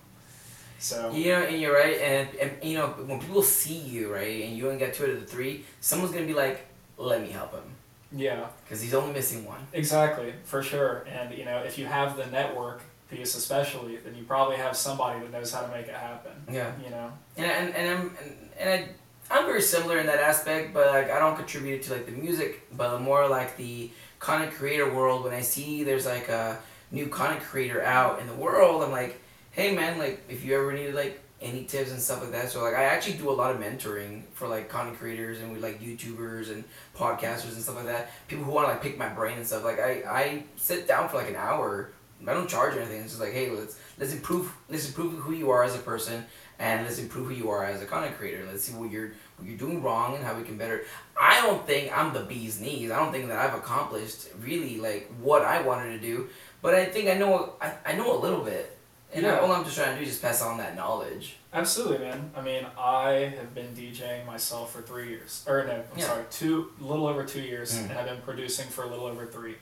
So 0.80 1.12
You 1.14 1.32
know, 1.32 1.44
and 1.44 1.62
you're 1.62 1.74
right, 1.74 1.98
and, 1.98 2.36
and 2.36 2.52
you 2.62 2.78
know 2.78 2.88
when 2.88 3.20
people 3.20 3.42
see 3.42 3.78
you 3.78 4.14
right, 4.14 4.44
and 4.44 4.58
you 4.58 4.68
only 4.68 4.80
got 4.80 4.94
two 4.94 5.06
out 5.06 5.10
of 5.12 5.22
the 5.22 5.26
three, 5.26 5.64
someone's 5.80 6.12
gonna 6.12 6.26
be 6.26 6.34
like, 6.34 6.66
"Let 6.98 7.22
me 7.22 7.30
help 7.30 7.54
him," 7.54 7.64
yeah, 8.12 8.48
because 8.66 8.82
he's 8.82 8.94
only 8.94 9.14
missing 9.14 9.46
one. 9.46 9.66
exactly 9.72 10.34
for 10.44 10.62
sure. 10.62 11.06
And 11.10 11.34
you 11.38 11.46
know, 11.46 11.60
if 11.60 11.78
you 11.78 11.86
have 11.86 12.18
the 12.18 12.26
network 12.26 12.82
piece 13.10 13.34
especially, 13.36 13.96
then 13.98 14.14
you 14.16 14.24
probably 14.24 14.58
have 14.58 14.76
somebody 14.76 15.22
that 15.22 15.32
knows 15.32 15.54
how 15.54 15.62
to 15.62 15.70
make 15.70 15.88
it 15.88 15.96
happen. 15.96 16.34
Yeah. 16.52 16.74
You 16.84 16.90
know. 16.90 17.14
And 17.38 17.46
and, 17.46 17.76
and 17.76 17.90
I'm 17.90 18.18
and, 18.22 18.50
and 18.60 18.70
I, 18.70 18.90
I'm 19.32 19.46
very 19.46 19.62
similar 19.62 19.98
in 20.00 20.06
that 20.08 20.20
aspect, 20.20 20.74
but 20.74 20.88
like 20.88 21.10
I 21.10 21.20
don't 21.20 21.36
contribute 21.36 21.84
to 21.84 21.94
like 21.94 22.06
the 22.06 22.12
music, 22.12 22.68
but 22.76 23.02
more 23.02 23.28
like 23.28 23.58
the 23.58 23.90
content 24.20 24.54
creator 24.54 24.92
world. 24.94 25.24
When 25.24 25.34
I 25.34 25.42
see 25.42 25.84
there's 25.84 26.06
like 26.06 26.30
a 26.30 26.60
new 26.92 27.08
content 27.08 27.44
creator 27.44 27.82
out 27.84 28.20
in 28.20 28.28
the 28.28 28.36
world, 28.36 28.84
I'm 28.84 28.92
like, 28.92 29.20
hey 29.52 29.76
man, 29.76 29.98
like 29.98 30.24
if 30.30 30.44
you 30.46 30.56
ever 30.56 30.72
need 30.72 30.94
like 30.94 31.20
any 31.44 31.66
tips 31.66 31.92
and 31.92 32.00
stuff 32.00 32.22
like 32.22 32.32
that. 32.32 32.50
So 32.50 32.64
like 32.64 32.74
I 32.74 32.86
actually 32.86 33.18
do 33.18 33.30
a 33.30 33.34
lot 33.34 33.54
of 33.54 33.62
mentoring 33.62 34.24
for 34.34 34.48
like 34.48 34.70
content 34.70 34.98
creators 34.98 35.40
and 35.42 35.52
with 35.52 35.62
like 35.62 35.82
YouTubers 35.82 36.52
and 36.52 36.64
podcasters 36.96 37.54
and 37.54 37.62
stuff 37.62 37.76
like 37.76 37.86
that. 37.86 38.12
People 38.28 38.46
who 38.46 38.52
want 38.52 38.68
to 38.68 38.74
like 38.74 38.82
pick 38.82 38.98
my 38.98 39.10
brain 39.10 39.38
and 39.38 39.46
stuff. 39.46 39.64
Like 39.64 39.80
I 39.80 40.04
I 40.08 40.44
sit 40.56 40.88
down 40.88 41.10
for 41.10 41.18
like 41.18 41.30
an 41.30 41.36
hour. 41.36 41.92
I 42.26 42.34
don't 42.34 42.50
charge 42.50 42.78
anything. 42.78 43.02
It's 43.02 43.12
just 43.12 43.22
like 43.22 43.34
hey 43.34 43.50
let's 43.50 43.78
let's 44.00 44.14
improve 44.14 44.54
let's 44.70 44.88
improve 44.88 45.14
who 45.14 45.34
you 45.34 45.52
are 45.52 45.64
as 45.64 45.76
a 45.76 45.80
person 45.80 46.26
and 46.60 46.84
let's 46.86 47.00
improve 47.00 47.28
who 47.28 47.34
you 47.34 47.50
are 47.50 47.66
as 47.66 47.82
a 47.82 47.86
content 47.86 48.18
creator. 48.18 48.46
Let's 48.50 48.64
see 48.64 48.74
what 48.74 48.92
you're 48.92 49.12
what 49.38 49.48
you're 49.48 49.58
doing 49.58 49.82
wrong 49.82 50.16
and 50.16 50.24
how 50.24 50.36
we 50.36 50.44
can 50.44 50.58
better. 50.58 50.84
I 51.20 51.42
don't 51.42 51.66
think 51.66 51.96
I'm 51.98 52.14
the 52.14 52.22
bee's 52.22 52.60
knees. 52.62 52.92
I 52.92 53.00
don't 53.00 53.12
think 53.12 53.28
that 53.28 53.38
I've 53.38 53.56
accomplished 53.58 54.28
really 54.42 54.78
like 54.78 55.10
what 55.22 55.42
I 55.44 55.62
wanted 55.62 55.92
to 55.94 56.00
do, 56.00 56.28
but 56.62 56.74
I 56.76 56.86
think 56.86 57.10
I 57.10 57.16
know 57.16 57.54
I, 57.62 57.74
I 57.86 57.94
know 57.94 58.18
a 58.18 58.20
little 58.20 58.42
bit, 58.44 58.78
and 59.14 59.24
Yeah. 59.24 59.40
all 59.40 59.52
I'm 59.52 59.64
just 59.64 59.76
trying 59.76 59.92
to 59.94 59.98
do 59.98 60.04
is 60.04 60.10
just 60.10 60.22
pass 60.22 60.42
on 60.42 60.58
that 60.58 60.76
knowledge. 60.76 61.38
Absolutely, 61.54 62.00
man. 62.00 62.32
I 62.36 62.42
mean, 62.42 62.66
I 62.78 63.32
have 63.38 63.54
been 63.54 63.76
DJing 63.76 64.26
myself 64.26 64.74
for 64.74 64.82
three 64.82 65.10
years, 65.10 65.44
or 65.48 65.64
no, 65.66 65.74
I'm 65.74 65.84
Yeah. 66.00 66.06
sorry, 66.06 66.24
two, 66.32 66.72
a 66.82 66.84
little 66.84 67.06
over 67.08 67.24
two 67.24 67.42
years, 67.42 67.76
Mm. 67.78 67.90
and 67.92 68.00
I've 68.00 68.06
been 68.08 68.22
producing 68.22 68.68
for 68.70 68.84
a 68.86 68.88
little 68.88 69.06
over 69.06 69.26
three. 69.28 69.56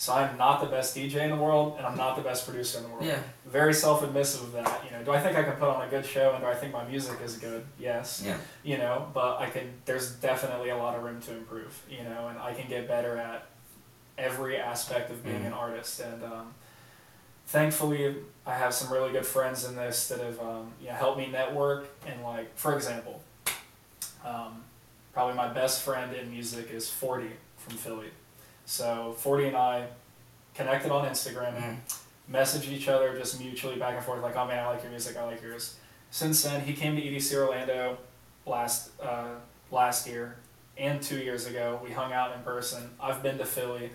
So 0.00 0.14
I'm 0.14 0.36
not 0.38 0.60
the 0.60 0.68
best 0.68 0.96
DJ 0.96 1.24
in 1.24 1.30
the 1.30 1.36
world, 1.36 1.74
and 1.76 1.84
I'm 1.84 1.96
not 1.96 2.14
the 2.14 2.22
best 2.22 2.46
producer 2.46 2.78
in 2.78 2.84
the 2.84 2.90
world. 2.90 3.04
Yeah, 3.04 3.18
Very 3.46 3.74
self-admissive 3.74 4.42
of 4.42 4.52
that. 4.52 4.84
You 4.84 4.92
know, 4.96 5.02
do 5.04 5.10
I 5.10 5.20
think 5.20 5.36
I 5.36 5.42
can 5.42 5.54
put 5.54 5.68
on 5.68 5.84
a 5.86 5.90
good 5.90 6.06
show, 6.06 6.32
and 6.34 6.40
do 6.40 6.46
I 6.48 6.54
think 6.54 6.72
my 6.72 6.84
music 6.84 7.20
is 7.20 7.36
good? 7.36 7.64
Yes. 7.80 8.22
yeah, 8.24 8.36
You 8.62 8.78
know, 8.78 9.08
but 9.12 9.40
I 9.40 9.50
can. 9.50 9.72
There's 9.86 10.12
definitely 10.14 10.70
a 10.70 10.76
lot 10.76 10.94
of 10.96 11.02
room 11.02 11.20
to 11.22 11.32
improve. 11.36 11.76
You 11.90 12.04
know, 12.04 12.28
and 12.28 12.38
I 12.38 12.54
can 12.54 12.68
get 12.68 12.86
better 12.86 13.16
at 13.16 13.46
every 14.16 14.56
aspect 14.56 15.10
of 15.10 15.24
being 15.24 15.40
Mhm. 15.42 15.46
an 15.48 15.52
artist, 15.52 15.98
and 16.00 16.22
um, 16.22 16.54
thankfully 17.46 18.16
I 18.46 18.54
have 18.54 18.74
some 18.74 18.92
really 18.92 19.10
good 19.12 19.26
friends 19.26 19.64
in 19.64 19.74
this 19.76 20.08
that 20.08 20.20
have 20.20 20.38
um, 20.40 20.72
you 20.80 20.88
know, 20.88 20.94
helped 20.94 21.18
me 21.18 21.26
network 21.26 21.88
and 22.06 22.22
like 22.22 22.56
for 22.56 22.74
example, 22.76 23.20
um, 24.24 24.62
probably 25.12 25.34
my 25.34 25.48
best 25.48 25.82
friend 25.82 26.14
in 26.14 26.30
music 26.30 26.70
is 26.70 26.88
Forty 26.90 27.30
from 27.56 27.76
Philly. 27.76 28.10
So 28.68 29.14
Forty 29.16 29.46
and 29.46 29.56
I 29.56 29.86
connected 30.54 30.90
on 30.92 31.08
Instagram, 31.08 31.54
Mm. 31.56 31.76
messaged 32.30 32.68
each 32.70 32.86
other 32.86 33.16
just 33.18 33.40
mutually 33.40 33.76
back 33.76 33.96
and 33.96 34.04
forth 34.04 34.22
like, 34.22 34.36
oh 34.36 34.46
man, 34.46 34.58
I 34.62 34.68
like 34.68 34.82
your 34.82 34.90
music, 34.90 35.16
I 35.16 35.24
like 35.24 35.42
yours. 35.42 35.76
Since 36.10 36.42
then, 36.42 36.60
he 36.60 36.74
came 36.74 36.94
to 36.94 37.02
EDC 37.02 37.34
Orlando 37.34 37.96
last 38.44 38.90
uh, 39.00 39.36
last 39.70 40.06
year 40.06 40.36
and 40.76 41.00
two 41.02 41.16
years 41.18 41.46
ago. 41.46 41.80
We 41.82 41.92
hung 41.92 42.12
out 42.12 42.36
in 42.36 42.42
person. 42.42 42.90
I've 43.00 43.22
been 43.22 43.38
to 43.38 43.46
Philly. 43.46 43.90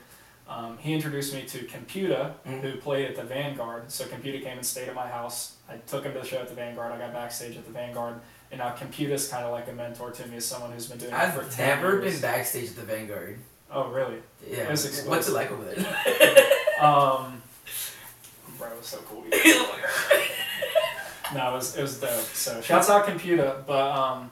Um, 0.50 0.78
he 0.80 0.94
introduced 0.94 1.34
me 1.36 1.44
to 1.44 1.60
Computa, 1.66 2.34
Mm. 2.46 2.62
who 2.62 2.78
played 2.78 3.06
at 3.10 3.16
the 3.16 3.24
Vanguard. 3.24 3.92
So 3.92 4.06
Computa 4.06 4.42
came 4.44 4.58
and 4.58 4.66
stayed 4.66 4.90
at 4.90 4.96
my 4.96 5.08
house. 5.08 5.54
I 5.70 5.78
took 5.78 6.04
him 6.04 6.14
to 6.14 6.20
the 6.20 6.26
show 6.26 6.40
at 6.40 6.50
the 6.50 6.56
Vanguard. 6.56 6.92
I 6.92 6.98
got 6.98 7.14
backstage 7.14 7.56
at 7.58 7.66
the 7.66 7.72
Vanguard. 7.72 8.16
And 8.52 8.60
now 8.60 8.76
Computa's 8.76 9.28
kind 9.30 9.46
of 9.46 9.52
like 9.52 9.68
a 9.68 9.72
mentor 9.74 10.10
to 10.12 10.28
me 10.28 10.38
as 10.38 10.46
someone 10.46 10.72
who's 10.72 10.88
been 10.88 10.98
doing 10.98 11.14
it 11.14 11.16
for 11.32 11.42
I've 11.44 11.58
never 11.60 12.02
years. 12.02 12.14
been 12.14 12.22
backstage 12.22 12.70
at 12.72 12.76
the 12.76 12.82
Vanguard. 12.84 13.40
Oh, 13.74 13.90
really? 13.90 14.18
Yeah, 14.48 14.70
what's 14.70 15.28
it 15.28 15.34
like 15.34 15.52
over 15.52 15.64
there? 15.64 15.78
Um, 16.80 17.42
bro, 18.58 18.70
it 18.70 18.78
was 18.78 18.86
so 18.86 18.98
cool. 19.10 19.24
no, 21.34 21.50
it 21.50 21.54
was, 21.54 21.76
it 21.78 21.82
was 21.82 22.00
dope. 22.00 22.12
So 22.34 22.62
shouts 22.62 22.90
out 22.90 23.06
Computa, 23.06 23.66
but 23.66 23.92
um, 23.92 24.30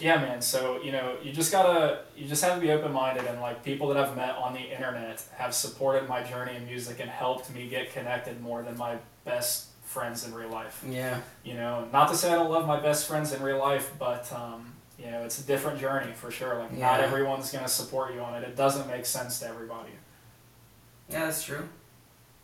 yeah, 0.00 0.16
man. 0.16 0.40
So 0.42 0.80
you 0.82 0.92
know, 0.92 1.16
you 1.22 1.32
just 1.32 1.52
gotta, 1.52 2.00
you 2.16 2.26
just 2.26 2.42
have 2.42 2.54
to 2.54 2.60
be 2.60 2.70
open 2.72 2.92
minded, 2.92 3.26
and 3.26 3.40
like 3.40 3.62
people 3.62 3.88
that 3.88 3.96
I've 3.96 4.16
met 4.16 4.34
on 4.36 4.54
the 4.54 4.60
internet 4.60 5.22
have 5.36 5.54
supported 5.54 6.08
my 6.08 6.22
journey 6.22 6.56
in 6.56 6.66
music 6.66 6.98
and 7.00 7.10
helped 7.10 7.52
me 7.54 7.68
get 7.68 7.92
connected 7.92 8.40
more 8.40 8.62
than 8.62 8.76
my 8.76 8.96
best 9.24 9.66
friends 9.84 10.26
in 10.26 10.32
real 10.32 10.50
life. 10.50 10.82
yeah, 10.88 11.20
You 11.44 11.54
know, 11.54 11.86
not 11.92 12.08
to 12.10 12.14
say 12.16 12.30
I 12.32 12.36
don't 12.36 12.50
love 12.50 12.66
my 12.66 12.78
best 12.80 13.06
friends 13.08 13.32
in 13.32 13.42
real 13.42 13.58
life, 13.58 13.92
but 13.98 14.32
um, 14.32 14.72
you 15.02 15.10
know, 15.10 15.22
it's 15.22 15.40
a 15.40 15.46
different 15.46 15.80
journey 15.80 16.12
for 16.12 16.30
sure. 16.30 16.58
Like 16.58 16.76
not 16.76 17.00
everyone's 17.00 17.50
gonna 17.50 17.68
support 17.68 18.12
you 18.14 18.20
on 18.20 18.34
it. 18.34 18.42
It 18.46 18.56
doesn't 18.56 18.86
make 18.86 19.06
sense 19.06 19.38
to 19.40 19.48
everybody. 19.48 19.90
yeah, 21.08 21.24
that's 21.26 21.42
true. 21.44 21.68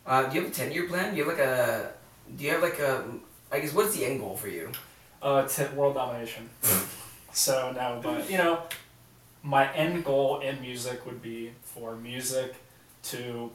Uh, 0.05 0.23
do 0.27 0.35
you 0.35 0.41
have 0.43 0.51
a 0.51 0.53
ten 0.53 0.71
year 0.71 0.87
plan? 0.87 1.11
Do 1.13 1.17
you 1.19 1.25
have 1.29 1.37
like 1.37 1.45
a? 1.47 1.91
Do 2.35 2.43
you 2.43 2.51
have 2.51 2.61
like 2.63 2.79
a? 2.79 3.05
I 3.51 3.59
guess 3.59 3.73
what's 3.73 3.95
the 3.95 4.05
end 4.05 4.19
goal 4.19 4.35
for 4.35 4.47
you? 4.47 4.71
Uh, 5.21 5.45
to 5.47 5.65
world 5.75 5.95
domination. 5.95 6.49
so 7.33 7.71
no, 7.75 7.99
but 8.01 8.29
you 8.29 8.37
know, 8.37 8.63
my 9.43 9.71
end 9.73 10.03
goal 10.03 10.39
in 10.39 10.59
music 10.61 11.05
would 11.05 11.21
be 11.21 11.51
for 11.61 11.95
music 11.95 12.55
to 13.03 13.51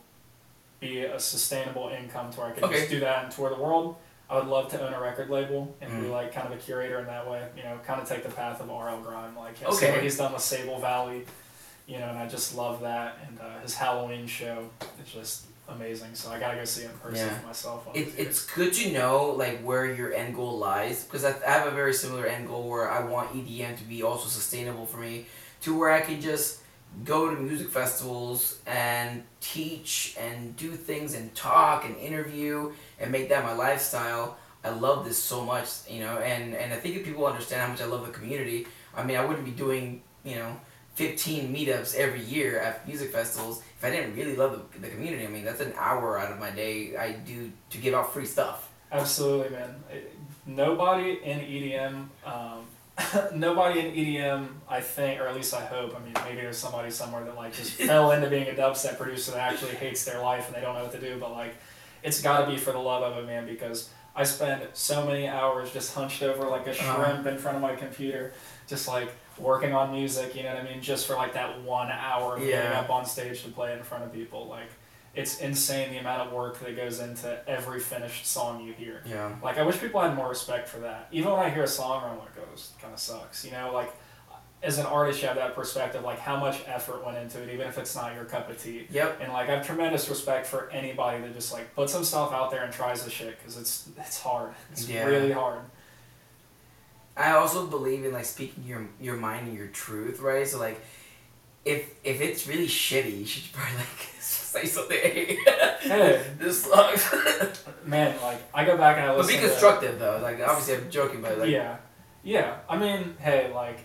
be 0.81 1.01
a 1.05 1.19
sustainable 1.19 1.89
income 1.91 2.33
to 2.33 2.41
where 2.41 2.49
I 2.49 2.53
could 2.53 2.65
Okay. 2.65 2.79
just 2.79 2.91
do 2.91 3.01
that 3.01 3.25
and 3.25 3.33
tour 3.33 3.51
the 3.51 3.61
world. 3.63 3.97
I 4.33 4.37
would 4.37 4.47
love 4.49 4.71
to 4.71 4.81
own 4.85 4.95
a 4.95 5.01
record 5.01 5.29
label 5.29 5.77
and 5.83 5.91
be 6.01 6.07
Mm. 6.07 6.11
like 6.11 6.33
kind 6.33 6.47
of 6.51 6.59
a 6.59 6.61
curator 6.61 6.99
in 7.01 7.07
that 7.07 7.29
way. 7.31 7.47
You 7.57 7.65
know, 7.65 7.79
kind 7.85 8.01
of 8.01 8.09
take 8.09 8.23
the 8.23 8.31
path 8.31 8.61
of 8.63 8.71
R.L. 8.71 9.01
Grime, 9.03 9.37
like 9.37 9.61
you 9.61 9.67
know, 9.67 9.73
Okay. 9.75 9.87
see 9.87 9.93
what 9.93 10.03
he's 10.03 10.17
done 10.17 10.33
with 10.33 10.41
Sable 10.43 10.79
Valley. 10.79 11.27
You 11.87 11.99
know, 11.99 12.09
and 12.09 12.19
I 12.19 12.27
just 12.27 12.57
love 12.57 12.81
that. 12.81 13.19
And 13.29 13.39
uh, 13.41 13.61
his 13.61 13.75
Halloween 13.75 14.27
show 14.27 14.71
is 15.05 15.13
just 15.13 15.45
amazing. 15.69 16.15
So 16.15 16.31
I 16.31 16.39
gotta 16.39 16.57
go 16.57 16.65
see 16.65 16.83
it 16.85 16.91
in 16.93 16.99
person 16.99 17.27
Yeah. 17.27 17.39
for 17.41 17.47
myself. 17.49 17.87
on 17.89 17.95
It, 17.95 18.15
it's 18.17 18.47
good 18.47 18.73
to 18.75 18.91
know 18.93 19.27
like 19.37 19.61
where 19.61 19.85
your 19.93 20.15
end 20.15 20.35
goal 20.35 20.57
lies 20.59 21.05
because 21.05 21.25
I, 21.25 21.35
I 21.47 21.51
have 21.51 21.67
a 21.67 21.71
very 21.73 21.93
similar 21.93 22.25
end 22.27 22.47
goal 22.49 22.69
where 22.71 22.91
I 22.91 23.05
want 23.05 23.33
EDM 23.35 23.77
to 23.79 23.85
be 23.85 24.03
also 24.03 24.29
sustainable 24.29 24.87
for 24.87 24.97
me 24.97 25.27
to 25.63 25.79
where 25.79 25.91
I 25.91 26.01
can 26.01 26.21
just 26.23 26.61
go 27.05 27.35
to 27.35 27.41
music 27.41 27.69
festivals 27.69 28.59
and 28.67 29.23
teach 29.41 30.17
and 30.19 30.57
do 30.57 30.73
things 30.73 31.15
and 31.15 31.35
talk 31.35 31.85
and 31.85 31.97
interview 31.97 32.73
and 33.01 33.11
make 33.11 33.29
that 33.29 33.45
my 33.45 33.53
lifestyle. 33.53 34.37
I 34.65 34.71
love 34.71 35.05
this 35.05 35.19
so 35.19 35.45
much, 35.45 35.69
you 35.89 36.01
know, 36.01 36.19
and, 36.19 36.55
and 36.55 36.73
I 36.73 36.77
think 36.77 36.97
if 36.97 37.05
people 37.05 37.27
understand 37.27 37.63
how 37.63 37.69
much 37.69 37.81
I 37.81 37.87
love 37.87 38.07
the 38.07 38.13
community, 38.13 38.67
I 38.95 39.03
mean, 39.03 39.17
I 39.17 39.25
wouldn't 39.25 39.45
be 39.45 39.51
doing, 39.51 40.03
you 40.25 40.37
know, 40.37 40.61
15 40.95 41.53
meetups 41.53 41.97
every 41.97 42.21
year 42.21 42.61
at 42.61 42.87
music 42.87 43.11
festivals 43.11 43.63
if 43.79 43.85
I 43.85 43.91
didn't 43.91 44.15
really 44.15 44.37
love 44.37 44.53
the, 44.73 44.79
the 44.79 44.89
community. 44.89 45.25
I 45.25 45.29
mean, 45.29 45.45
that's 45.45 45.61
an 45.61 45.73
hour 45.77 46.19
out 46.19 46.31
of 46.31 46.39
my 46.39 46.51
day 46.51 46.97
I 46.97 47.13
do 47.13 47.51
to 47.71 47.79
give 47.79 47.95
out 47.95 48.13
free 48.13 48.27
stuff. 48.27 48.71
Absolutely, 48.93 49.51
man. 49.51 49.75
Nobody 50.47 51.19
in 51.25 51.39
EDM, 51.39 52.09
um, 52.27 52.67
nobody 53.35 53.81
in 53.81 53.87
EDM, 53.95 54.49
I 54.69 54.81
think, 54.81 55.21
or 55.21 55.27
at 55.27 55.35
least 55.35 55.55
I 55.55 55.65
hope. 55.65 55.95
I 55.97 56.03
mean, 56.05 56.15
maybe 56.25 56.41
there's 56.43 56.59
somebody 56.59 56.91
somewhere 56.91 57.25
that 57.25 57.37
like 57.37 57.55
just 57.55 57.73
fell 57.89 58.13
into 58.13 58.29
being 58.29 58.49
a 58.49 58.53
dubstep 58.53 58.99
producer 58.99 59.33
that 59.33 59.53
actually 59.53 59.73
hates 59.77 60.05
their 60.05 60.21
life 60.21 60.47
and 60.47 60.57
they 60.57 60.61
don't 60.61 60.75
know 60.75 60.83
what 60.83 60.93
to 60.93 61.01
do. 61.01 61.19
But 61.19 61.33
like, 61.33 61.55
it's 62.03 62.21
got 62.23 62.45
to 62.45 62.51
be 62.51 62.57
for 62.57 62.73
the 62.73 62.79
love 62.79 63.03
of 63.03 63.23
it, 63.23 63.27
man. 63.27 63.47
Because 63.47 63.91
I 64.15 64.25
spend 64.25 64.63
so 64.73 65.07
many 65.07 65.29
hours 65.29 65.73
just 65.73 65.95
hunched 65.95 66.23
over 66.23 66.47
like 66.49 66.67
a 66.67 66.71
Uh-huh. 66.73 67.05
shrimp 67.13 67.27
in 67.27 67.39
front 67.39 67.57
of 67.57 67.63
my 67.63 67.75
computer, 67.75 68.33
just 68.67 68.89
like 68.89 69.11
working 69.39 69.75
on 69.75 69.93
music. 69.93 70.35
You 70.35 70.43
know 70.43 70.55
what 70.55 70.65
I 70.65 70.69
mean? 70.71 70.83
Just 70.83 71.07
for 71.07 71.15
like 71.15 71.35
that 71.35 71.61
one 71.63 71.91
hour 71.91 72.37
of 72.37 72.43
getting 72.43 72.73
up 72.73 72.91
on 72.91 73.05
stage 73.07 73.43
to 73.45 73.49
play 73.51 73.73
in 73.73 73.83
front 73.83 74.05
of 74.05 74.13
people, 74.13 74.47
like. 74.47 74.69
It's 75.15 75.41
insane 75.41 75.91
the 75.93 75.99
amount 75.99 76.27
of 76.29 76.33
work 76.33 76.59
that 76.61 76.75
goes 76.75 76.99
into 77.01 77.39
every 77.49 77.81
finished 77.81 78.25
song 78.27 78.65
you 78.65 78.73
hear. 78.73 79.03
Yeah. 79.05 79.35
Like 79.43 79.59
I 79.59 79.63
wish 79.63 79.79
people 79.79 80.01
had 80.01 80.15
more 80.15 80.29
respect 80.31 80.69
for 80.69 80.79
that. 80.81 81.09
Even 81.13 81.31
when 81.33 81.41
I 81.41 81.51
hear 81.51 81.65
a 81.65 81.69
song, 81.69 82.03
I'm 82.05 82.19
like, 82.19 82.31
oh, 82.39 82.45
this 82.53 82.73
kind 82.81 82.95
of 82.95 82.99
sucks. 83.01 83.45
You 83.45 83.51
know, 83.51 83.73
like 83.75 83.93
as 84.63 84.79
an 84.79 84.87
artist, 84.87 85.21
you 85.21 85.27
have 85.29 85.37
that 85.37 85.55
perspective, 85.55 86.03
like 86.03 86.19
how 86.21 86.39
much 86.39 86.63
effort 86.67 87.05
went 87.05 87.19
into 87.19 87.43
it, 87.43 87.53
even 87.53 87.67
if 87.67 87.77
it's 87.77 87.95
not 87.95 88.15
your 88.15 88.25
cup 88.25 88.49
of 88.49 88.63
tea. 88.63 88.87
Yep. 88.91 89.19
And 89.21 89.33
like 89.33 89.51
I 89.51 89.57
have 89.57 89.67
tremendous 89.67 90.09
respect 90.09 90.47
for 90.47 90.71
anybody 90.71 91.21
that 91.21 91.35
just 91.35 91.53
like 91.53 91.75
puts 91.75 91.93
himself 91.93 92.33
out 92.33 92.51
there 92.51 92.65
and 92.65 92.73
tries 92.73 93.05
the 93.05 93.11
shit 93.11 93.37
because 93.39 93.59
it's 93.59 93.91
it's 93.99 94.19
hard. 94.21 94.55
It's 94.71 94.89
Yeah. 94.89 95.05
really 95.05 95.33
hard. 95.33 95.61
I 97.17 97.33
also 97.33 97.67
believe 97.67 98.05
in 98.05 98.13
like 98.13 98.25
speaking 98.25 98.65
your 98.65 98.89
your 99.01 99.17
mind 99.17 99.49
and 99.49 99.57
your 99.57 99.67
truth, 99.67 100.21
right? 100.21 100.49
So 100.49 100.59
like, 100.59 100.81
if 101.67 101.91
if 102.03 102.21
it's 102.23 102.47
really 102.47 102.67
shitty, 102.69 103.19
you 103.19 103.27
should 103.27 103.53
probably 103.53 103.77
like 103.77 104.22
say 104.53 104.67
something. 104.67 104.99
Hey, 104.99 106.23
this 106.39 106.65
sucks. 106.65 107.15
Man, 107.87 108.15
like 108.23 108.39
I 108.55 108.65
go 108.65 108.77
back 108.77 108.99
and 108.99 109.07
I 109.07 109.15
listen. 109.17 109.35
but 109.35 109.41
be 109.41 109.45
to- 109.47 109.49
constructive 109.51 109.99
though. 109.99 110.21
Like 110.23 110.41
obviously 110.41 110.75
I'm 110.77 110.91
joking, 110.91 111.23
but 111.23 111.39
like 111.39 111.51
yeah, 111.51 111.77
yeah. 112.23 112.57
I 112.69 112.77
mean, 112.79 113.17
hey, 113.19 113.53
like 113.55 113.81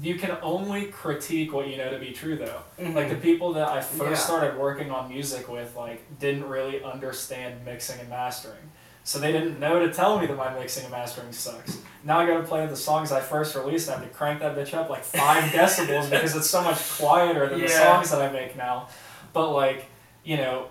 you 0.00 0.14
can 0.16 0.36
only 0.42 0.86
critique 0.86 1.52
what 1.52 1.68
you 1.68 1.76
know 1.76 1.90
to 1.90 1.98
be 1.98 2.12
true 2.12 2.36
though. 2.36 2.60
Mhm. 2.78 2.94
Like 2.94 3.08
the 3.08 3.16
people 3.16 3.54
that 3.54 3.68
I 3.68 3.80
first 3.80 4.10
Yeah. 4.10 4.14
started 4.14 4.56
working 4.58 4.90
on 4.90 5.08
music 5.08 5.48
with, 5.48 5.74
like 5.76 6.18
didn't 6.18 6.48
really 6.48 6.82
understand 6.82 7.64
mixing 7.64 7.98
and 8.00 8.08
mastering. 8.08 8.70
So 9.04 9.20
they 9.20 9.30
didn't 9.30 9.60
know 9.60 9.78
to 9.86 9.92
tell 9.92 10.18
me 10.18 10.26
that 10.26 10.36
my 10.36 10.52
mixing 10.58 10.82
and 10.82 10.90
mastering 10.90 11.30
sucks. 11.32 11.78
Now 12.02 12.18
I 12.18 12.26
gotta 12.26 12.42
play 12.42 12.66
the 12.66 12.74
songs 12.76 13.12
I 13.12 13.20
first 13.20 13.54
released 13.54 13.86
and 13.88 13.96
I 13.96 14.00
have 14.00 14.08
to 14.10 14.16
crank 14.16 14.40
that 14.40 14.56
bitch 14.56 14.74
up 14.74 14.90
like 14.90 15.04
five 15.04 15.44
decibels 15.52 16.10
because 16.10 16.34
it's 16.34 16.50
so 16.50 16.62
much 16.62 16.78
quieter 16.98 17.48
than 17.48 17.60
the 17.60 17.68
songs 17.68 18.10
that 18.10 18.20
I 18.20 18.30
make 18.32 18.56
now. 18.56 18.88
But 19.36 19.50
like, 19.52 19.86
you 20.24 20.36
know, 20.38 20.68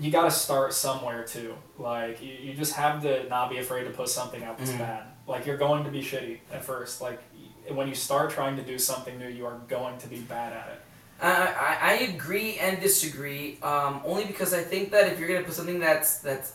you 0.00 0.10
gotta 0.10 0.30
start 0.30 0.72
somewhere 0.72 1.24
too. 1.24 1.54
Like 1.78 2.22
you, 2.22 2.32
you 2.32 2.54
just 2.54 2.74
have 2.74 3.02
to 3.02 3.28
not 3.28 3.50
be 3.50 3.58
afraid 3.58 3.84
to 3.84 3.90
put 3.90 4.08
something 4.08 4.42
out 4.42 4.56
that's 4.58 4.70
Mhm. 4.72 4.78
bad. 4.78 5.02
Like 5.26 5.44
you're 5.46 5.56
going 5.58 5.84
to 5.84 5.90
be 5.90 6.00
shitty 6.00 6.38
at 6.52 6.64
first. 6.64 7.00
Like 7.00 7.20
when 7.68 7.86
you 7.88 7.94
start 7.94 8.30
trying 8.30 8.56
to 8.56 8.62
do 8.62 8.78
something 8.78 9.18
new, 9.18 9.28
you 9.28 9.44
are 9.46 9.58
going 9.68 9.98
to 9.98 10.06
be 10.08 10.18
bad 10.20 10.52
at 10.52 10.68
it. 10.68 10.80
I, 11.20 11.30
I, 11.30 11.78
I 11.80 11.92
agree 12.14 12.56
and 12.58 12.80
disagree. 12.80 13.58
Um, 13.62 14.00
only 14.04 14.24
because 14.24 14.52
I 14.54 14.62
think 14.62 14.90
that 14.92 15.10
if 15.12 15.18
you're 15.18 15.28
gonna 15.28 15.42
put 15.44 15.54
something 15.54 15.78
that's 15.80 16.18
that's 16.18 16.52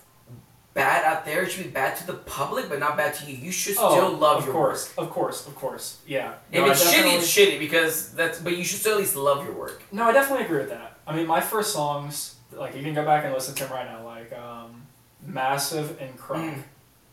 bad 0.74 1.04
out 1.04 1.26
there, 1.26 1.44
it 1.44 1.52
should 1.52 1.64
be 1.66 1.70
bad 1.70 1.98
to 1.98 2.08
the 2.08 2.14
public, 2.14 2.70
but 2.70 2.80
not 2.80 2.96
bad 2.96 3.14
to 3.16 3.26
you. 3.30 3.36
You 3.36 3.52
should 3.52 3.74
still 3.76 4.12
love 4.12 4.36
Oh, 4.36 4.40
of 4.40 4.46
your 4.46 4.54
course, 4.54 4.96
work. 4.96 5.08
of 5.08 5.14
course, 5.14 5.48
of 5.48 5.56
course. 5.56 5.98
Yeah. 6.08 6.36
If 6.52 6.64
No, 6.64 6.72
it's 6.72 6.84
shitty, 6.94 7.18
it's 7.18 7.28
shitty 7.36 7.60
because 7.60 8.14
that's. 8.14 8.40
But 8.40 8.56
you 8.56 8.64
should 8.64 8.80
still 8.80 8.94
at 8.94 9.00
least 9.00 9.16
love 9.16 9.44
your 9.46 9.54
work. 9.56 9.82
No, 9.92 10.06
I 10.06 10.14
definitely 10.14 10.46
agree 10.46 10.60
with 10.60 10.70
that. 10.70 10.91
I 11.08 11.16
mean, 11.16 11.28
my 11.28 11.42
first 11.42 11.74
songs, 11.74 12.36
like 12.52 12.76
you 12.76 12.84
can 12.84 12.94
go 12.94 13.04
back 13.06 13.26
and 13.26 13.34
listen 13.34 13.56
to 13.56 13.64
them 13.64 13.74
right 13.74 13.86
now, 13.86 14.06
like 14.06 14.32
um, 14.38 14.84
"Massive" 15.26 16.00
and 16.02 16.18
"Crunk," 16.18 16.56
Mm. 16.56 16.64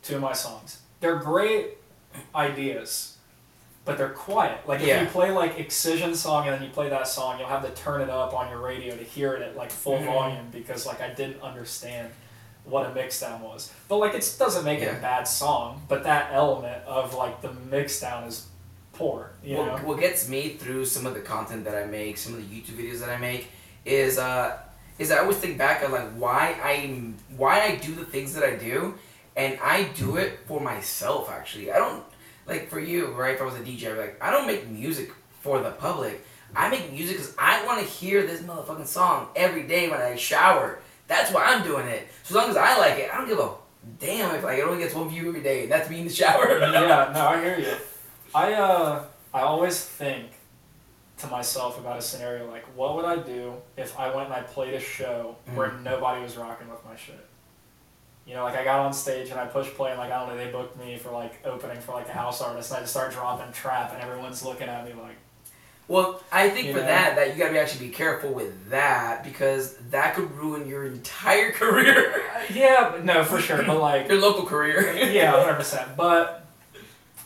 two 0.03 0.17
of 0.17 0.23
my 0.23 0.33
songs. 0.33 0.81
They're 1.01 1.17
great 1.17 1.79
ideas, 2.35 3.17
but 3.85 3.99
they're 3.99 4.09
quiet. 4.11 4.67
Like 4.67 4.81
if 4.81 4.87
Yeah. 4.87 5.03
you 5.03 5.09
play 5.09 5.31
like 5.31 5.59
Excision 5.59 6.15
song 6.15 6.47
and 6.47 6.55
then 6.57 6.63
you 6.63 6.71
play 6.71 6.89
that 6.89 7.09
song, 7.09 7.39
you'll 7.39 7.49
have 7.49 7.63
to 7.65 7.71
turn 7.83 8.01
it 8.01 8.11
up 8.11 8.35
on 8.35 8.49
your 8.51 8.59
radio 8.61 8.97
to 8.97 9.05
hear 9.05 9.35
it 9.35 9.43
at 9.43 9.57
like 9.57 9.71
full 9.71 9.99
Mhm. 9.99 10.07
volume 10.07 10.49
because 10.53 10.87
like 10.87 11.01
I 11.01 11.09
didn't 11.11 11.41
understand 11.43 12.11
what 12.65 12.85
a 12.87 12.91
mixdown 12.91 13.41
was. 13.41 13.73
But 13.89 13.97
like 13.97 14.15
it 14.15 14.35
doesn't 14.39 14.65
make 14.65 14.81
it 14.81 14.95
a 14.95 15.01
bad 15.01 15.27
song, 15.27 15.83
but 15.89 16.05
that 16.05 16.31
element 16.33 16.85
of 16.87 17.15
like 17.15 17.41
the 17.41 17.49
mixdown 17.49 18.27
is 18.27 18.47
poor. 18.93 19.31
You 19.43 19.57
know. 19.57 19.63
What, 19.73 19.85
what 19.85 20.01
gets 20.01 20.29
me 20.29 20.51
through 20.51 20.85
some 20.85 21.07
of 21.07 21.15
the 21.15 21.21
content 21.21 21.65
that 21.65 21.75
I 21.75 21.87
make, 21.87 22.19
some 22.19 22.35
of 22.35 22.41
the 22.41 22.45
YouTube 22.61 22.77
videos 22.77 23.01
that 23.01 23.09
I 23.09 23.17
make, 23.17 23.49
is 23.89 24.19
uh, 24.19 24.59
is 24.99 25.11
I 25.11 25.19
always 25.19 25.37
think 25.39 25.59
back 25.59 25.85
on 25.85 25.93
like 25.93 26.11
why 26.13 26.57
I 26.63 27.13
why 27.37 27.61
I 27.63 27.77
do 27.77 27.95
the 27.95 28.05
things 28.05 28.35
that 28.35 28.45
I 28.45 28.57
do, 28.57 28.95
and 29.37 29.59
I 29.63 29.85
do 29.97 30.17
it 30.17 30.41
for 30.47 30.61
myself. 30.61 31.31
Actually, 31.31 31.73
I 31.73 31.79
don't 31.79 32.05
like 32.47 32.69
for 32.69 32.81
you, 32.81 33.09
right? 33.13 33.35
If 33.35 33.41
I 33.41 33.45
was 33.45 33.55
a 33.55 33.61
DJ, 33.61 33.89
I'd 33.89 33.95
be 33.95 34.01
like 34.01 34.23
I 34.23 34.31
don't 34.31 34.47
make 34.47 34.69
music 34.69 35.13
for 35.41 35.61
the 35.61 35.71
public. 35.71 36.25
I 36.57 36.71
make 36.71 36.93
music 36.93 37.17
because 37.19 37.35
I 37.39 37.65
want 37.67 37.81
to 37.81 37.87
hear 37.87 38.27
this 38.27 38.41
motherfucking 38.43 38.87
song 38.87 39.29
every 39.37 39.65
day 39.65 39.89
when 39.91 40.01
I 40.01 40.17
shower. 40.17 40.81
That's 41.07 41.33
why 41.33 41.45
I'm 41.45 41.63
doing 41.63 41.87
it. 41.87 42.09
So 42.23 42.35
as 42.39 42.43
long 42.43 42.51
as 42.51 42.57
I 42.57 42.79
like 42.79 42.99
it, 42.99 43.13
I 43.13 43.19
don't 43.19 43.29
give 43.29 43.39
a 43.39 43.51
damn 43.99 44.35
if 44.35 44.43
like 44.45 44.59
it 44.59 44.63
only 44.63 44.83
gets 44.83 44.95
one 44.95 45.09
view 45.09 45.29
every 45.29 45.43
day, 45.43 45.63
and 45.65 45.73
that's 45.73 45.89
me 45.89 46.01
in 46.01 46.07
the 46.07 46.13
shower. 46.13 46.59
yeah, 46.59 47.11
no, 47.15 47.27
I 47.29 47.41
hear 47.45 47.59
you. 47.59 47.75
I 48.35 48.53
uh, 48.55 49.05
I 49.33 49.41
always 49.43 49.83
think 49.85 50.27
to 51.19 51.27
myself 51.27 51.79
about 51.79 51.99
a 51.99 52.03
scenario 52.03 52.51
like, 52.51 52.65
what 52.77 52.97
would 52.97 53.05
I 53.05 53.17
do 53.17 53.55
if 53.77 53.99
I 53.99 54.15
went 54.15 54.27
and 54.27 54.35
I 54.35 54.41
played 54.43 54.75
a 54.75 54.81
show 54.81 55.37
where 55.55 55.73
nobody 55.83 56.23
was 56.23 56.37
rocking 56.37 56.69
with 56.69 56.85
my 56.85 56.97
shit? 56.97 57.25
You 58.27 58.35
know, 58.35 58.45
like 58.45 58.57
I 58.57 58.65
got 58.65 58.81
on 58.81 58.93
stage 58.93 59.31
and 59.31 59.41
I 59.41 59.47
pushed 59.47 59.75
play 59.75 59.91
and 59.91 59.99
like 59.99 60.13
I 60.13 60.19
don't 60.21 60.29
know, 60.37 60.45
they 60.45 60.51
booked 60.51 60.79
me 60.79 60.97
for 60.99 61.11
like 61.11 61.45
opening 61.47 61.81
for 61.81 61.93
like 61.93 62.09
a 62.09 62.13
house 62.13 62.41
artist 62.43 62.71
and 62.71 62.79
I 62.79 62.81
just 62.83 62.93
start 62.93 63.13
dropping 63.13 63.53
trap 63.53 63.93
and 63.95 64.03
everyone's 64.03 64.45
looking 64.45 64.69
at 64.69 64.85
me 64.87 64.93
like, 65.01 65.17
Well, 65.89 66.23
I 66.31 66.51
think 66.51 66.69
for 66.73 66.81
know? 66.81 66.87
that, 66.87 67.17
that 67.17 67.33
you 67.33 67.39
gotta 67.39 67.53
be 67.55 67.59
actually 67.59 67.87
be 67.89 67.93
careful 67.95 68.31
with 68.33 68.69
that 68.71 69.25
because 69.25 69.77
that 69.91 70.15
could 70.15 70.31
ruin 70.33 70.69
your 70.69 70.85
entire 70.87 71.53
career, 71.61 72.23
yeah, 72.53 72.91
but 72.91 73.05
no, 73.05 73.25
for 73.25 73.41
sure, 73.41 73.63
but 73.65 73.81
like, 73.81 74.09
your 74.09 74.21
local 74.21 74.45
career. 74.45 74.95
yeah, 74.95 75.31
hundred 75.43 75.55
percent. 75.57 75.97
But 75.97 76.47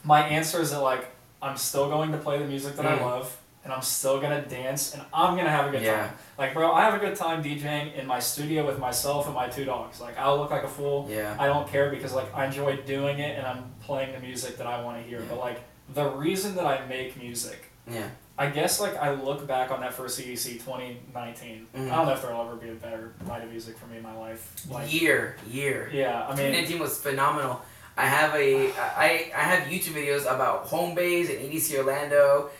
my 0.05 0.23
answer 0.23 0.61
is 0.61 0.71
that 0.71 0.81
like 0.81 1.09
I'm 1.43 1.57
still 1.57 1.89
going 1.89 2.13
to 2.13 2.19
play 2.19 2.39
the 2.39 2.45
music 2.47 2.77
that 2.77 2.85
Mm. 2.85 2.99
I 3.01 3.05
love, 3.05 3.37
and 3.65 3.73
I'm 3.73 3.83
still 3.83 4.21
gonna 4.21 4.43
dance, 4.43 4.93
and 4.95 5.03
I'm 5.15 5.37
gonna 5.37 5.51
have 5.51 5.69
a 5.69 5.71
good 5.71 5.83
Yeah. 5.83 6.07
time. 6.07 6.11
Like, 6.37 6.53
bro, 6.55 6.73
I 6.73 6.83
have 6.83 6.95
a 6.95 6.99
good 6.99 7.15
time 7.17 7.43
DJing 7.45 7.95
in 7.95 8.07
my 8.07 8.19
studio 8.19 8.67
with 8.67 8.79
myself 8.79 9.27
and 9.27 9.35
my 9.35 9.49
two 9.49 9.65
dogs. 9.65 10.01
Like, 10.01 10.19
I'll 10.19 10.37
look 10.39 10.51
like 10.51 10.65
a 10.65 10.69
fool. 10.69 11.07
yeah. 11.11 11.37
I 11.39 11.47
don't 11.47 11.69
care 11.69 11.89
because 11.91 12.13
like 12.13 12.35
I 12.35 12.47
enjoy 12.47 12.77
doing 12.79 13.19
it, 13.21 13.39
and 13.39 13.47
I'm 13.47 13.73
playing 13.81 14.13
the 14.13 14.21
music 14.21 14.57
that 14.59 14.67
I 14.67 14.83
want 14.83 14.97
to 15.01 15.09
hear. 15.09 15.21
Yeah. 15.21 15.27
But 15.31 15.39
like 15.39 15.61
the 15.95 16.09
reason 16.11 16.55
that 16.57 16.67
I 16.67 16.85
make 16.87 17.17
music. 17.17 17.71
Yeah. 17.87 18.09
I 18.39 18.47
guess 18.49 18.81
like 18.81 18.97
I 18.97 19.13
look 19.13 19.47
back 19.47 19.71
on 19.71 19.81
that 19.81 19.93
first 19.95 20.19
EDC 20.19 20.55
2019. 20.65 21.67
Mhm. 21.77 21.93
I 21.93 21.97
don't 21.97 22.07
know 22.07 22.13
if 22.15 22.23
there'll 22.23 22.41
ever 22.41 22.57
be 22.57 22.71
a 22.71 22.75
better 22.75 23.13
night 23.27 23.43
of 23.45 23.51
music 23.51 23.77
for 23.79 23.87
me 23.87 23.99
in 23.99 24.03
my 24.03 24.17
life. 24.17 24.53
Like, 24.71 24.93
year, 24.93 25.37
year. 25.47 25.89
yeah, 25.93 26.25
I 26.27 26.29
mean, 26.35 26.47
2019 26.53 26.79
was 26.81 26.99
phenomenal. 26.99 27.61
I 27.97 28.07
have 28.07 28.35
a 28.35 28.73
I 28.73 29.31
I 29.37 29.43
have 29.43 29.65
YouTube 29.69 29.93
videos 29.95 30.23
about 30.23 30.65
home 30.65 30.95
base 30.95 31.29
and 31.29 31.41
EDC 31.41 31.77
Orlando. 31.77 32.51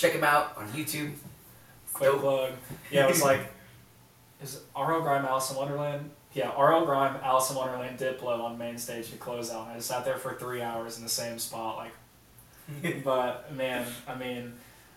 Check 0.00 0.12
him 0.12 0.24
out 0.24 0.56
on 0.56 0.66
YouTube. 0.68 1.12
quick 1.92 2.10
Dope. 2.10 2.20
plug. 2.20 2.52
Yeah, 2.90 3.04
it 3.04 3.10
was 3.10 3.22
like, 3.30 3.40
is 4.42 4.56
it 4.56 4.62
RL 4.74 5.00
Grime 5.02 5.26
Alice 5.26 5.50
in 5.50 5.56
Wonderland? 5.56 6.10
Yeah, 6.32 6.48
RL 6.58 6.86
Grime 6.86 7.16
Alice 7.22 7.50
in 7.50 7.56
Wonderland 7.56 7.98
Diplo 7.98 8.40
on 8.42 8.56
main 8.56 8.78
stage 8.78 9.10
to 9.10 9.16
close 9.16 9.50
out. 9.50 9.68
I 9.68 9.74
just 9.74 9.88
sat 9.88 10.04
there 10.06 10.16
for 10.16 10.34
three 10.34 10.62
hours 10.62 10.96
in 10.96 11.02
the 11.02 11.08
same 11.10 11.38
spot. 11.38 11.76
Like, 11.76 13.02
but 13.04 13.52
man, 13.54 13.86
I 14.08 14.14
mean, 14.14 14.54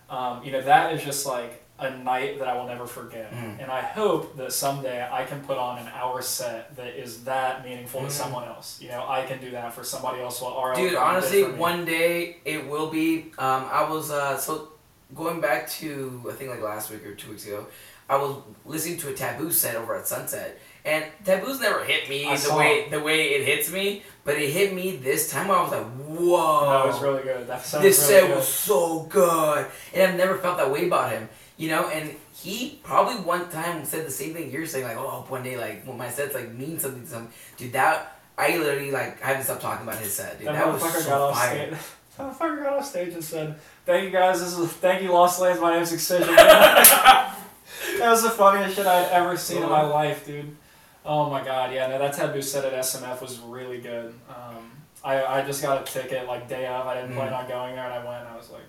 um, 0.08 0.42
you 0.42 0.52
know, 0.52 0.62
that 0.62 0.94
is 0.94 1.02
just 1.04 1.26
like 1.26 1.60
a 1.80 1.90
night 1.90 2.38
that 2.38 2.46
I 2.46 2.56
will 2.56 2.66
never 2.68 2.86
forget. 2.86 3.32
Mhm. 3.32 3.60
And 3.60 3.70
I 3.70 3.80
hope 3.82 4.36
that 4.36 4.52
someday 4.52 5.06
I 5.10 5.24
can 5.24 5.40
put 5.42 5.58
on 5.58 5.78
an 5.78 5.88
hour 5.92 6.22
set 6.22 6.76
that 6.76 6.96
is 6.98 7.24
that 7.24 7.64
meaningful 7.64 8.00
Mhm. 8.02 8.06
to 8.06 8.10
someone 8.10 8.44
else. 8.44 8.80
You 8.80 8.90
know, 8.90 9.04
I 9.08 9.24
can 9.24 9.40
do 9.40 9.50
that 9.50 9.74
for 9.74 9.82
somebody 9.82 10.22
else. 10.22 10.40
What 10.40 10.54
RL 10.56 10.76
Dude, 10.76 10.94
honestly, 10.94 11.42
one 11.42 11.84
day 11.84 12.36
it 12.44 12.68
will 12.68 12.90
be. 12.90 13.32
Um, 13.38 13.68
I 13.72 13.90
was 13.90 14.12
uh, 14.12 14.38
so 14.38 14.68
going 15.14 15.40
back 15.40 15.68
to 15.70 16.22
I 16.28 16.32
think 16.32 16.50
like 16.50 16.62
last 16.62 16.90
week 16.90 17.06
or 17.06 17.14
two 17.14 17.30
weeks 17.30 17.46
ago. 17.46 17.66
I 18.06 18.16
was 18.16 18.36
listening 18.66 18.98
to 18.98 19.08
a 19.08 19.14
Tape 19.14 19.38
B 19.38 19.50
set 19.50 19.76
over 19.76 19.96
at 19.96 20.06
Sunset, 20.06 20.60
and 20.84 21.06
Tape 21.24 21.42
B's 21.42 21.58
never 21.58 21.82
hit 21.84 22.06
me 22.10 22.26
I 22.26 22.36
the 22.36 22.54
way 22.54 22.86
the 22.90 23.00
way 23.00 23.28
it 23.30 23.46
hits 23.46 23.72
me, 23.72 24.02
but 24.24 24.34
it 24.34 24.50
hit 24.50 24.74
me 24.74 24.96
this 24.96 25.30
time. 25.30 25.50
I 25.50 25.62
was 25.62 25.72
like, 25.72 25.86
whoa, 26.06 26.70
That 26.70 26.86
was 26.86 27.02
really 27.02 27.22
good. 27.22 27.46
That 27.46 27.64
sounds 27.64 27.82
this 27.82 27.98
really 28.00 28.20
set 28.20 28.28
good. 28.28 28.36
was 28.36 28.48
so 28.48 29.06
good, 29.08 29.66
and 29.94 30.02
I've 30.02 30.18
never 30.18 30.36
felt 30.36 30.58
that 30.58 30.70
way 30.70 30.86
about 30.86 31.12
him. 31.12 31.30
You 31.56 31.70
know, 31.70 31.88
and 31.88 32.14
he 32.34 32.80
probably 32.82 33.14
one 33.14 33.48
time 33.48 33.86
said 33.86 34.06
the 34.06 34.10
same 34.10 34.34
thing 34.34 34.50
you're 34.50 34.66
saying, 34.66 34.84
like, 34.84 34.98
oh, 34.98 35.24
one 35.28 35.42
day, 35.42 35.56
like, 35.56 35.86
when 35.86 35.96
my 35.96 36.10
sets 36.10 36.34
like 36.34 36.52
mean 36.52 36.78
something 36.78 37.02
to 37.04 37.08
some 37.08 37.28
dude. 37.56 37.72
That 37.72 38.18
I 38.36 38.58
literally 38.58 38.90
like 38.90 39.22
I 39.24 39.28
haven't 39.28 39.44
stopped 39.44 39.62
talking 39.62 39.86
about 39.86 39.98
his 39.98 40.12
set, 40.12 40.38
dude. 40.38 40.48
That, 40.48 40.54
That, 40.54 40.72
was 40.74 41.04
so 41.04 41.32
fire. 41.32 41.78
That 42.16 42.32
motherfucker 42.32 42.62
got 42.62 42.78
off 42.78 42.86
stage 42.86 43.12
and 43.12 43.24
said, 43.24 43.56
"Thank 43.86 44.04
you 44.04 44.10
guys. 44.10 44.40
This 44.40 44.56
is 44.58 44.68
thank 44.74 45.02
you, 45.02 45.12
Lost 45.12 45.40
Lands. 45.40 45.60
My 45.60 45.74
name's 45.76 45.92
Excision." 45.92 46.34
that 46.34 47.36
was 48.00 48.22
the 48.22 48.30
funniest 48.30 48.76
shit 48.76 48.86
I'd 48.86 49.10
ever 49.10 49.36
seen 49.36 49.62
in 49.62 49.68
my 49.68 49.82
life, 49.82 50.26
dude. 50.26 50.56
Oh 51.04 51.28
my 51.30 51.44
god, 51.44 51.72
yeah. 51.72 51.86
No, 51.88 51.98
that 51.98 52.14
Tape 52.14 52.32
B 52.32 52.40
set 52.40 52.64
at 52.64 52.72
SMF 52.72 53.20
was 53.20 53.38
really 53.40 53.78
good. 53.80 54.14
Um, 54.28 54.70
I 55.04 55.22
I 55.24 55.42
just 55.44 55.62
got 55.62 55.82
a 55.88 55.92
ticket 55.92 56.26
like 56.26 56.48
day 56.48 56.66
of. 56.66 56.86
I 56.86 56.94
didn't 56.94 57.10
Mm. 57.12 57.16
plan 57.16 57.32
on 57.32 57.48
going 57.48 57.74
there, 57.76 57.84
and 57.84 57.92
I 57.94 57.98
went. 57.98 58.20
and 58.26 58.28
I 58.28 58.36
was 58.36 58.50
like, 58.50 58.62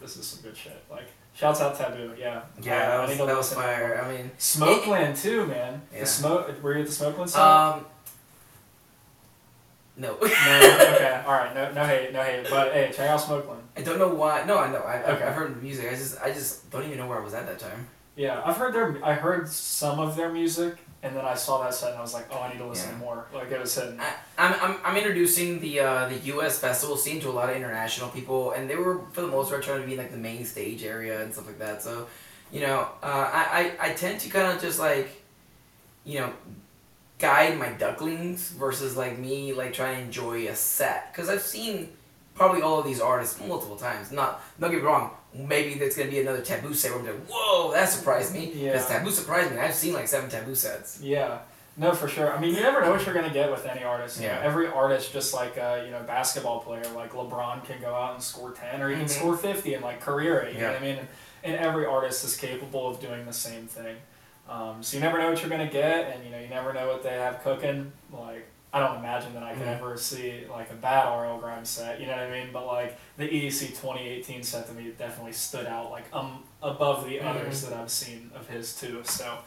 "This 0.00 0.16
is 0.16 0.26
some 0.26 0.42
good 0.42 0.56
shit." 0.56 0.82
Like, 0.90 1.06
shouts 1.34 1.60
out 1.60 1.76
Tape 1.76 1.94
B. 2.16 2.20
Yeah. 2.20 2.42
Yeah, 2.62 2.74
I- 3.02 3.06
that 3.06 3.08
was, 3.08 3.18
that 3.18 3.36
was 3.36 3.52
fire. 3.54 4.00
I 4.04 4.12
mean, 4.16 4.30
Smoakland 4.38 5.16
too, 5.16 5.46
man. 5.46 5.82
Yeah. 5.92 6.00
The 6.00 6.06
smoke. 6.06 6.62
Were 6.62 6.74
you 6.74 6.80
at 6.82 6.86
the 6.86 6.92
Smoakland 6.92 7.30
set? 7.30 7.40
um, 7.42 7.86
no, 9.96 10.08
no. 10.08 10.16
Okay. 10.26 11.22
All 11.26 11.32
right. 11.32 11.54
No. 11.54 11.72
No 11.72 11.84
hate. 11.84 12.12
No 12.12 12.22
hate. 12.22 12.46
But 12.50 12.72
hey, 12.72 12.90
check 12.94 13.08
out 13.10 13.20
Smoakland. 13.20 13.62
I 13.76 13.82
don't 13.82 13.98
know 13.98 14.08
why. 14.14 14.44
No, 14.44 14.58
I 14.58 14.70
know. 14.70 14.78
I, 14.80 14.98
I've, 14.98 15.08
Okay. 15.16 15.24
I've 15.24 15.34
heard 15.34 15.54
the 15.56 15.62
music. 15.62 15.86
I 15.90 15.94
just, 15.94 16.20
I 16.20 16.32
just 16.32 16.70
don't 16.70 16.84
even 16.84 16.98
know 16.98 17.06
where 17.06 17.20
I 17.20 17.24
was 17.24 17.34
at 17.34 17.46
that 17.46 17.58
time. 17.58 17.86
Yeah, 18.16 18.40
I've 18.44 18.56
heard 18.56 18.72
their. 18.74 18.98
I 19.04 19.14
heard 19.14 19.48
some 19.48 19.98
of 19.98 20.14
their 20.16 20.30
music, 20.30 20.76
and 21.02 21.16
then 21.16 21.24
I 21.24 21.34
saw 21.34 21.62
that 21.64 21.74
set, 21.74 21.90
and 21.90 21.98
I 21.98 22.00
was 22.02 22.14
like, 22.14 22.26
oh, 22.30 22.38
I 22.40 22.52
need 22.52 22.58
to 22.58 22.66
listen 22.66 22.90
Yeah. 22.92 22.98
more. 22.98 23.26
Like 23.34 23.50
it 23.50 23.58
was 23.60 23.74
hitting. 23.74 23.98
I, 23.98 24.12
I'm, 24.38 24.54
I'm, 24.60 24.76
I'm 24.84 24.96
introducing 24.96 25.58
the 25.60 25.80
uh, 25.80 26.08
the 26.08 26.18
U.S. 26.34 26.60
festival 26.60 26.96
scene 26.96 27.20
to 27.22 27.28
a 27.28 27.32
lot 27.32 27.50
of 27.50 27.56
international 27.56 28.08
people, 28.10 28.52
and 28.52 28.70
they 28.70 28.76
were 28.76 29.00
for 29.12 29.22
the 29.22 29.26
most 29.26 29.50
part 29.50 29.64
trying 29.64 29.80
to 29.80 29.86
be 29.88 29.96
like 29.96 30.12
the 30.12 30.16
main 30.16 30.44
stage 30.44 30.84
area 30.84 31.22
and 31.22 31.32
stuff 31.32 31.46
like 31.48 31.58
that. 31.58 31.82
So, 31.82 32.06
you 32.52 32.60
know, 32.60 32.86
uh, 33.02 33.30
I, 33.32 33.74
I, 33.80 33.90
I 33.90 33.94
tend 33.94 34.20
to 34.20 34.30
kind 34.30 34.46
of 34.54 34.62
just 34.62 34.78
like, 34.78 35.08
you 36.04 36.20
know, 36.20 36.32
guide 37.24 37.58
my 37.58 37.70
ducklings 37.70 38.50
versus 38.50 38.96
like 38.96 39.18
me 39.18 39.52
like 39.54 39.72
trying 39.72 39.96
to 39.96 40.02
enjoy 40.02 40.46
a 40.48 40.54
set 40.54 41.10
because 41.10 41.28
I've 41.30 41.40
seen 41.40 41.88
probably 42.34 42.60
all 42.62 42.78
of 42.80 42.84
these 42.84 43.00
artists 43.00 43.40
multiple 43.46 43.76
times. 43.76 44.12
Not 44.12 44.42
don't 44.60 44.70
get 44.70 44.80
me 44.80 44.86
wrong. 44.86 45.10
Maybe 45.34 45.74
there's 45.78 45.96
gonna 45.96 46.10
be 46.10 46.20
another 46.20 46.42
Tape 46.42 46.62
B 46.62 46.74
set 46.74 46.90
where 46.90 47.00
I'm 47.00 47.06
like, 47.06 47.26
whoa, 47.28 47.72
that 47.72 47.88
surprised 47.88 48.34
me. 48.34 48.46
Because 48.46 48.62
Yeah. 48.90 48.98
Tape 48.98 49.04
B 49.04 49.10
surprised 49.10 49.52
me. 49.52 49.58
I've 49.58 49.74
seen 49.74 49.94
like 49.94 50.06
seven 50.06 50.28
Tape 50.28 50.46
B 50.46 50.54
sets. 50.54 51.00
Yeah, 51.00 51.38
No, 51.76 51.92
for 51.92 52.06
sure. 52.08 52.32
I 52.36 52.38
mean, 52.40 52.54
you 52.54 52.60
never 52.60 52.80
know 52.82 52.90
what 52.92 53.04
you're 53.06 53.14
gonna 53.14 53.32
get 53.32 53.50
with 53.50 53.64
any 53.66 53.82
artist. 53.84 54.20
Yeah. 54.20 54.40
every 54.44 54.66
artist, 54.68 55.12
just 55.12 55.32
like 55.32 55.56
a 55.56 55.82
you 55.86 55.92
know 55.92 56.02
basketball 56.06 56.60
player, 56.60 56.82
like 56.94 57.12
LeBron 57.12 57.64
can 57.64 57.80
go 57.80 57.94
out 57.94 58.14
and 58.14 58.22
score 58.22 58.52
ten 58.52 58.82
or 58.82 58.90
even 58.90 59.06
Mhm. 59.06 59.10
score 59.18 59.36
fifty 59.36 59.72
in 59.74 59.80
like 59.80 60.00
career. 60.00 60.46
You 60.52 60.58
know 60.60 60.66
Yeah. 60.66 60.72
what 60.74 60.82
I 60.82 60.84
mean? 60.84 60.98
And 61.42 61.56
every 61.56 61.86
artist 61.86 62.22
is 62.24 62.36
capable 62.36 62.86
of 62.90 63.00
doing 63.00 63.24
the 63.26 63.32
same 63.32 63.66
thing. 63.66 63.96
Um, 64.48 64.82
so 64.82 64.96
you 64.96 65.02
never 65.02 65.18
know 65.18 65.30
what 65.30 65.40
you're 65.40 65.50
gonna 65.50 65.66
get, 65.70 66.12
and 66.14 66.24
you 66.24 66.30
know 66.30 66.38
you 66.38 66.48
never 66.48 66.72
know 66.72 66.86
what 66.88 67.02
they 67.02 67.10
have 67.14 67.42
cooking. 67.42 67.92
Like 68.12 68.46
I 68.72 68.80
don't 68.80 68.98
imagine 68.98 69.32
that 69.34 69.42
I 69.42 69.54
could 69.54 69.66
Mhm. 69.66 69.76
ever 69.78 69.96
see 69.96 70.44
like 70.50 70.70
a 70.70 70.74
bad 70.74 71.06
RL 71.08 71.38
Grimes 71.38 71.68
set. 71.68 72.00
You 72.00 72.06
know 72.06 72.12
what 72.12 72.22
I 72.24 72.30
mean? 72.30 72.50
But 72.52 72.66
like 72.66 72.98
the 73.16 73.24
EDC 73.28 73.68
2018 73.68 74.42
set 74.42 74.66
to 74.66 74.72
me 74.74 74.92
definitely 74.98 75.32
stood 75.32 75.66
out 75.66 75.90
like 75.90 76.04
um 76.12 76.42
above 76.62 77.06
the 77.06 77.18
Mhm. 77.18 77.24
others 77.26 77.62
that 77.62 77.72
I've 77.72 77.90
seen 77.90 78.30
of 78.34 78.48
his 78.48 78.74
too. 78.78 79.02
So 79.04 79.38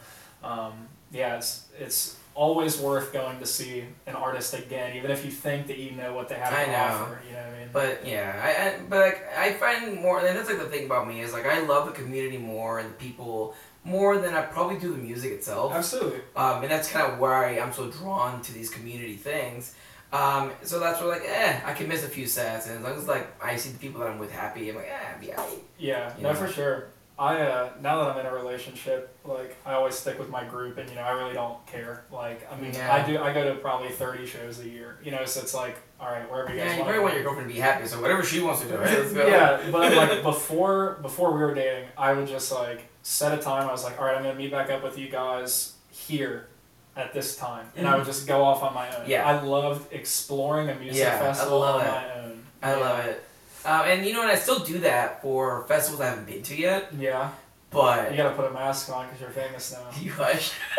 um, 0.42 0.88
yeah, 1.12 1.36
it's 1.36 1.66
it's 1.78 2.16
always 2.34 2.78
worth 2.78 3.12
going 3.12 3.38
to 3.40 3.46
see 3.46 3.84
an 4.06 4.14
artist 4.14 4.54
again, 4.54 4.96
even 4.96 5.10
if 5.10 5.24
you 5.24 5.30
think 5.30 5.66
that 5.66 5.76
you 5.78 5.90
know 5.92 6.12
what 6.14 6.28
they 6.28 6.36
have 6.36 6.52
I 6.52 6.64
to 6.66 6.70
know. 6.70 6.76
offer. 6.76 7.20
You 7.28 7.34
know 7.34 7.42
what 7.42 7.54
I 7.54 7.58
mean? 7.58 7.68
But 7.72 8.06
yeah, 8.06 8.40
I, 8.42 8.68
I 8.68 8.80
but 8.88 8.98
like 9.00 9.28
I 9.36 9.52
find 9.54 9.94
more, 10.00 10.20
and 10.20 10.36
that's 10.36 10.48
like 10.48 10.58
the 10.58 10.64
thing 10.66 10.86
about 10.86 11.06
me 11.08 11.20
is 11.20 11.32
like 11.32 11.46
I 11.46 11.60
love 11.60 11.86
the 11.86 11.92
community 11.92 12.38
more 12.38 12.78
and 12.78 12.88
the 12.90 12.94
people 12.94 13.54
more 13.88 14.18
than 14.18 14.34
I 14.34 14.42
probably 14.42 14.78
do 14.78 14.90
the 14.92 14.98
music 14.98 15.32
itself. 15.32 15.72
Absolutely. 15.72 16.20
Um, 16.36 16.62
and 16.62 16.70
that's 16.70 16.90
kind 16.90 17.10
of 17.12 17.18
where 17.18 17.34
I 17.34 17.52
am 17.56 17.72
so 17.72 17.90
drawn 17.90 18.42
to 18.42 18.52
these 18.52 18.70
community 18.70 19.16
things. 19.16 19.74
Um, 20.12 20.52
so 20.62 20.78
that's 20.80 21.00
where 21.00 21.08
like, 21.10 21.22
eh, 21.26 21.60
I 21.64 21.72
can 21.74 21.86
miss 21.88 22.02
a 22.04 22.08
few 22.08 22.26
sets, 22.26 22.66
and 22.66 22.78
as 22.78 22.82
long 22.84 22.96
as 22.96 23.06
like 23.06 23.26
I 23.42 23.56
see 23.56 23.70
the 23.70 23.78
people 23.78 24.00
that 24.00 24.08
I'm 24.08 24.18
with 24.18 24.32
happy, 24.32 24.70
I'm 24.70 24.76
like, 24.76 24.86
eh, 24.88 25.26
yeah, 25.26 25.44
Yeah, 25.78 26.16
You 26.16 26.22
no, 26.22 26.32
know? 26.32 26.38
for 26.38 26.48
sure. 26.48 26.86
I 27.18 27.40
uh, 27.40 27.70
now 27.82 27.98
that 28.04 28.12
I'm 28.12 28.20
in 28.20 28.26
a 28.26 28.32
relationship, 28.32 29.12
like 29.24 29.56
I 29.66 29.72
always 29.74 29.96
stick 29.96 30.18
with 30.20 30.30
my 30.30 30.44
group, 30.44 30.78
and 30.78 30.88
you 30.88 30.94
know 30.94 31.02
I 31.02 31.10
really 31.10 31.34
don't 31.34 31.58
care. 31.66 32.04
Like 32.12 32.46
I 32.50 32.56
mean, 32.60 32.72
Yeah. 32.72 32.94
I 32.94 33.04
do. 33.04 33.18
I 33.18 33.34
go 33.34 33.52
to 33.52 33.56
probably 33.60 33.88
30 33.90 34.24
shows 34.24 34.60
a 34.60 34.68
year. 34.68 34.98
You 35.02 35.10
know, 35.10 35.24
so 35.26 35.40
it's 35.40 35.52
like, 35.52 35.76
all 36.00 36.08
right, 36.10 36.30
wherever 36.30 36.52
you 36.52 36.58
yeah, 36.58 36.66
guys 36.68 36.72
you 36.74 36.78
want. 36.84 36.88
probably 36.90 37.02
want 37.02 37.14
your 37.16 37.24
girlfriend 37.24 37.48
to 37.50 37.54
be 37.54 37.60
happy, 37.60 37.86
so 37.88 38.00
whatever 38.00 38.22
she 38.22 38.40
wants 38.40 38.60
to 38.62 38.68
do, 38.68 38.76
right? 38.78 39.12
Yeah, 39.28 39.60
but 39.72 39.94
like 39.94 40.22
before 40.22 40.98
before 41.02 41.32
we 41.34 41.40
were 41.40 41.54
dating, 41.54 41.88
I 41.98 42.12
would 42.12 42.28
just 42.28 42.50
like 42.52 42.87
set 43.08 43.32
a 43.36 43.40
time. 43.42 43.66
I 43.66 43.72
was 43.72 43.84
like, 43.84 43.98
all 43.98 44.04
right, 44.06 44.16
I'm 44.16 44.22
gonna 44.22 44.34
meet 44.34 44.50
back 44.50 44.70
up 44.70 44.82
with 44.82 44.98
you 44.98 45.08
guys 45.08 45.74
here 45.90 46.46
at 46.94 47.14
this 47.14 47.36
time, 47.36 47.66
and 47.76 47.86
I 47.88 47.96
would 47.96 48.04
just 48.04 48.26
go 48.26 48.44
off 48.44 48.62
on 48.62 48.74
my 48.74 48.94
own. 48.94 49.08
Yeah. 49.08 49.26
I 49.26 49.40
loved 49.40 49.92
exploring 49.92 50.68
a 50.68 50.74
music 50.74 51.00
Yeah, 51.02 51.16
I 51.16 51.18
festival 51.18 51.60
love 51.60 51.80
on 51.80 51.86
it. 51.86 51.90
my 51.90 52.14
own. 52.22 52.42
I 52.62 52.74
love 52.74 52.98
it. 53.06 53.24
Um, 53.64 53.80
and 53.86 54.06
you 54.06 54.12
know 54.12 54.20
what? 54.20 54.28
I 54.30 54.36
still 54.36 54.58
do 54.60 54.78
that 54.80 55.22
for 55.22 55.64
festivals 55.68 56.00
I 56.00 56.06
haven't 56.10 56.26
been 56.26 56.42
to 56.42 56.56
yet, 56.56 56.92
Yeah, 56.98 57.30
but 57.70 58.10
you 58.10 58.16
gotta 58.16 58.34
put 58.36 58.46
a 58.50 58.50
mask 58.52 58.90
on 58.94 59.06
because 59.06 59.20
you're 59.20 59.30
famous 59.30 59.72
now. 59.72 59.86
You 60.02 60.12
hush. 60.12 60.52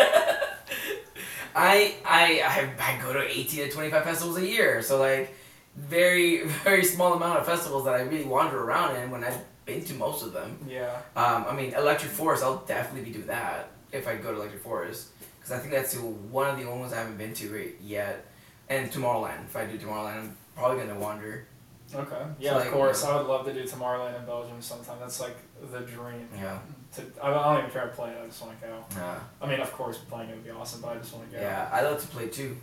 I, 1.55 1.95
I 2.05 2.41
I 2.45 2.69
I 2.79 3.01
go 3.01 3.11
to 3.13 3.21
eighteen 3.27 3.65
to 3.67 3.71
twenty 3.71 3.89
five 3.89 4.03
festivals 4.03 4.37
a 4.37 4.45
year, 4.47 4.81
so 4.81 4.99
like 4.99 5.35
very 5.75 6.43
very 6.63 6.83
small 6.85 7.13
amount 7.13 7.39
of 7.39 7.45
festivals 7.45 7.85
that 7.85 7.95
I 7.95 8.01
really 8.01 8.23
wander 8.25 8.61
around 8.61 8.97
in 8.97 9.09
when 9.09 9.23
I've 9.23 9.37
been 9.69 9.83
to 9.85 9.93
most 9.93 10.23
of 10.23 10.33
them. 10.33 10.57
Yeah, 10.67 10.95
Um, 11.15 11.45
I 11.49 11.55
mean, 11.55 11.73
Electric 11.73 12.11
Forest, 12.11 12.43
I'll 12.43 12.63
definitely 12.65 13.09
be 13.09 13.13
doing 13.17 13.27
that 13.27 13.69
if 13.91 14.07
I 14.07 14.15
go 14.15 14.31
to 14.31 14.37
Electric 14.39 14.63
Forest, 14.63 15.09
because 15.37 15.51
I 15.51 15.59
think 15.59 15.71
that's 15.71 15.93
the, 15.93 16.01
one 16.01 16.47
of 16.49 16.57
the 16.57 16.65
only 16.65 16.79
ones 16.79 16.93
I 16.93 16.97
haven't 16.97 17.17
been 17.17 17.33
to 17.35 17.73
yet. 17.81 18.25
And 18.67 18.91
Tomorrowland, 18.91 19.45
if 19.45 19.55
I 19.55 19.65
do 19.65 19.77
Tomorrowland, 19.77 20.17
I'm 20.17 20.37
probably 20.55 20.85
gonna 20.85 20.99
wander. 20.99 21.47
okay. 21.93 22.23
Yeah, 22.39 22.55
like, 22.55 22.67
of 22.67 22.73
course. 22.73 23.03
yeah. 23.03 23.09
I 23.11 23.17
would 23.17 23.27
love 23.27 23.45
to 23.45 23.53
do 23.53 23.63
Tomorrowland 23.63 24.19
in 24.19 24.25
Belgium 24.25 24.61
sometime. 24.61 24.97
That's 24.99 25.19
like 25.19 25.35
the 25.71 25.79
dream. 25.79 26.27
Yeah. 26.35 26.59
To, 26.95 27.01
I 27.23 27.31
don't 27.31 27.57
even 27.59 27.71
care 27.71 27.83
to 27.83 27.95
play. 27.99 28.09
it. 28.11 28.17
I 28.23 28.25
just 28.27 28.41
want 28.43 28.59
to 28.61 28.67
go. 28.67 28.73
Uh, 28.99 29.19
I 29.41 29.47
mean, 29.49 29.59
of 29.59 29.71
course, 29.73 29.97
playing 29.97 30.29
it 30.29 30.35
would 30.35 30.43
be 30.43 30.51
awesome, 30.51 30.81
but 30.81 30.89
I 30.89 30.97
just 30.97 31.13
want 31.13 31.29
to 31.31 31.37
go. 31.37 31.41
Yeah, 31.41 31.69
I 31.71 31.81
love 31.81 31.99
to 32.01 32.07
play 32.07 32.27
too. 32.27 32.57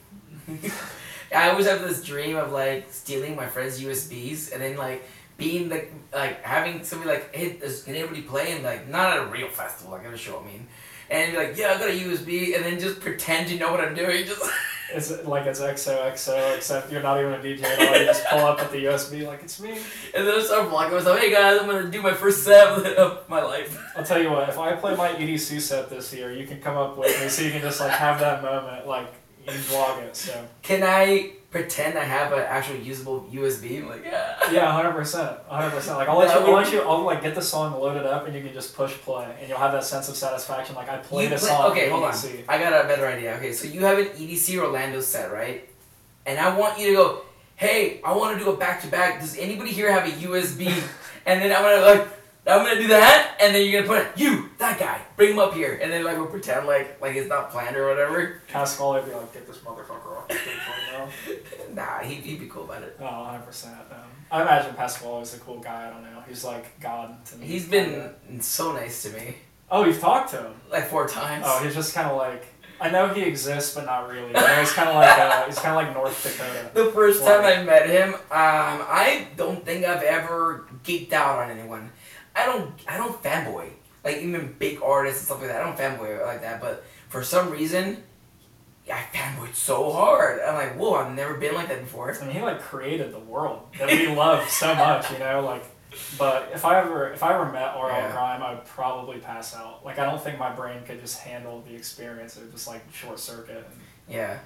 I 1.34 1.50
always 1.50 1.66
have 1.66 1.80
this 1.82 2.04
dream 2.04 2.36
of 2.36 2.52
like 2.52 2.86
stealing 2.92 3.34
my 3.36 3.46
friend's 3.46 3.80
USBs 3.80 4.52
and 4.52 4.62
then 4.62 4.76
like 4.76 5.02
being 5.36 5.68
the 5.68 5.86
like 6.14 6.42
having 6.42 6.82
somebody 6.82 7.10
like 7.10 7.34
hey 7.34 7.58
does, 7.58 7.82
can 7.82 7.94
anybody 7.94 8.22
play 8.22 8.52
and 8.52 8.64
like 8.64 8.88
not 8.88 9.12
at 9.12 9.18
a 9.18 9.26
real 9.26 9.48
festival 9.48 9.92
like 9.92 10.04
at 10.06 10.14
a 10.14 10.16
show 10.16 10.40
I 10.40 10.46
mean 10.46 10.66
and 11.10 11.32
be 11.32 11.38
like 11.38 11.56
yeah 11.56 11.74
I 11.74 11.78
got 11.78 11.90
a 11.90 11.92
USB 11.92 12.56
and 12.56 12.64
then 12.64 12.78
just 12.80 13.00
pretend 13.00 13.50
you 13.50 13.58
know 13.58 13.70
what 13.70 13.80
I'm 13.80 13.94
doing 13.94 14.24
just 14.24 14.42
It's 14.88 15.10
like 15.24 15.46
it's 15.46 15.60
XOXO, 15.60 16.56
except 16.56 16.92
you're 16.92 17.02
not 17.02 17.18
even 17.18 17.32
a 17.32 17.38
DJ 17.38 17.64
at 17.64 17.88
all. 17.88 17.98
You 17.98 18.06
just 18.06 18.24
pull 18.26 18.38
up 18.38 18.60
with 18.60 18.70
the 18.70 18.84
USB 18.84 19.26
like 19.26 19.42
it's 19.42 19.60
me. 19.60 19.70
and 19.72 20.26
then 20.26 20.38
I 20.38 20.40
start 20.40 20.70
vlogging 20.70 20.92
myself 20.92 21.18
hey 21.18 21.32
guys 21.32 21.60
I'm 21.60 21.66
gonna 21.66 21.90
do 21.90 22.00
my 22.00 22.12
first 22.12 22.44
set 22.44 22.68
of 22.96 23.28
my 23.28 23.42
life 23.42 23.82
I'll 23.96 24.04
tell 24.04 24.22
you 24.22 24.30
what. 24.30 24.48
If 24.48 24.58
I 24.58 24.74
play 24.74 24.94
my 24.94 25.08
EDC 25.08 25.60
set 25.60 25.90
this 25.90 26.14
year, 26.14 26.32
you 26.32 26.46
can 26.46 26.60
come 26.60 26.76
up 26.76 26.96
with 26.96 27.20
me 27.20 27.28
so 27.28 27.42
you 27.42 27.50
can 27.50 27.62
just 27.62 27.80
like 27.80 27.90
have 27.90 28.20
that 28.20 28.42
moment, 28.42 28.86
like 28.86 29.12
you 29.44 29.52
vlog 29.52 30.02
it. 30.02 30.14
So 30.14 30.46
can 30.62 30.82
I 30.84 31.32
pretend 31.56 31.98
I 31.98 32.04
have 32.04 32.32
an 32.32 32.40
actual 32.40 32.76
usable 32.76 33.28
USB 33.32 33.86
like 33.88 34.04
yeah 34.04 34.36
yeah, 34.52 34.72
hundred 34.72 34.92
percent, 34.92 35.38
hundred 35.48 35.70
percent. 35.70 35.98
Like 35.98 36.08
I'll 36.08 36.18
let 36.18 36.28
you, 36.40 36.46
I'll 36.46 36.52
let 36.54 36.72
you, 36.72 36.80
I'll 36.82 37.02
like 37.02 37.22
get 37.22 37.34
the 37.34 37.42
song 37.42 37.78
loaded 37.80 38.06
up, 38.06 38.26
and 38.26 38.34
you 38.34 38.42
can 38.42 38.52
just 38.52 38.74
push 38.74 38.92
play, 38.92 39.34
and 39.40 39.48
you'll 39.48 39.58
have 39.58 39.72
that 39.72 39.84
sense 39.84 40.08
of 40.08 40.16
satisfaction. 40.16 40.74
Like 40.74 40.88
I 40.88 40.98
played 40.98 41.30
You 41.30 41.36
a 41.36 41.38
song. 41.38 41.72
okay 41.72 41.90
hold 41.90 42.04
on 42.04 42.14
I 42.48 42.58
got 42.58 42.84
a 42.84 42.86
better 42.88 43.06
idea. 43.06 43.36
Okay, 43.36 43.52
so 43.52 43.66
you 43.66 43.80
have 43.80 43.98
an 43.98 44.06
EDC 44.06 44.56
Orlando 44.58 45.00
set, 45.00 45.32
right? 45.32 45.68
And 46.26 46.38
I 46.38 46.56
want 46.56 46.78
you 46.78 46.88
to 46.88 46.92
go, 46.94 47.22
hey, 47.56 48.00
I 48.04 48.14
want 48.14 48.38
to 48.38 48.44
do 48.44 48.50
a 48.50 48.56
back 48.56 48.82
to 48.82 48.88
back. 48.88 49.20
Does 49.20 49.36
anybody 49.38 49.70
here 49.70 49.90
have 49.90 50.06
a 50.06 50.12
USB? 50.12 50.66
and 51.26 51.40
then 51.40 51.52
I'm 51.54 51.62
gonna 51.62 52.00
like, 52.00 52.08
I'm 52.46 52.64
gonna 52.64 52.80
do 52.80 52.88
that, 52.88 53.36
and 53.40 53.54
then 53.54 53.66
you're 53.68 53.82
gonna 53.82 54.02
put 54.04 54.16
you, 54.18 54.50
that 54.58 54.78
guy, 54.78 55.00
bring 55.16 55.32
him 55.32 55.38
up 55.40 55.52
here, 55.54 55.78
and 55.82 55.90
then 55.90 56.04
like 56.04 56.16
we'll 56.16 56.26
pretend 56.26 56.66
like 56.66 57.00
like 57.00 57.16
it's 57.16 57.28
not 57.28 57.50
planned 57.50 57.76
or 57.76 57.88
whatever. 57.88 58.40
Pasquale 58.48 59.00
would 59.00 59.10
be 59.10 59.14
like, 59.16 59.32
get 59.34 59.46
this 59.46 59.58
motherfucker 59.58 60.16
off 60.16 60.28
the 60.28 60.34
stage 60.34 60.54
right 61.28 61.74
Nah, 61.74 61.98
he 62.00 62.14
he'd 62.14 62.40
be 62.40 62.46
cool 62.46 62.64
about 62.64 62.82
it. 62.82 62.98
now. 63.00 63.40
Oh, 63.42 63.44
100%. 63.50 63.66
Um, 63.66 63.80
I 64.30 64.42
imagine 64.42 64.74
Pasquale 64.74 65.22
is 65.22 65.34
a 65.34 65.38
cool 65.40 65.58
guy. 65.58 65.88
I 65.88 65.90
don't 65.90 66.02
know. 66.02 66.22
He's 66.28 66.44
like 66.44 66.78
God 66.80 67.24
to 67.26 67.36
me. 67.36 67.46
He's 67.46 67.68
been 67.68 68.12
so 68.40 68.72
nice 68.72 69.02
to 69.02 69.10
me, 69.10 69.36
Oh, 69.70 69.84
you've 69.84 70.00
talked 70.00 70.30
to 70.30 70.38
him. 70.38 70.54
like 70.70 70.86
four 70.88 71.08
times. 71.08 71.44
Oh, 71.46 71.62
he's 71.64 71.74
just 71.74 71.94
kind 71.94 72.08
of 72.08 72.16
like. 72.16 72.44
I 72.78 72.90
know 72.90 73.08
he 73.08 73.22
exists, 73.22 73.74
but 73.74 73.86
not 73.86 74.08
really. 74.08 74.26
You 74.28 74.32
know, 74.34 74.46
he's 74.60 74.70
kind 74.72 74.88
of 74.90 74.94
like 74.96 75.18
uh, 75.18 75.44
he's 75.46 75.58
kind 75.58 75.70
of 75.78 75.82
like 75.86 75.94
North 75.94 76.22
Dakota. 76.22 76.70
The 76.74 76.92
first 76.92 77.24
time 77.24 77.42
Why? 77.42 77.54
I 77.54 77.62
met 77.64 77.88
him, 77.88 78.14
um, 78.14 78.20
I 78.30 79.28
don't 79.36 79.64
think 79.64 79.84
I've 79.86 80.02
ever 80.02 80.68
geeked 80.84 81.12
out 81.14 81.38
on 81.38 81.50
anyone. 81.50 81.90
I 82.36 82.46
don't, 82.46 82.70
I 82.86 82.96
don't 82.96 83.20
fanboy 83.22 83.70
like 84.06 84.18
even 84.18 84.54
big 84.58 84.80
artists 84.82 85.20
and 85.20 85.26
stuff 85.26 85.40
like 85.40 85.48
that. 85.48 85.60
I 85.60 85.64
don't 85.64 85.76
fanboy 85.76 86.24
like 86.24 86.42
that, 86.42 86.60
but 86.60 86.84
for 87.08 87.24
some 87.24 87.50
reason, 87.50 88.02
I 88.90 89.02
fanboyed 89.12 89.54
so 89.54 89.90
hard. 89.90 90.40
I'm 90.40 90.54
like, 90.54 90.78
whoa, 90.78 90.94
I've 90.94 91.14
never 91.14 91.34
been 91.34 91.54
like 91.54 91.68
that 91.68 91.80
before. 91.80 92.14
I 92.14 92.24
mean, 92.24 92.30
he 92.30 92.40
like 92.40 92.60
created 92.60 93.12
the 93.12 93.18
world 93.18 93.66
that 93.78 93.88
we 93.88 94.06
love 94.14 94.48
so 94.48 94.74
much. 94.74 95.10
You 95.10 95.18
know, 95.18 95.40
like. 95.44 95.64
But 96.18 96.50
if 96.52 96.64
I 96.64 96.78
ever 96.80 97.12
if 97.12 97.22
I 97.22 97.34
ever 97.34 97.50
met 97.50 97.74
RL 97.74 97.88
Yeah. 97.88 98.12
Grime, 98.12 98.42
I 98.42 98.54
would 98.54 98.66
probably 98.66 99.18
pass 99.18 99.56
out. 99.56 99.84
Like 99.84 99.98
I 99.98 100.04
don't 100.04 100.22
think 100.22 100.38
my 100.38 100.52
brain 100.52 100.82
could 100.84 101.00
just 101.00 101.18
handle 101.20 101.64
the 101.66 101.74
experience. 101.74 102.36
It 102.36 102.42
would 102.42 102.52
just 102.52 102.68
like 102.68 102.82
short 102.92 103.18
circuit. 103.18 103.56
And, 103.56 104.14
Yeah, 104.14 104.38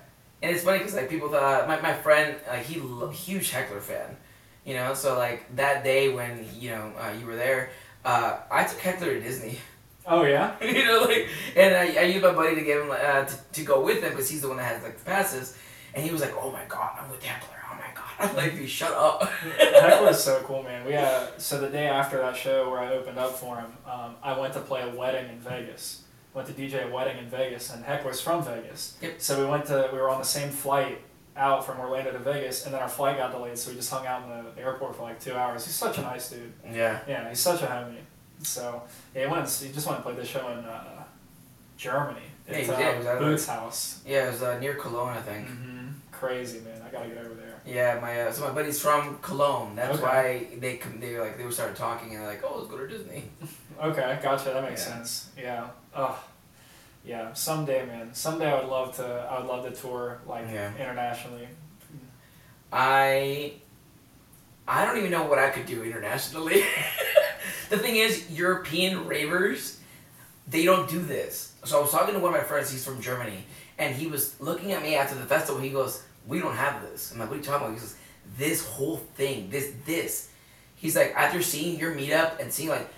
and 0.43 0.55
it's 0.55 0.64
funny 0.64 0.78
because 0.78 0.95
like 0.95 1.11
people 1.11 1.28
thought 1.28 1.66
my 1.66 1.80
my 1.80 1.93
friend 1.93 2.36
like 2.49 2.62
he 2.62 2.80
huge 3.12 3.51
heckler 3.51 3.80
fan, 3.80 4.16
you 4.64 4.74
know. 4.74 4.94
So 4.94 5.18
like 5.18 5.54
that 5.56 5.84
day 5.84 6.12
when 6.12 6.46
you 6.58 6.70
know 6.70 6.92
uh, 6.98 7.12
you 7.18 7.26
were 7.26 7.36
there, 7.36 7.70
uh, 8.04 8.38
I 8.50 8.64
took 8.64 8.78
heckler 8.78 9.14
to 9.14 9.20
Disney. 9.20 9.58
oh 10.06 10.24
yeah. 10.24 10.54
you 10.62 10.84
know, 10.84 11.02
like, 11.02 11.28
and 11.56 11.74
I, 11.74 12.02
I 12.02 12.04
used 12.04 12.22
my 12.22 12.32
buddy 12.32 12.54
to 12.54 12.62
get 12.62 12.80
him 12.80 12.90
uh, 12.90 13.24
to, 13.24 13.36
to 13.52 13.62
go 13.62 13.84
with 13.84 14.02
him 14.02 14.11
because 14.11 14.28
he's 14.28 14.42
the 14.42 14.48
one 14.48 14.56
that 14.58 14.74
has 14.74 14.82
like 14.82 14.98
the 14.98 15.04
passes, 15.04 15.56
and 15.94 16.04
he 16.04 16.11
was 16.11 16.20
like, 16.20 16.34
"Oh 16.36 16.50
my 16.50 16.64
god, 16.68 16.98
I'm 17.00 17.11
with 17.11 17.22
Heckler. 17.22 17.56
Oh 17.70 17.74
my 17.74 17.94
god." 17.94 18.04
I'm 18.30 18.36
like, 18.36 18.56
"Dude, 18.56 18.68
shut 18.68 18.92
up." 18.92 19.24
Heckler's 19.58 20.22
so 20.22 20.40
cool, 20.44 20.62
man. 20.62 20.86
We 20.86 20.94
uh, 20.94 21.26
so 21.38 21.61
the 21.61 21.68
day 21.68 21.86
after 21.86 22.18
that 22.18 22.36
show 22.36 22.70
where 22.70 22.80
I 22.80 22.92
opened 22.92 23.18
up 23.18 23.36
for 23.36 23.56
him, 23.56 23.72
um, 23.86 24.16
I 24.22 24.38
went 24.38 24.54
to 24.54 24.61
play 24.61 24.82
a 24.82 24.94
wedding 24.94 25.30
in 25.30 25.40
Vegas. 25.40 26.04
Went 26.32 26.46
to 26.46 26.54
DJ 26.54 26.88
a 26.88 26.94
wedding 26.94 27.18
in 27.18 27.28
Vegas, 27.28 27.74
and 27.74 27.84
Heckler's 27.84 28.20
from 28.20 28.44
Vegas. 28.44 28.96
Yep. 29.02 29.14
So 29.20 29.42
we 29.42 29.50
went 29.50 29.66
to 29.66 29.90
we 29.92 29.98
were 29.98 30.08
on 30.08 30.20
the 30.20 30.26
same 30.26 30.50
flight 30.50 31.00
out 31.37 31.64
from 31.64 31.78
Orlando 31.81 32.12
to 32.12 32.18
Vegas, 32.18 32.64
and 32.66 32.74
then 32.74 32.83
our 32.83 32.89
flight 32.89 33.16
got 33.16 33.33
delayed, 33.33 33.57
so 33.57 33.70
we 33.70 33.76
just 33.76 33.91
hung 33.91 34.07
out 34.07 34.22
in 34.24 34.28
the, 34.45 34.51
the 34.57 34.61
airport 34.62 34.97
for 34.97 35.03
like 35.05 35.20
two 35.20 35.35
hours. 35.35 35.64
He's 35.64 35.74
such 35.74 35.99
a 35.99 36.03
nice 36.03 36.31
dude. 36.31 36.53
Yeah. 36.70 37.01
Yeah, 37.09 37.28
he's 37.28 37.41
such 37.41 37.62
a 37.62 37.66
homie. 37.66 37.95
So 38.43 38.83
yeah, 39.14 39.26
he 39.26 39.33
went. 39.33 39.49
He 39.49 39.70
just 39.72 39.87
went 39.87 39.99
to 39.99 40.03
play 40.03 40.14
this 40.14 40.28
show 40.28 40.49
in 40.49 40.59
uh, 40.64 41.05
Germany. 41.76 42.20
Yeah, 42.49 42.57
It's 42.57 42.68
he 42.70 42.76
did. 42.76 42.95
It 42.95 42.99
was 42.99 43.07
out 43.07 43.22
of- 43.22 43.28
Bootshaus. 43.28 43.99
Yeah, 44.07 44.28
it 44.28 44.33
was 44.33 44.43
uh, 44.43 44.59
near 44.59 44.74
Cologne, 44.74 45.16
I 45.16 45.20
think. 45.22 45.47
hmm 45.47 45.89
Crazy 46.11 46.61
man. 46.61 46.83
I 46.87 46.91
gotta 46.91 47.09
get 47.09 47.18
over 47.18 47.35
there. 47.35 47.61
Yeah, 47.66 47.99
my 48.01 48.22
uh, 48.22 48.33
so 48.33 48.45
my 48.47 48.53
buddy's 48.53 48.81
from 48.81 49.18
Cologne. 49.22 49.74
That's 49.76 49.95
Okay. 49.99 50.03
why 50.03 50.47
they 50.59 50.81
they 50.99 51.14
were 51.14 51.20
like 51.22 51.39
they 51.39 51.45
were 51.45 51.53
started 51.53 51.76
talking 51.76 52.11
and 52.12 52.20
they're 52.20 52.28
like, 52.28 52.43
"Oh, 52.45 52.59
let's 52.59 52.70
go 52.70 52.76
to 52.78 52.87
Disney." 52.89 53.24
Okay, 53.83 54.18
gotcha. 54.22 54.51
That 54.51 54.62
makes 54.68 54.87
Yeah. 54.87 54.93
sense. 54.97 55.31
Yeah. 55.39 55.66
Ugh. 55.95 56.14
Yeah. 57.05 57.32
Someday, 57.32 57.86
man. 57.86 58.12
Someday, 58.14 58.51
I 58.51 58.61
would 58.61 58.68
love 58.68 58.96
to. 58.96 59.05
I 59.05 59.38
would 59.38 59.48
love 59.48 59.64
to 59.64 59.80
tour 59.80 60.20
like 60.26 60.46
Yeah. 60.53 60.72
internationally. 60.78 61.48
I 62.72 63.55
I 64.68 64.84
don't 64.84 64.98
even 64.98 65.11
know 65.11 65.24
what 65.24 65.38
I 65.38 65.51
could 65.51 65.66
do 65.66 65.82
internationally. 65.82 66.62
the 67.70 67.78
thing 67.78 67.96
is, 67.96 68.30
European 68.30 69.07
ravers, 69.07 69.80
they 70.46 70.64
don't 70.64 70.88
do 70.88 71.01
this. 71.01 71.55
So 71.64 71.78
I 71.78 71.82
was 71.82 71.90
talking 71.90 72.14
to 72.14 72.20
one 72.20 72.32
of 72.34 72.40
my 72.40 72.46
friends. 72.46 72.70
He's 72.70 72.84
from 72.84 73.01
Germany, 73.01 73.44
and 73.78 73.94
he 73.94 74.07
was 74.07 74.40
looking 74.40 74.72
at 74.72 74.82
me 74.82 74.94
after 74.94 75.16
the 75.16 75.26
festival. 75.26 75.61
He 75.61 75.70
goes, 75.70 76.03
"We 76.26 76.38
don't 76.38 76.55
have 76.55 76.82
this." 76.82 77.11
I'm 77.12 77.18
like, 77.18 77.28
"What 77.28 77.34
are 77.34 77.38
you 77.38 77.44
talking 77.44 77.66
about?" 77.66 77.74
He 77.74 77.80
goes, 77.80 77.96
"This 78.38 78.64
whole 78.64 78.98
thing, 79.16 79.51
this 79.51 79.72
this." 79.86 80.28
He's 80.76 80.96
like, 80.96 81.12
after 81.14 81.42
seeing 81.42 81.78
your 81.78 81.94
meetup 81.94 82.40
and 82.40 82.51
seeing 82.51 82.70
like, 82.70 82.88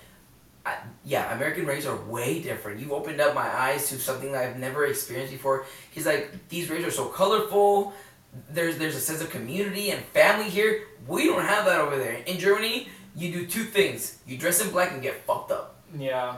I, 0.65 0.77
yeah, 1.03 1.35
American 1.35 1.65
raves 1.65 1.85
are 1.85 1.97
way 2.05 2.41
different. 2.41 2.79
You've 2.79 2.93
opened 2.93 3.19
up 3.19 3.35
my 3.35 3.47
eyes 3.47 3.89
to 3.89 3.99
something 3.99 4.31
that 4.31 4.45
I've 4.45 4.59
never 4.59 4.85
experienced 4.85 5.33
before. 5.33 5.65
He's 5.91 6.05
like, 6.05 6.49
these 6.49 6.69
raves 6.69 6.85
are 6.85 6.91
so 6.91 7.07
colorful. 7.07 7.93
There's 8.49 8.77
there's 8.77 8.95
a 8.95 8.99
sense 8.99 9.21
of 9.21 9.29
community 9.29 9.91
and 9.91 10.01
family 10.05 10.49
here. 10.49 10.87
We 11.07 11.25
don't 11.25 11.43
have 11.43 11.65
that 11.65 11.79
over 11.79 11.97
there. 11.97 12.13
In 12.25 12.39
Germany, 12.39 12.87
you 13.15 13.31
do 13.31 13.45
two 13.45 13.63
things: 13.63 14.17
you 14.25 14.37
dress 14.37 14.61
in 14.61 14.71
black 14.71 14.91
and 14.91 15.01
get 15.01 15.23
fucked 15.25 15.51
up. 15.51 15.75
Yeah. 15.95 16.37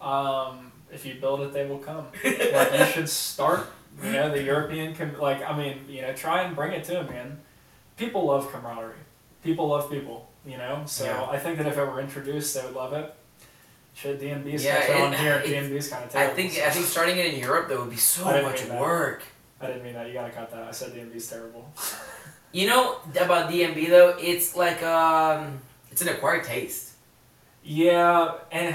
Um, 0.00 0.72
if 0.90 1.04
you 1.04 1.14
build 1.14 1.42
it, 1.42 1.52
they 1.52 1.66
will 1.66 1.78
come. 1.78 2.06
like 2.24 2.78
you 2.78 2.84
should 2.86 3.08
start. 3.08 3.68
You 4.02 4.12
know, 4.12 4.30
the 4.30 4.42
European 4.42 4.94
com- 4.94 5.18
like 5.18 5.42
I 5.48 5.56
mean, 5.56 5.84
you 5.88 6.02
know, 6.02 6.12
try 6.14 6.42
and 6.42 6.56
bring 6.56 6.72
it 6.72 6.84
to 6.84 6.92
them, 6.92 7.06
man. 7.06 7.40
People 7.96 8.26
love 8.26 8.50
camaraderie. 8.50 8.94
People 9.42 9.68
love 9.68 9.90
people. 9.90 10.28
You 10.46 10.56
know, 10.56 10.82
so 10.86 11.04
Yeah. 11.04 11.26
I 11.30 11.38
think 11.38 11.58
that 11.58 11.66
if 11.66 11.76
it 11.76 11.84
were 11.84 12.00
introduced, 12.00 12.54
they 12.54 12.62
would 12.64 12.74
love 12.74 12.92
it. 12.94 13.14
Should 13.94 14.20
D&B's 14.20 14.64
Yeah, 14.64 14.88
yeah, 14.88 15.04
on 15.04 15.12
here? 15.12 15.42
D&B's 15.44 15.88
kind 15.88 16.04
of 16.04 16.10
terrible. 16.10 16.32
I 16.32 16.34
think 16.36 16.58
I 16.58 16.70
think 16.70 16.86
starting 16.86 17.18
it 17.18 17.34
in 17.34 17.40
Europe 17.40 17.68
that 17.68 17.78
would 17.78 17.90
be 17.90 17.96
so 17.96 18.24
much 18.24 18.64
work. 18.66 19.22
I 19.60 19.66
didn't 19.66 19.82
mean 19.82 19.94
that. 19.94 20.06
You 20.06 20.14
gotta 20.14 20.30
cut 20.30 20.50
that. 20.52 20.62
I 20.62 20.70
said 20.70 20.94
D&B's 20.94 21.28
terrible. 21.28 21.70
You 22.50 22.66
know 22.66 22.96
about 23.20 23.50
D&B 23.50 23.86
though, 23.88 24.16
it's 24.18 24.56
like 24.56 24.82
um, 24.82 25.60
it's 25.90 26.00
an 26.00 26.08
acquired 26.08 26.44
taste. 26.44 26.92
Yeah, 27.62 28.32
and 28.50 28.74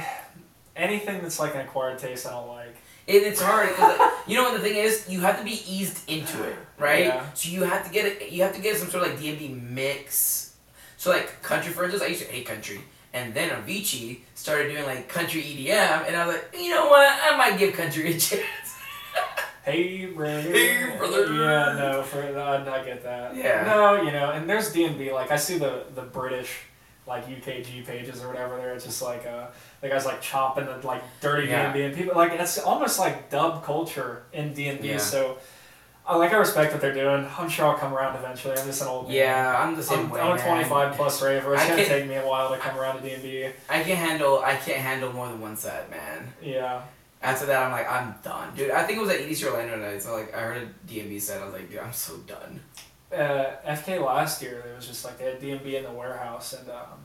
anything 0.76 1.22
that's 1.24 1.40
like 1.40 1.56
an 1.56 1.62
acquired 1.62 1.98
taste, 1.98 2.28
I 2.28 2.32
don't 2.32 2.50
like. 2.50 2.76
It, 3.08 3.24
it's 3.24 3.42
hard 3.42 3.70
because 3.70 4.00
you 4.28 4.38
know 4.38 4.44
what 4.44 4.54
the 4.54 4.60
thing 4.60 4.78
is, 4.78 5.10
you 5.10 5.22
have 5.22 5.40
to 5.40 5.44
be 5.44 5.60
eased 5.68 6.08
into 6.08 6.44
it, 6.44 6.56
right? 6.78 7.06
Yeah. 7.06 7.34
So 7.34 7.50
you 7.50 7.64
have 7.64 7.84
to 7.88 7.92
get 7.92 8.06
it. 8.06 8.32
You 8.32 8.44
have 8.44 8.54
to 8.54 8.62
get 8.62 8.78
some 8.78 8.90
sort 8.92 9.06
of 9.06 9.10
like 9.10 9.20
D&B 9.20 9.48
mix. 9.50 10.43
So 11.04 11.10
like 11.10 11.42
country, 11.42 11.74
for 11.74 11.84
instance, 11.84 12.02
I 12.02 12.08
used 12.08 12.22
to 12.24 12.32
hate 12.32 12.46
country, 12.46 12.80
and 13.14 13.34
then 13.34 13.50
Avicii 13.50 14.20
started 14.36 14.72
doing 14.72 14.86
like 14.86 15.10
country 15.10 15.42
EDM, 15.42 16.08
and 16.08 16.16
I 16.16 16.26
was 16.26 16.38
like, 16.38 16.56
you 16.58 16.70
know 16.70 16.86
what, 16.88 17.20
I 17.22 17.36
might 17.36 17.60
give 17.60 17.74
country 17.74 18.08
a 18.08 18.14
chance. 18.18 18.46
Hey, 19.66 20.06
brother. 20.06 20.40
Hey, 20.40 20.96
brother. 20.98 21.26
Yeah, 21.34 21.76
no, 21.78 22.04
for 22.04 22.22
I, 22.24 22.56
I 22.56 22.86
get 22.86 23.04
that. 23.04 23.36
Yeah. 23.36 23.66
No, 23.66 24.02
you 24.02 24.14
know, 24.14 24.32
and 24.32 24.50
there's 24.50 24.72
D&B. 24.72 25.12
Like 25.12 25.30
I 25.30 25.36
see 25.36 25.58
the 25.58 25.84
the 25.94 26.04
British 26.04 26.60
like 27.06 27.28
UKG 27.28 27.86
pages 27.86 28.24
or 28.24 28.30
whatever. 28.30 28.56
There, 28.56 28.74
it's 28.74 28.86
just 28.86 29.02
like 29.02 29.26
uh, 29.26 29.48
the 29.82 29.90
guys 29.90 30.06
like 30.06 30.22
chopping 30.22 30.68
the 30.68 30.88
like 30.88 31.04
dirty 31.20 31.50
Yeah. 31.50 31.74
D&B 31.74 31.84
and 31.84 31.94
people 31.94 32.16
like 32.16 32.32
it's 32.32 32.60
almost 32.60 32.98
like 32.98 33.30
dub 33.30 33.62
culture 33.66 34.24
in 34.32 34.54
D&B. 34.54 34.88
Yeah. 34.88 34.98
So. 35.00 35.38
I 36.06 36.18
like 36.18 36.34
I 36.34 36.38
respect 36.38 36.74
what 36.74 36.82
they're 36.82 36.94
doing. 36.94 37.26
I'm 37.38 37.48
sure 37.48 37.66
I'll 37.66 37.78
come 37.78 37.94
around 37.94 38.18
eventually. 38.18 38.58
I'm 38.58 38.66
just 38.66 38.82
an 38.82 38.90
old 38.90 39.08
man. 39.08 39.16
Yeah, 39.16 39.58
I'm 39.58 39.76
the 39.76 39.84
same 39.84 40.00
I'm, 40.00 40.10
way. 40.10 40.20
I'm 40.20 40.32
a 40.34 40.36
man. 40.36 40.46
25 40.66 40.96
plus 40.96 41.22
raver. 41.22 41.54
It's 41.54 41.64
I 41.64 41.68
gonna 41.70 41.78
can't- 41.86 41.88
take 41.88 42.08
me 42.10 42.16
a 42.16 42.28
while 42.28 42.50
to 42.52 42.58
come 42.58 42.78
around 42.78 43.02
to 43.02 43.10
D&B. 43.10 43.48
I 43.70 43.84
can 43.84 43.96
handle. 43.96 44.40
I 44.40 44.56
can't 44.58 44.80
handle 44.82 45.14
more 45.14 45.28
than 45.30 45.40
one 45.40 45.56
set, 45.56 45.90
man. 45.90 46.34
Yeah. 46.42 46.82
After 47.22 47.46
that, 47.46 47.64
I'm 47.64 47.72
like, 47.72 47.90
I'm 47.90 48.16
done, 48.22 48.54
dude. 48.54 48.72
I 48.72 48.84
think 48.84 48.98
it 49.00 49.02
was 49.02 49.10
at 49.12 49.22
EDC 49.22 49.46
Orlando 49.46 49.78
night. 49.78 50.02
So 50.04 50.14
like, 50.14 50.36
I 50.36 50.42
heard 50.42 50.58
a 50.62 50.66
D&B 50.88 51.20
set. 51.20 51.42
I 51.42 51.46
was 51.46 51.54
like, 51.54 51.70
dude, 51.70 51.80
I'm 51.80 51.94
so 51.94 52.18
done. 52.18 52.60
Uh, 53.10 53.46
FK 53.66 54.04
last 54.06 54.42
year, 54.42 54.62
there 54.66 54.76
was 54.76 54.86
just 54.88 55.06
like 55.06 55.18
they 55.20 55.26
had 55.26 55.40
D&B 55.40 55.78
in 55.78 55.84
the 55.84 55.92
warehouse, 55.92 56.52
and 56.52 56.68
um, 56.70 57.00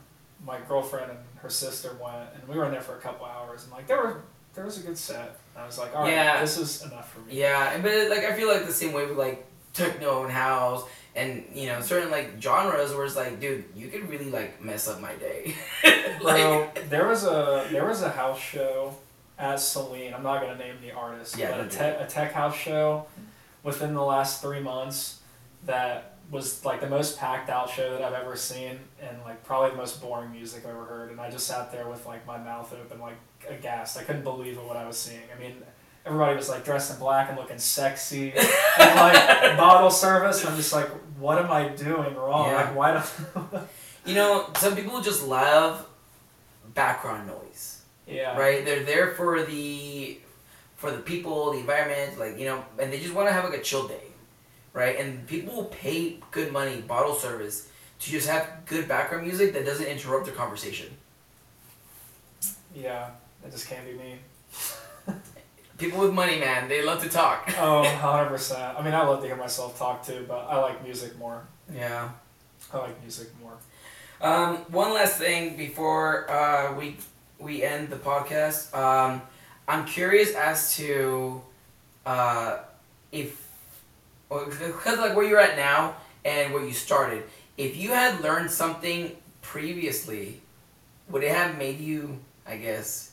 my 0.44 0.58
girlfriend 0.66 1.10
and 1.12 1.20
her 1.36 1.50
sister 1.50 1.96
went, 2.02 2.30
and 2.34 2.48
we 2.48 2.56
were 2.56 2.64
in 2.64 2.72
there 2.72 2.80
for 2.80 2.94
a 2.96 3.00
couple 3.00 3.26
hours, 3.26 3.62
and 3.62 3.72
like 3.72 3.86
there 3.86 3.98
were 3.98 4.22
there 4.54 4.64
was 4.64 4.78
a 4.78 4.80
good 4.86 4.98
set. 4.98 5.38
And 5.58 5.64
I 5.64 5.66
was 5.66 5.76
like, 5.78 5.92
all 5.96 6.02
right, 6.04 6.12
Yeah. 6.12 6.40
this 6.40 6.56
is 6.56 6.84
enough 6.84 7.12
for 7.12 7.18
me. 7.20 7.36
Yeah, 7.40 7.76
but 7.82 7.90
it, 7.90 8.08
like 8.10 8.20
I 8.24 8.32
feel 8.36 8.46
like 8.46 8.64
the 8.64 8.72
same 8.72 8.92
way 8.92 9.06
with 9.06 9.18
like 9.18 9.44
techno 9.72 10.22
and 10.22 10.32
house 10.32 10.84
and 11.16 11.44
you 11.52 11.66
know 11.66 11.80
certain 11.80 12.12
like 12.12 12.40
genres 12.40 12.94
where 12.94 13.04
it's 13.04 13.16
like, 13.16 13.40
dude, 13.40 13.64
you 13.74 13.88
could 13.88 14.08
really 14.08 14.30
like 14.30 14.62
mess 14.62 14.86
up 14.86 15.00
my 15.00 15.14
day. 15.16 15.56
Bro, 16.22 16.70
there 16.90 17.08
was 17.08 17.24
a 17.24 17.66
there 17.72 17.84
was 17.84 18.02
a 18.02 18.08
house 18.08 18.38
show 18.38 18.94
at 19.36 19.58
Celine. 19.58 20.14
I'm 20.14 20.22
not 20.22 20.40
gonna 20.42 20.56
name 20.56 20.76
the 20.80 20.92
artist, 20.92 21.36
Yeah, 21.36 21.50
but 21.56 21.66
a, 21.66 21.68
te- 21.68 22.04
a 22.04 22.06
tech 22.06 22.32
house 22.34 22.54
show 22.56 23.06
within 23.64 23.94
the 23.94 24.02
last 24.04 24.40
three 24.40 24.60
months 24.60 25.18
that 25.66 26.17
was 26.30 26.64
like 26.64 26.80
the 26.80 26.88
most 26.88 27.18
packed 27.18 27.48
out 27.48 27.70
show 27.70 27.92
that 27.92 28.02
I've 28.02 28.12
ever 28.12 28.36
seen, 28.36 28.78
and 29.00 29.18
like 29.24 29.44
probably 29.44 29.70
the 29.70 29.76
most 29.76 30.00
boring 30.00 30.32
music 30.32 30.64
I've 30.64 30.70
ever 30.70 30.84
heard. 30.84 31.10
And 31.10 31.20
I 31.20 31.30
just 31.30 31.46
sat 31.46 31.72
there 31.72 31.88
with 31.88 32.04
like 32.06 32.26
my 32.26 32.38
mouth 32.38 32.72
open, 32.72 33.00
like 33.00 33.16
aghast. 33.48 33.96
I 33.96 34.02
couldn't 34.02 34.24
believe 34.24 34.56
what 34.58 34.76
I 34.76 34.86
was 34.86 34.98
seeing. 34.98 35.22
I 35.34 35.40
mean. 35.40 35.54
Everybody 36.06 36.36
was 36.36 36.48
like 36.48 36.64
dressed 36.64 36.90
in 36.90 36.98
black 36.98 37.28
and 37.28 37.36
looking 37.36 37.58
sexy, 37.58 38.32
and 38.78 38.94
like 38.96 39.58
bottle 39.58 39.90
service. 39.90 40.40
And 40.40 40.48
I'm 40.48 40.56
just 40.56 40.72
like, 40.72 40.88
what 41.18 41.38
am 41.38 41.50
I 41.50 41.68
doing 41.68 42.14
wrong? 42.14 42.48
Yeah. 42.48 42.54
Like, 42.54 42.74
why 42.74 42.92
don't? 42.92 43.68
you 44.06 44.14
know, 44.14 44.48
some 44.56 44.74
people 44.74 45.02
just 45.02 45.26
love 45.26 45.86
background 46.74 47.26
noise, 47.28 47.82
yeah. 48.06 48.38
right? 48.38 48.64
They're 48.64 48.84
there 48.84 49.08
for 49.14 49.42
the 49.42 50.18
for 50.76 50.90
the 50.92 50.98
people, 50.98 51.52
the 51.52 51.58
environment, 51.58 52.18
like 52.18 52.38
you 52.38 52.46
know, 52.46 52.64
and 52.78 52.92
they 52.92 53.00
just 53.00 53.12
want 53.12 53.28
to 53.28 53.32
have 53.32 53.44
like 53.44 53.58
a 53.58 53.62
chill 53.62 53.86
day, 53.86 54.07
right? 54.78 54.98
And 55.00 55.26
people 55.26 55.56
will 55.56 55.64
pay 55.64 56.18
good 56.30 56.52
money, 56.52 56.80
bottle 56.80 57.14
service, 57.14 57.68
to 57.98 58.10
just 58.10 58.28
have 58.28 58.64
good 58.64 58.86
background 58.86 59.26
music 59.26 59.52
that 59.54 59.66
doesn't 59.66 59.86
interrupt 59.86 60.26
their 60.26 60.34
conversation. 60.34 60.86
Yeah, 62.74 63.10
it 63.44 63.50
just 63.50 63.68
can't 63.68 63.84
be 63.84 63.94
me. 63.94 65.16
People 65.78 66.00
with 66.00 66.12
money, 66.12 66.38
man, 66.38 66.68
they 66.68 66.84
love 66.84 67.02
to 67.02 67.08
talk. 67.08 67.52
Oh, 67.58 67.82
100%. 67.84 68.78
I 68.78 68.82
mean, 68.82 68.94
I 68.94 69.04
love 69.04 69.20
to 69.20 69.26
hear 69.26 69.36
myself 69.36 69.76
talk 69.78 70.06
too, 70.06 70.24
but 70.28 70.46
I 70.48 70.60
like 70.60 70.84
music 70.84 71.18
more. 71.18 71.42
Yeah. 71.74 72.10
I 72.72 72.78
like 72.78 73.00
music 73.02 73.28
more. 73.42 73.54
Um, 74.20 74.56
one 74.70 74.94
last 74.94 75.16
thing 75.18 75.56
before 75.56 76.30
uh, 76.30 76.74
we 76.76 76.96
we 77.38 77.62
end 77.62 77.88
the 77.88 77.96
podcast. 77.96 78.74
Um, 78.76 79.22
I'm 79.68 79.84
curious 79.86 80.34
as 80.34 80.74
to 80.76 81.40
uh, 82.04 82.58
if 83.12 83.47
because 84.28 84.98
like 84.98 85.16
where 85.16 85.26
you're 85.26 85.40
at 85.40 85.56
now 85.56 85.96
and 86.24 86.52
where 86.52 86.64
you 86.64 86.72
started. 86.72 87.24
If 87.56 87.76
you 87.76 87.90
had 87.90 88.20
learned 88.20 88.50
something 88.50 89.16
previously, 89.42 90.40
would 91.08 91.22
it 91.24 91.32
have 91.32 91.58
made 91.58 91.80
you? 91.80 92.18
I 92.46 92.56
guess. 92.56 93.12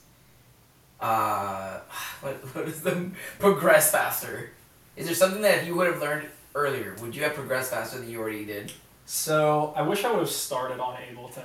Uh, 0.99 1.79
what, 2.21 2.35
what 2.55 2.67
is 2.67 2.81
the 2.81 3.11
progress 3.39 3.91
faster? 3.91 4.51
Is 4.95 5.05
there 5.05 5.15
something 5.15 5.41
that 5.41 5.59
if 5.59 5.67
you 5.67 5.75
would 5.75 5.87
have 5.87 6.01
learned 6.01 6.27
earlier, 6.53 6.95
would 7.01 7.15
you 7.15 7.23
have 7.23 7.33
progressed 7.33 7.71
faster 7.71 7.99
than 7.99 8.09
you 8.09 8.19
already 8.19 8.45
did? 8.45 8.71
So, 9.05 9.73
I 9.75 9.81
wish 9.83 10.03
I 10.03 10.11
would 10.11 10.21
have 10.21 10.29
started 10.29 10.79
on 10.79 10.95
Ableton. 10.95 11.43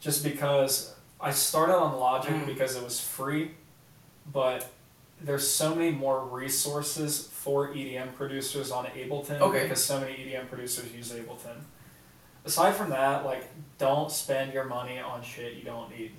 Just 0.00 0.22
because 0.22 0.94
I 1.20 1.30
started 1.30 1.74
on 1.76 1.98
Logic 1.98 2.30
Mm. 2.32 2.46
because 2.46 2.76
it 2.76 2.82
was 2.82 3.00
free, 3.00 3.52
but 4.32 4.68
there's 5.24 5.46
so 5.48 5.74
many 5.74 5.90
more 5.90 6.24
resources 6.24 7.28
for 7.32 7.68
EDM 7.68 8.14
producers 8.14 8.70
on 8.70 8.86
Ableton 8.86 9.40
Okay. 9.40 9.62
because 9.64 9.84
so 9.84 10.00
many 10.00 10.12
EDM 10.14 10.48
producers 10.48 10.92
use 10.92 11.12
Ableton. 11.12 11.56
Aside 12.44 12.74
from 12.74 12.90
that, 12.90 13.24
like, 13.24 13.44
don't 13.78 14.10
spend 14.10 14.52
your 14.52 14.64
money 14.64 14.98
on 14.98 15.22
shit 15.22 15.54
you 15.54 15.62
don't 15.62 15.90
need. 15.96 16.12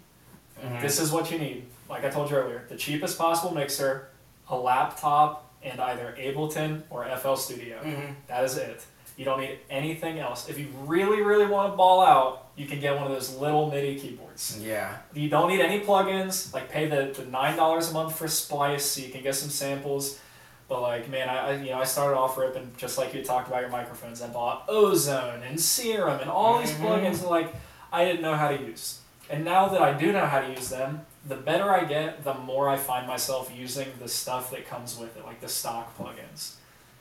Mm-hmm. 0.64 0.82
This 0.82 1.00
is 1.00 1.12
what 1.12 1.32
you 1.32 1.38
need. 1.40 1.66
Like 1.90 2.06
I 2.06 2.10
told 2.10 2.30
you 2.30 2.38
earlier, 2.38 2.64
the 2.70 2.76
cheapest 2.78 3.18
possible 3.18 3.54
mixer, 3.54 4.08
a 4.50 4.56
laptop, 4.58 5.52
and 5.62 5.80
either 5.80 6.16
Ableton 6.20 6.84
or 6.90 7.06
FL 7.06 7.36
Studio. 7.36 7.80
Mhm. 7.84 8.16
That 8.28 8.44
is 8.44 8.58
it. 8.58 8.84
You 9.18 9.26
don't 9.26 9.40
need 9.42 9.60
anything 9.70 10.20
else. 10.20 10.50
If 10.50 10.58
you 10.58 10.68
really, 10.86 11.22
really 11.22 11.46
want 11.46 11.72
to 11.74 11.78
ball 11.78 12.02
out, 12.02 12.48
you 12.56 12.66
can 12.66 12.80
get 12.80 12.96
one 12.96 13.06
of 13.06 13.12
those 13.12 13.36
little 13.38 13.70
MIDI 13.70 14.00
keyboards. 14.00 14.60
Yeah. 14.62 14.98
You 15.14 15.30
don't 15.30 15.50
need 15.50 15.62
any 15.62 15.82
plugins. 15.82 16.54
Like 16.54 16.70
pay 16.70 16.88
the, 16.88 17.14
the 17.16 17.26
nine 17.26 17.56
dollars 17.56 17.92
a 17.92 17.94
month 17.94 18.16
for 18.18 18.28
Splice 18.28 18.86
so 18.86 19.02
you 19.02 19.10
can 19.12 19.22
get 19.24 19.36
some 19.36 19.50
samples. 19.50 20.20
But 20.68 20.82
like 20.82 21.10
man, 21.10 21.30
I, 21.30 21.62
you 21.64 21.72
know 21.72 21.80
I 21.80 21.84
started 21.84 22.18
off 22.18 22.38
ripping 22.38 22.72
just 22.78 22.98
like 22.98 23.14
you 23.14 23.24
talked 23.24 23.48
about 23.48 23.62
your 23.62 23.70
microphones. 23.70 24.22
I 24.22 24.28
bought 24.30 24.66
Ozone 24.68 25.44
and 25.44 25.60
Serum 25.60 26.20
and 26.22 26.30
all 26.30 26.60
these 26.60 26.72
Mhm. 26.72 26.82
plugins 26.88 27.22
that 27.22 27.30
like 27.30 27.54
I 27.92 28.06
didn't 28.06 28.22
know 28.22 28.36
how 28.36 28.50
to 28.50 28.58
use. 28.60 29.00
And 29.30 29.46
now 29.46 29.68
that 29.70 29.82
I 29.82 29.94
do 29.94 30.12
know 30.12 30.26
how 30.26 30.42
to 30.42 30.50
use 30.50 30.70
them, 30.70 31.06
the 31.28 31.36
better 31.36 31.70
I 31.72 31.86
get, 31.86 32.24
the 32.24 32.34
more 32.34 32.68
I 32.70 32.78
find 32.78 33.08
myself 33.08 33.52
using 33.56 33.88
the 34.00 34.08
stuff 34.10 34.52
that 34.52 34.68
comes 34.68 34.98
with 34.98 35.16
it, 35.18 35.24
like 35.26 35.40
the 35.42 35.48
stock 35.48 35.98
plugins. 35.98 36.54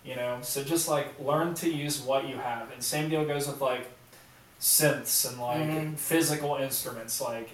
You 0.05 0.17
know, 0.17 0.39
so 0.43 0.65
just 0.65 0.89
like 0.89 1.19
learn 1.21 1.55
to 1.55 1.71
use 1.73 2.01
what 2.01 2.29
you 2.29 2.37
have. 2.37 2.71
And 2.73 2.83
same 2.83 3.09
deal 3.09 3.25
goes 3.25 3.47
with 3.47 3.61
like 3.61 3.87
synths 4.61 5.29
and 5.29 5.41
like 5.41 5.61
Mhm. 5.69 5.97
physical 5.99 6.57
instruments. 6.57 7.21
Like 7.21 7.51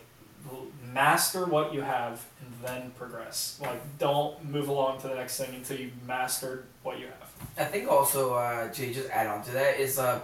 master 0.82 1.44
what 1.44 1.74
you 1.74 1.82
have 1.82 2.24
and 2.40 2.52
then 2.64 2.90
progress. 2.92 3.58
Like 3.60 3.80
don't 3.98 4.42
move 4.44 4.68
along 4.68 5.00
to 5.02 5.08
the 5.08 5.14
next 5.14 5.36
thing 5.38 5.54
until 5.54 5.78
you've 5.78 6.02
mastered 6.06 6.64
what 6.82 6.98
you 6.98 7.06
have. 7.06 7.28
I 7.58 7.64
think 7.70 7.90
also 7.90 8.34
uh, 8.34 8.68
to 8.72 8.92
just 8.94 9.10
add 9.10 9.26
on 9.26 9.42
to 9.44 9.50
that 9.50 9.78
is 9.78 9.98
uh, 9.98 10.20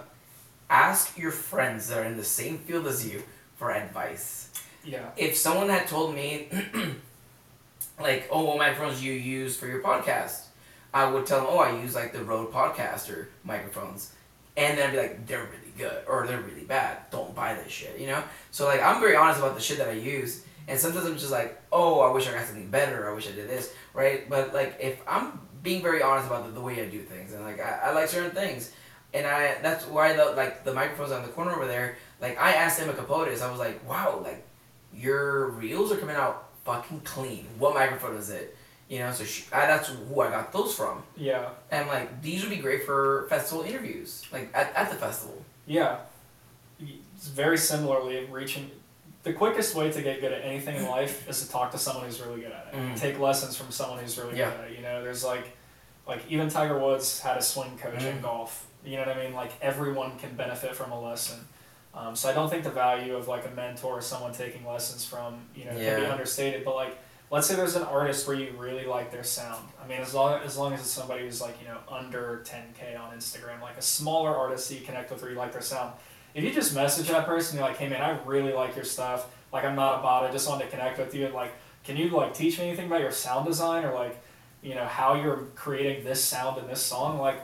ask 0.69 1.15
your 1.17 1.31
friends 1.31 1.87
that 1.89 1.99
are 1.99 2.05
in 2.05 2.17
the 2.17 2.23
same 2.23 2.57
field 2.57 2.87
as 2.87 3.07
you 3.07 3.21
for 3.57 3.71
advice. 3.71 4.49
Yeah. 4.83 5.09
If 5.15 5.37
someone 5.37 5.69
had 5.69 5.87
told 5.87 6.15
me, 6.15 6.49
like, 7.99 8.27
oh, 8.31 8.43
what 8.45 8.57
microphones 8.57 9.03
you 9.03 9.13
use 9.13 9.55
for 9.57 9.67
your 9.67 9.81
podcast, 9.81 10.44
I 10.95 11.11
would 11.11 11.25
tell 11.25 11.39
them, 11.39 11.47
oh, 11.49 11.59
I 11.59 11.77
use 11.81 11.93
like 11.93 12.13
the 12.13 12.23
Rode 12.23 12.53
Podcaster 12.53 13.27
microphones, 13.43 14.13
and 14.55 14.77
then 14.77 14.87
I'd 14.87 14.91
be 14.93 14.97
like, 14.97 15.27
they're 15.27 15.43
really 15.43 15.73
good 15.77 16.05
or 16.07 16.25
they're 16.25 16.39
really 16.39 16.63
bad. 16.63 16.99
Don't 17.11 17.35
buy 17.35 17.53
this 17.53 17.69
shit, 17.69 17.99
you 17.99 18.07
know. 18.07 18.23
So 18.51 18.65
like 18.65 18.81
I'm 18.81 19.01
very 19.01 19.17
honest 19.17 19.39
about 19.39 19.55
the 19.55 19.61
shit 19.61 19.77
that 19.79 19.89
I 19.89 19.93
use, 19.93 20.45
and 20.69 20.79
sometimes 20.79 21.05
I'm 21.05 21.17
just 21.17 21.33
like, 21.33 21.61
oh, 21.69 21.99
I 21.99 22.11
wish 22.13 22.29
I 22.29 22.31
got 22.31 22.45
something 22.45 22.69
better. 22.69 23.11
I 23.11 23.13
wish 23.13 23.27
I 23.27 23.33
did 23.33 23.49
this, 23.49 23.73
right? 23.93 24.29
But 24.29 24.53
like 24.53 24.77
if 24.79 25.01
I'm 25.05 25.41
being 25.63 25.81
very 25.81 26.01
honest 26.01 26.27
about 26.27 26.45
the, 26.45 26.51
the 26.53 26.61
way 26.61 26.81
I 26.81 26.85
do 26.85 27.01
things, 27.01 27.33
and 27.33 27.43
like 27.43 27.59
I, 27.59 27.89
I 27.89 27.93
like 27.93 28.07
certain 28.07 28.31
things, 28.31 28.71
and 29.13 29.27
I 29.27 29.57
that's 29.61 29.85
why 29.85 30.15
the 30.15 30.31
like 30.31 30.63
the 30.63 30.73
microphones 30.73 31.11
on 31.11 31.23
the 31.23 31.29
corner 31.29 31.51
over 31.51 31.67
there. 31.67 31.97
Like 32.21 32.39
I 32.39 32.53
asked 32.53 32.81
Emma 32.81 32.93
Capotes, 32.93 33.41
I 33.41 33.51
was 33.51 33.59
like, 33.59 33.85
wow, 33.85 34.21
like 34.23 34.47
your 34.93 35.49
reels 35.49 35.91
are 35.91 35.97
coming 35.97 36.15
out 36.15 36.51
fucking 36.63 37.01
clean. 37.01 37.47
What 37.59 37.73
microphone 37.73 38.15
is 38.15 38.29
it? 38.29 38.54
You 38.87 38.99
know, 38.99 39.11
so 39.11 39.23
she, 39.23 39.43
I, 39.51 39.65
that's 39.65 39.89
who 39.89 40.21
I 40.21 40.29
got 40.29 40.53
those 40.53 40.75
from. 40.75 41.01
Yeah. 41.17 41.49
And 41.71 41.87
like 41.87 42.21
these 42.21 42.41
would 42.41 42.51
be 42.51 42.57
great 42.57 42.85
for 42.85 43.25
festival 43.29 43.63
interviews, 43.63 44.23
like 44.31 44.49
at, 44.53 44.73
at 44.75 44.89
the 44.91 44.95
festival. 44.95 45.43
Yeah. 45.65 45.97
It's 46.79 47.27
very 47.29 47.57
similarly 47.57 48.25
reaching. 48.29 48.69
The 49.23 49.33
quickest 49.33 49.73
way 49.73 49.91
to 49.91 50.01
get 50.03 50.21
good 50.21 50.31
at 50.31 50.43
anything 50.43 50.75
in 50.75 50.85
life 50.85 51.27
is 51.27 51.41
to 51.43 51.49
talk 51.51 51.71
to 51.71 51.77
someone 51.79 52.05
who's 52.05 52.21
really 52.21 52.41
good 52.41 52.51
at 52.51 52.69
it. 52.73 52.77
Mm. 52.77 52.99
Take 52.99 53.19
lessons 53.19 53.57
from 53.57 53.71
someone 53.71 53.97
who's 53.99 54.17
really 54.19 54.37
Yeah. 54.37 54.51
good 54.51 54.59
at 54.65 54.71
it. 54.71 54.77
You 54.77 54.83
know, 54.83 55.01
there's 55.03 55.23
like, 55.23 55.55
like 56.07 56.21
even 56.29 56.47
Tiger 56.49 56.77
Woods 56.77 57.21
had 57.21 57.37
a 57.37 57.41
swing 57.41 57.77
coach 57.79 58.03
in 58.03 58.17
Mm. 58.19 58.21
golf. 58.21 58.67
You 58.85 58.97
know 58.97 59.05
what 59.07 59.17
I 59.17 59.23
mean? 59.23 59.33
Like 59.33 59.51
everyone 59.63 60.19
can 60.19 60.35
benefit 60.35 60.75
from 60.75 60.91
a 60.91 61.01
lesson. 61.01 61.39
Um, 61.95 62.15
so 62.15 62.29
I 62.29 62.33
don't 62.33 62.49
think 62.49 62.63
the 62.63 62.69
value 62.69 63.15
of 63.15 63.27
like 63.27 63.47
a 63.47 63.49
mentor 63.55 63.93
or 63.97 64.01
someone 64.01 64.31
taking 64.33 64.63
lessons 64.67 65.03
from 65.05 65.39
you 65.55 65.65
know 65.65 65.71
can 65.71 66.01
be 66.01 66.05
understated. 66.05 66.63
But 66.63 66.75
like, 66.75 66.95
let's 67.31 67.47
say 67.47 67.55
there's 67.55 67.75
an 67.75 67.83
artist 67.83 68.27
where 68.27 68.35
you 68.37 68.51
really 68.57 68.85
like 68.85 69.11
their 69.11 69.23
sound. 69.23 69.67
I 69.83 69.87
mean, 69.87 69.99
as 70.01 70.13
long 70.13 70.41
as 70.43 70.57
long 70.57 70.73
as 70.73 70.81
it's 70.81 70.89
somebody 70.89 71.23
who's 71.23 71.41
like 71.41 71.59
you 71.61 71.67
know 71.67 71.79
under 71.89 72.43
10k 72.45 72.99
on 72.99 73.15
Instagram, 73.15 73.61
like 73.61 73.77
a 73.77 73.81
smaller 73.81 74.35
artist 74.35 74.69
that 74.69 74.75
you 74.75 74.81
connect 74.85 75.11
with 75.11 75.23
or 75.23 75.29
you 75.29 75.35
like 75.35 75.51
their 75.53 75.61
sound. 75.61 75.93
If 76.33 76.43
you 76.43 76.51
just 76.51 76.75
message 76.75 77.07
that 77.07 77.25
person, 77.25 77.57
you're 77.57 77.67
like, 77.67 77.77
hey 77.77 77.87
man, 77.87 78.01
I 78.01 78.17
really 78.25 78.51
like 78.53 78.75
your 78.75 78.85
stuff. 78.85 79.27
Like 79.53 79.63
I'm 79.63 79.75
not 79.75 79.99
a 79.99 80.01
bot. 80.01 80.23
I 80.23 80.31
just 80.31 80.47
wanted 80.49 80.65
to 80.65 80.69
connect 80.71 80.97
with 80.99 81.15
you. 81.15 81.25
And 81.25 81.33
like, 81.33 81.53
can 81.85 81.95
you 81.97 82.09
like 82.09 82.33
teach 82.33 82.59
me 82.59 82.67
anything 82.67 82.87
about 82.87 82.99
your 83.01 83.11
sound 83.11 83.45
design 83.45 83.85
or 83.85 83.93
like, 83.93 84.21
you 84.61 84.75
know, 84.75 84.85
how 84.85 85.15
you're 85.15 85.47
creating 85.55 86.03
this 86.03 86.21
sound 86.21 86.57
in 86.59 86.67
this 86.67 86.81
song? 86.81 87.19
Like, 87.19 87.39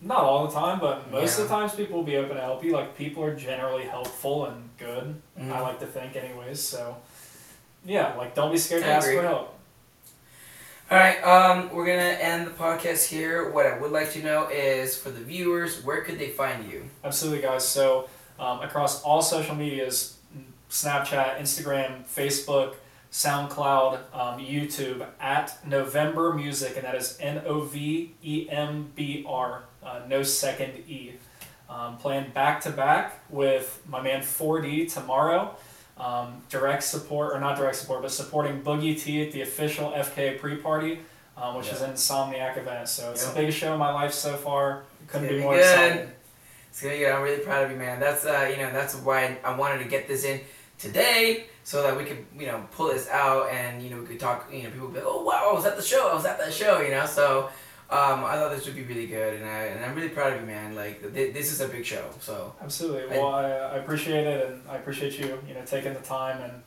not 0.00 0.18
all 0.24 0.48
the 0.48 0.52
time, 0.52 0.80
but 0.80 1.08
most 1.12 1.38
of 1.38 1.44
the 1.48 1.54
times 1.54 1.72
people 1.76 1.98
will 1.98 2.04
be 2.04 2.16
open 2.16 2.34
to 2.34 2.42
help 2.42 2.64
you. 2.64 2.72
Like 2.72 2.96
people 2.98 3.22
are 3.22 3.36
generally 3.36 3.84
helpful 3.84 4.46
and 4.46 4.68
good. 4.76 5.22
Mhm. 5.38 5.52
I 5.52 5.60
like 5.60 5.78
to 5.78 5.86
think, 5.86 6.16
anyways. 6.16 6.60
So, 6.60 6.96
yeah, 7.84 8.14
like 8.16 8.34
don't 8.34 8.52
be 8.52 8.58
scared 8.58 8.82
to 8.82 8.88
I 8.88 8.92
ask 8.92 9.06
agree. 9.06 9.20
for 9.20 9.26
help. 9.26 9.58
All 10.90 10.98
right, 10.98 11.22
um, 11.24 11.70
we're 11.72 11.86
gonna 11.86 12.02
end 12.02 12.46
the 12.46 12.50
podcast 12.50 13.08
here. 13.08 13.50
What 13.50 13.64
I 13.66 13.78
would 13.78 13.92
like 13.92 14.12
to 14.12 14.22
know 14.22 14.48
is 14.48 14.96
for 14.96 15.10
the 15.10 15.20
viewers, 15.20 15.82
where 15.82 16.02
could 16.02 16.18
they 16.18 16.28
find 16.28 16.70
you? 16.70 16.84
Absolutely, 17.02 17.40
guys. 17.40 17.66
So 17.66 18.08
um, 18.38 18.60
across 18.60 19.02
all 19.02 19.22
social 19.22 19.54
medias, 19.54 20.18
Snapchat, 20.68 21.38
Instagram, 21.38 22.04
Facebook, 22.04 22.74
SoundCloud, 23.10 24.00
um, 24.12 24.40
YouTube, 24.40 25.06
at 25.20 25.56
Novembr 25.66 26.34
Music, 26.36 26.76
and 26.76 26.84
that 26.84 26.94
is 26.94 27.16
N 27.20 27.42
O 27.46 27.60
V 27.60 28.14
E 28.22 28.46
M 28.50 28.90
B 28.94 29.24
R, 29.26 29.64
uh, 29.82 30.00
no 30.08 30.22
second 30.22 30.72
E. 30.88 31.12
Um, 31.70 31.96
playing 31.96 32.30
back 32.32 32.60
to 32.62 32.70
back 32.70 33.22
with 33.30 33.80
my 33.88 34.02
man 34.02 34.20
4D 34.20 34.92
tomorrow. 34.92 35.56
Um, 36.02 36.42
direct 36.48 36.82
support, 36.82 37.32
or 37.32 37.38
not 37.38 37.56
direct 37.56 37.76
support, 37.76 38.02
but 38.02 38.10
supporting 38.10 38.60
Boogie 38.62 39.00
T 39.00 39.24
at 39.24 39.30
the 39.30 39.42
official 39.42 39.92
FKA 39.92 40.36
pre 40.40 40.56
party, 40.56 40.98
um, 41.36 41.54
which 41.56 41.68
is 41.68 41.80
an 41.80 41.92
Insomniac 41.92 42.56
event. 42.58 42.88
So 42.88 43.12
it's 43.12 43.22
Yeah. 43.22 43.28
the 43.32 43.34
biggest 43.40 43.58
show 43.58 43.72
of 43.74 43.78
my 43.78 43.92
life 43.92 44.12
so 44.12 44.34
far. 44.36 44.82
Couldn't 45.06 45.28
be 45.28 45.36
be 45.36 45.40
more 45.42 45.54
good. 45.54 45.60
excited. 45.60 46.10
It's 46.70 46.80
gonna 46.82 46.94
be 46.94 47.00
good. 47.00 47.12
I'm 47.12 47.22
really 47.22 47.38
proud 47.44 47.64
of 47.66 47.70
you, 47.70 47.76
man. 47.76 48.00
That's 48.00 48.24
uh, 48.24 48.48
you 48.50 48.56
know, 48.56 48.72
that's 48.72 48.96
why 48.96 49.38
I 49.44 49.54
wanted 49.54 49.78
to 49.84 49.88
get 49.88 50.08
this 50.08 50.24
in 50.24 50.40
today 50.76 51.44
so 51.62 51.82
that 51.84 51.96
we 51.96 52.04
could, 52.04 52.26
you 52.36 52.46
know, 52.46 52.64
pull 52.72 52.88
this 52.88 53.08
out 53.08 53.48
and 53.50 53.80
you 53.80 53.90
know 53.90 54.00
we 54.00 54.06
could 54.06 54.18
talk. 54.18 54.48
You 54.52 54.64
know, 54.64 54.70
people 54.70 54.86
would 54.88 54.94
be, 54.94 55.00
like, 55.00 55.08
oh 55.08 55.22
wow, 55.22 55.50
I 55.50 55.52
was 55.54 55.66
at 55.66 55.76
the 55.76 55.82
show. 55.82 56.08
I 56.08 56.14
was 56.14 56.24
at 56.26 56.38
that 56.38 56.52
show. 56.52 56.80
You 56.80 56.90
know, 56.90 57.06
so. 57.06 57.48
Um, 57.92 58.24
I 58.24 58.36
thought 58.36 58.50
this 58.56 58.64
would 58.64 58.74
be 58.74 58.84
really 58.84 59.06
good, 59.06 59.34
and 59.34 59.44
I 59.44 59.58
and 59.66 59.84
I'm 59.84 59.94
really 59.94 60.08
proud 60.08 60.32
of 60.32 60.40
you, 60.40 60.46
man. 60.46 60.74
Like 60.74 61.00
th- 61.14 61.34
this 61.34 61.52
is 61.52 61.60
a 61.60 61.68
big 61.68 61.84
show, 61.84 62.04
so 62.20 62.54
Absolutely. 62.62 63.14
I- 63.14 63.18
Well, 63.20 63.34
I, 63.34 63.42
I 63.50 63.76
appreciate 63.76 64.26
it, 64.26 64.46
and 64.48 64.62
I 64.68 64.76
appreciate 64.76 65.18
you, 65.18 65.38
you 65.46 65.52
know, 65.54 65.60
taking 65.66 65.92
the 65.92 66.00
time 66.00 66.40
and 66.42 66.62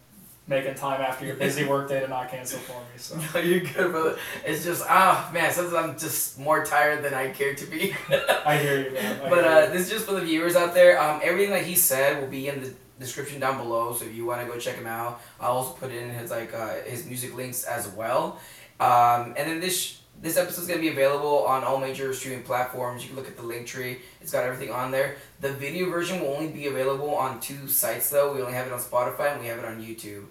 making 0.48 0.76
time 0.76 1.02
after 1.02 1.26
your 1.26 1.36
busy 1.36 1.66
workday 1.74 2.00
to 2.02 2.08
not 2.08 2.30
cancel 2.30 2.60
for 2.60 2.74
me. 2.80 2.98
So 2.98 3.18
No, 3.34 3.40
you're 3.40 3.62
good, 3.62 3.92
brother. 3.92 4.20
It's 4.46 4.64
just 4.64 4.84
ah 4.88 5.32
man, 5.34 5.52
sometimes 5.52 5.74
I'm 5.76 5.98
just 5.98 6.38
more 6.40 6.64
tired 6.64 7.04
than 7.04 7.16
I 7.16 7.32
care 7.32 7.56
to 7.56 7.66
be. 7.66 7.96
I 8.46 8.58
hear 8.58 8.84
you, 8.84 8.92
man. 8.94 9.22
I 9.26 9.30
but 9.30 9.44
uh, 9.44 9.66
you. 9.66 9.74
this 9.74 9.82
is 9.88 9.90
just 9.90 10.06
for 10.06 10.12
the 10.14 10.22
viewers 10.22 10.56
out 10.56 10.76
there. 10.76 11.02
Um, 11.02 11.22
everything 11.24 11.52
that 11.54 11.66
he 11.66 11.74
said 11.74 12.22
will 12.22 12.30
be 12.30 12.48
in 12.50 12.62
the 12.62 12.72
description 13.00 13.40
down 13.40 13.58
below. 13.58 13.94
So 13.96 14.06
if 14.06 14.14
you 14.14 14.26
want 14.26 14.42
to 14.42 14.48
go 14.48 14.60
check 14.60 14.76
him 14.76 14.86
out, 14.86 15.22
I'll 15.42 15.54
also 15.54 15.74
put 15.74 15.92
in 15.92 16.12
his 16.12 16.30
like 16.30 16.54
uh, 16.54 16.76
his 16.86 17.08
music 17.08 17.36
links 17.36 17.64
as 17.64 17.88
well. 17.88 18.40
Um, 18.80 19.34
and 19.38 19.50
then 19.50 19.60
this 19.60 20.02
this 20.22 20.38
episode's 20.38 20.68
gonna 20.68 20.80
be 20.80 20.90
available 20.90 21.46
on 21.46 21.64
all 21.64 21.78
major 21.78 22.14
streaming 22.14 22.44
platforms. 22.44 23.04
You 23.04 23.10
can 23.10 23.18
look 23.18 23.28
at 23.28 23.38
the 23.38 23.44
link 23.44 23.68
tree; 23.68 24.00
it's 24.22 24.32
got 24.32 24.44
everything 24.44 24.74
on 24.74 24.92
there. 24.92 25.16
The 25.42 25.52
video 25.52 25.90
version 25.90 26.22
will 26.22 26.34
only 26.34 26.48
be 26.48 26.68
available 26.68 27.14
on 27.16 27.40
two 27.40 27.68
sites 27.68 28.10
though. 28.10 28.34
We 28.34 28.42
only 28.42 28.54
have 28.54 28.68
it 28.68 28.74
on 28.74 28.80
Spotify 28.80 29.34
and 29.34 29.42
we 29.42 29.48
have 29.48 29.60
it 29.60 29.66
on 29.66 29.82
YouTube. 29.82 30.26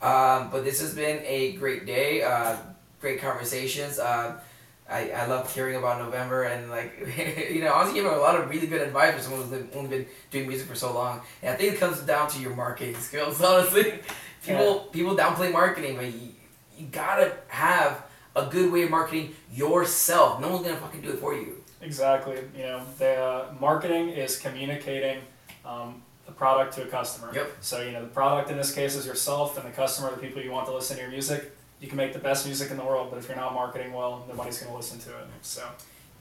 Um, 0.00 0.50
but 0.50 0.64
this 0.64 0.80
has 0.80 0.94
been 0.94 1.22
a 1.24 1.52
great 1.52 1.86
day. 1.86 2.22
Uh, 2.22 2.56
great 3.00 3.20
conversations. 3.20 3.98
Uh, 3.98 4.40
I, 4.88 5.10
I 5.10 5.26
loved 5.26 5.54
hearing 5.54 5.76
about 5.76 6.00
Novembr 6.00 6.50
and 6.50 6.70
like 6.70 6.98
you 7.50 7.60
know 7.60 7.72
honestly 7.74 8.00
gave 8.00 8.10
a 8.10 8.16
lot 8.16 8.40
of 8.40 8.48
really 8.48 8.66
good 8.66 8.80
advice 8.80 9.14
for 9.14 9.20
someone 9.20 9.42
who's 9.48 9.76
only 9.76 9.88
been 9.88 10.06
doing 10.30 10.48
music 10.48 10.66
for 10.66 10.74
so 10.74 10.92
long. 10.94 11.20
And 11.42 11.52
I 11.52 11.56
think 11.56 11.74
it 11.74 11.78
comes 11.78 12.00
down 12.00 12.28
to 12.30 12.40
your 12.40 12.54
marketing 12.54 12.94
skills. 13.00 13.40
Honestly, 13.40 14.00
people 14.44 14.88
people 14.92 15.16
downplay 15.16 15.52
marketing, 15.52 15.96
but 15.96 16.06
you, 16.06 16.30
you 16.78 16.86
gotta 16.86 17.32
have 17.48 18.02
a 18.38 18.50
good 18.50 18.72
way 18.72 18.82
of 18.82 18.90
marketing 18.90 19.34
yourself. 19.52 20.40
No 20.40 20.48
one's 20.50 20.66
gonna 20.66 20.78
fucking 20.78 21.00
do 21.00 21.10
it 21.10 21.18
for 21.18 21.34
you. 21.34 21.62
Exactly. 21.80 22.36
You 22.56 22.62
know, 22.62 22.82
the 22.98 23.16
uh, 23.16 23.54
marketing 23.60 24.08
is 24.10 24.38
communicating 24.38 25.20
um, 25.64 26.02
the 26.26 26.32
product 26.32 26.74
to 26.74 26.82
a 26.82 26.86
customer. 26.86 27.30
Yep. 27.34 27.56
So 27.60 27.82
you 27.82 27.92
know, 27.92 28.02
the 28.02 28.08
product 28.08 28.50
in 28.50 28.56
this 28.56 28.74
case 28.74 28.96
is 28.96 29.06
yourself, 29.06 29.56
and 29.58 29.66
the 29.66 29.74
customer, 29.74 30.10
the 30.10 30.16
people 30.16 30.42
you 30.42 30.50
want 30.50 30.66
to 30.66 30.74
listen 30.74 30.96
to 30.96 31.02
your 31.02 31.10
music. 31.10 31.52
You 31.80 31.86
can 31.86 31.96
make 31.96 32.12
the 32.12 32.18
best 32.18 32.44
music 32.44 32.72
in 32.72 32.76
the 32.76 32.84
world, 32.84 33.08
but 33.10 33.18
if 33.18 33.28
you're 33.28 33.36
not 33.36 33.54
marketing 33.54 33.92
well, 33.92 34.24
nobody's 34.28 34.60
to 34.60 34.72
listen 34.72 34.98
to 35.00 35.10
it. 35.10 35.26
So. 35.42 35.62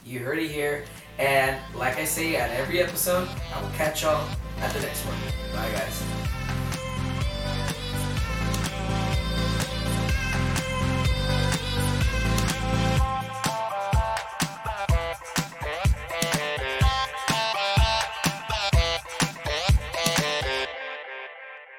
You 0.05 0.19
heard 0.19 0.39
it 0.39 0.49
here, 0.49 0.85
and 1.19 1.59
like 1.75 1.97
I 1.97 2.05
say 2.05 2.37
at 2.37 2.49
every 2.51 2.81
episode, 2.81 3.27
I 3.53 3.61
will 3.61 3.69
catch 3.71 4.03
y'all 4.03 4.25
at 4.59 4.71
the 4.71 4.79
next 4.79 5.01
one. 5.01 5.17
Bye, 5.51 5.69
guys. 5.71 6.36